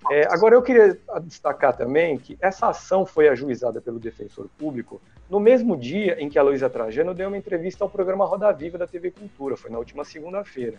[0.10, 5.40] É, agora, eu queria destacar também que essa ação foi ajuizada pelo defensor público no
[5.40, 8.86] mesmo dia em que a Luísa Trajano deu uma entrevista ao programa Roda Viva da
[8.86, 10.78] TV Cultura, foi na última segunda-feira.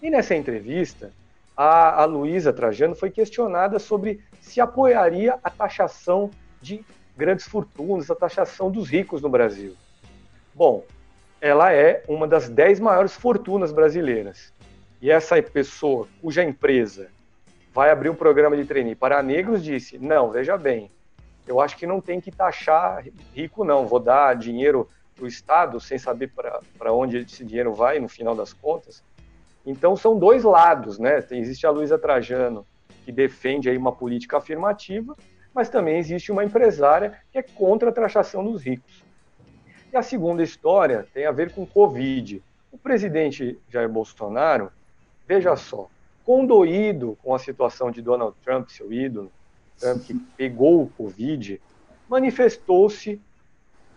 [0.00, 1.12] E nessa entrevista,
[1.56, 6.30] a, a Luísa Trajano foi questionada sobre se apoiaria a taxação
[6.62, 6.84] de
[7.16, 9.74] grandes fortunas, a taxação dos ricos no Brasil.
[10.54, 10.84] Bom,
[11.40, 14.52] ela é uma das dez maiores fortunas brasileiras.
[15.02, 17.08] E essa pessoa cuja empresa
[17.72, 20.90] vai abrir um programa de trainee para negros disse: não, veja bem,
[21.46, 23.86] eu acho que não tem que taxar rico, não.
[23.86, 26.32] Vou dar dinheiro para o Estado sem saber
[26.78, 29.02] para onde esse dinheiro vai no final das contas.
[29.64, 31.24] Então são dois lados, né?
[31.30, 32.66] Existe a Luísa Trajano,
[33.04, 35.16] que defende aí uma política afirmativa,
[35.54, 39.04] mas também existe uma empresária que é contra a taxação dos ricos.
[39.92, 42.42] E a segunda história tem a ver com Covid.
[42.70, 44.70] O presidente Jair Bolsonaro,
[45.26, 45.88] veja só,
[46.30, 49.32] condoído com a situação de Donald Trump, seu ídolo,
[49.76, 51.60] Trump que pegou o Covid,
[52.08, 53.20] manifestou-se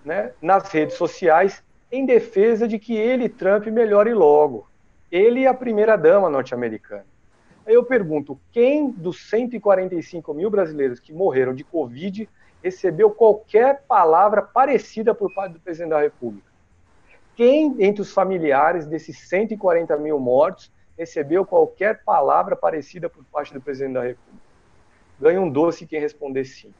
[0.03, 4.67] né, nas redes sociais em defesa de que ele, Trump, melhore logo.
[5.11, 7.05] Ele e a primeira-dama norte-americana.
[7.67, 12.27] Aí eu pergunto, quem dos 145 mil brasileiros que morreram de Covid
[12.63, 16.47] recebeu qualquer palavra parecida por parte do presidente da República?
[17.35, 23.61] Quem entre os familiares desses 140 mil mortos recebeu qualquer palavra parecida por parte do
[23.61, 24.43] presidente da República?
[25.19, 26.73] Ganha um doce quem responder sim.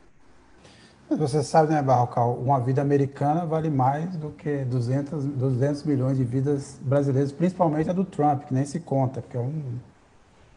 [1.09, 6.23] Você sabe, né, Barrocal, uma vida americana vale mais do que 200, 200 milhões de
[6.23, 9.79] vidas brasileiras, principalmente a do Trump, que nem se conta, porque é um.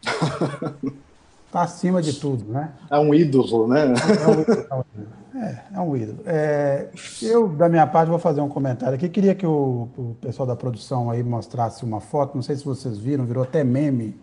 [1.47, 2.73] Está acima de tudo, né?
[2.91, 3.85] É um ídolo, né?
[3.85, 4.85] É um ídolo.
[5.33, 6.19] É, é um ídolo.
[6.25, 6.89] É,
[7.21, 9.07] eu, da minha parte, vou fazer um comentário aqui.
[9.07, 12.97] Queria que o, o pessoal da produção aí mostrasse uma foto, não sei se vocês
[12.97, 14.19] viram, virou até meme.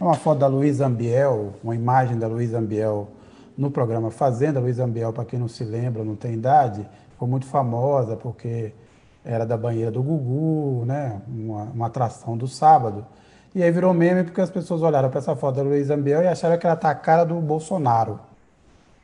[0.00, 3.08] É uma foto da Luísa Ambiel, uma imagem da Luísa Ambiel
[3.56, 4.60] no programa Fazenda.
[4.60, 8.72] Luísa Ambiel, para quem não se lembra, não tem idade, ficou muito famosa porque
[9.24, 11.20] era da banheira do Gugu, né?
[11.28, 13.04] Uma, uma atração do sábado.
[13.54, 16.28] E aí virou meme porque as pessoas olharam para essa foto da Luísa Ambiel e
[16.28, 18.20] acharam que ela tá a cara do Bolsonaro.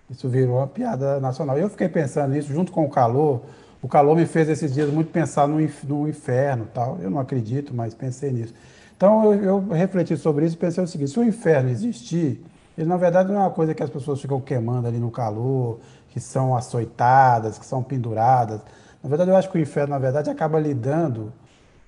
[0.08, 1.58] Isso virou uma piada nacional.
[1.58, 3.42] E eu fiquei pensando nisso junto com o calor.
[3.82, 6.98] O calor me fez esses dias muito pensar no, no inferno tal.
[7.00, 8.54] Eu não acredito, mas pensei nisso.
[8.96, 12.40] Então eu, eu refleti sobre isso e pensei o seguinte: se o inferno existir,
[12.78, 15.80] ele na verdade não é uma coisa que as pessoas ficam queimando ali no calor,
[16.10, 18.60] que são açoitadas, que são penduradas.
[19.02, 21.32] Na verdade, eu acho que o inferno, na verdade, acaba lidando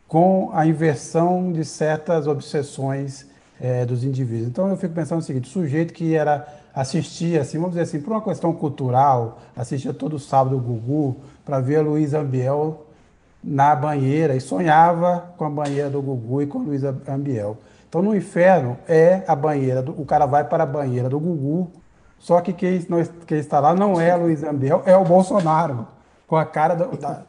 [0.09, 3.29] com a inversão de certas obsessões
[3.61, 4.49] é, dos indivíduos.
[4.49, 8.01] Então eu fico pensando o seguinte: o sujeito que era assistia, assim, vamos dizer assim,
[8.01, 12.87] por uma questão cultural, assistia todo sábado o Gugu para ver a Luísa Ambiel
[13.43, 17.59] na banheira e sonhava com a banheira do Gugu e com a Luísa Ambiel.
[17.89, 21.71] Então, no inferno é a banheira, do, o cara vai para a banheira do Gugu,
[22.19, 22.87] só que quem,
[23.27, 25.87] quem está lá não é Luiz Ambiel, é o Bolsonaro,
[26.27, 27.23] com a cara do, da,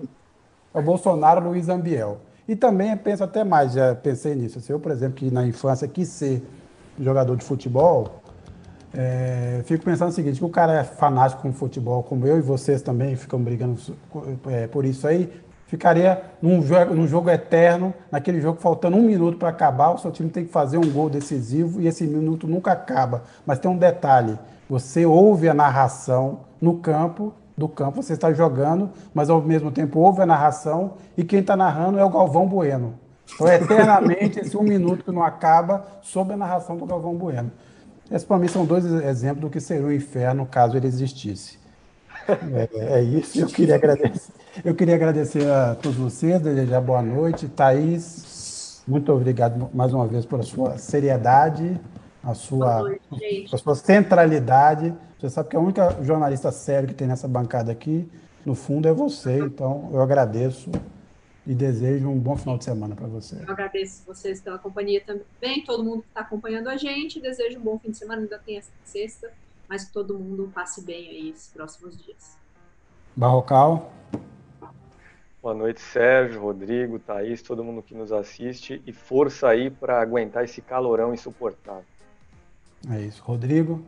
[0.73, 2.19] é o Bolsonaro Luiz Ambiel.
[2.49, 4.59] E também penso até mais, já pensei nisso.
[4.67, 6.41] Eu, por exemplo, que na infância quis ser
[6.99, 8.23] jogador de futebol,
[8.91, 12.41] é, fico pensando o seguinte, que o cara é fanático com futebol, como eu e
[12.41, 13.79] vocês também ficam brigando
[14.47, 15.31] é, por isso aí,
[15.67, 20.09] ficaria num jogo, num jogo eterno, naquele jogo faltando um minuto para acabar, o seu
[20.09, 23.25] time tem que fazer um gol decisivo e esse minuto nunca acaba.
[23.45, 28.89] Mas tem um detalhe: você ouve a narração no campo, do campo, você está jogando,
[29.13, 32.95] mas ao mesmo tempo ouve a narração e quem está narrando é o Galvão Bueno.
[33.35, 37.51] Então, eternamente, esse um minuto que não acaba, sob a narração do Galvão Bueno.
[38.09, 41.59] Esses, para mim, são dois exemplos do que seria o inferno caso ele existisse.
[42.27, 44.33] É, é isso, eu queria agradecer.
[44.63, 47.47] Eu queria agradecer a todos vocês, desejar boa noite.
[47.47, 51.79] Thaís, muito obrigado mais uma vez pela sua seriedade,
[52.23, 54.93] a sua, noite, a sua centralidade.
[55.19, 58.09] Você sabe que a única jornalista sério que tem nessa bancada aqui,
[58.45, 59.37] no fundo, é você.
[59.39, 60.71] Então, eu agradeço
[61.45, 63.35] e desejo um bom final de semana para você.
[63.45, 67.19] Eu agradeço vocês pela companhia também, todo mundo que está acompanhando a gente.
[67.19, 69.29] Desejo um bom fim de semana, ainda tem essa sexta,
[69.67, 72.37] mas que todo mundo passe bem aí esses próximos dias.
[73.13, 73.91] Barrocal.
[75.41, 80.45] Boa noite, Sérgio, Rodrigo, Thaís, todo mundo que nos assiste e força aí para aguentar
[80.45, 81.83] esse calorão insuportável.
[82.89, 83.21] É isso.
[83.21, 83.83] Rodrigo?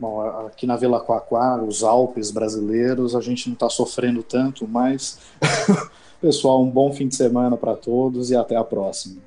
[0.00, 5.18] Bom, aqui na Vila Quaquá, os Alpes brasileiros, a gente não está sofrendo tanto, mas
[6.22, 9.20] pessoal, um bom fim de semana para todos e até a próxima.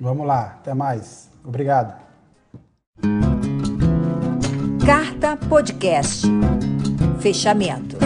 [0.00, 1.30] Vamos lá, até mais.
[1.44, 1.94] Obrigado.
[4.84, 6.26] Carta Podcast.
[7.20, 7.96] Fechamento.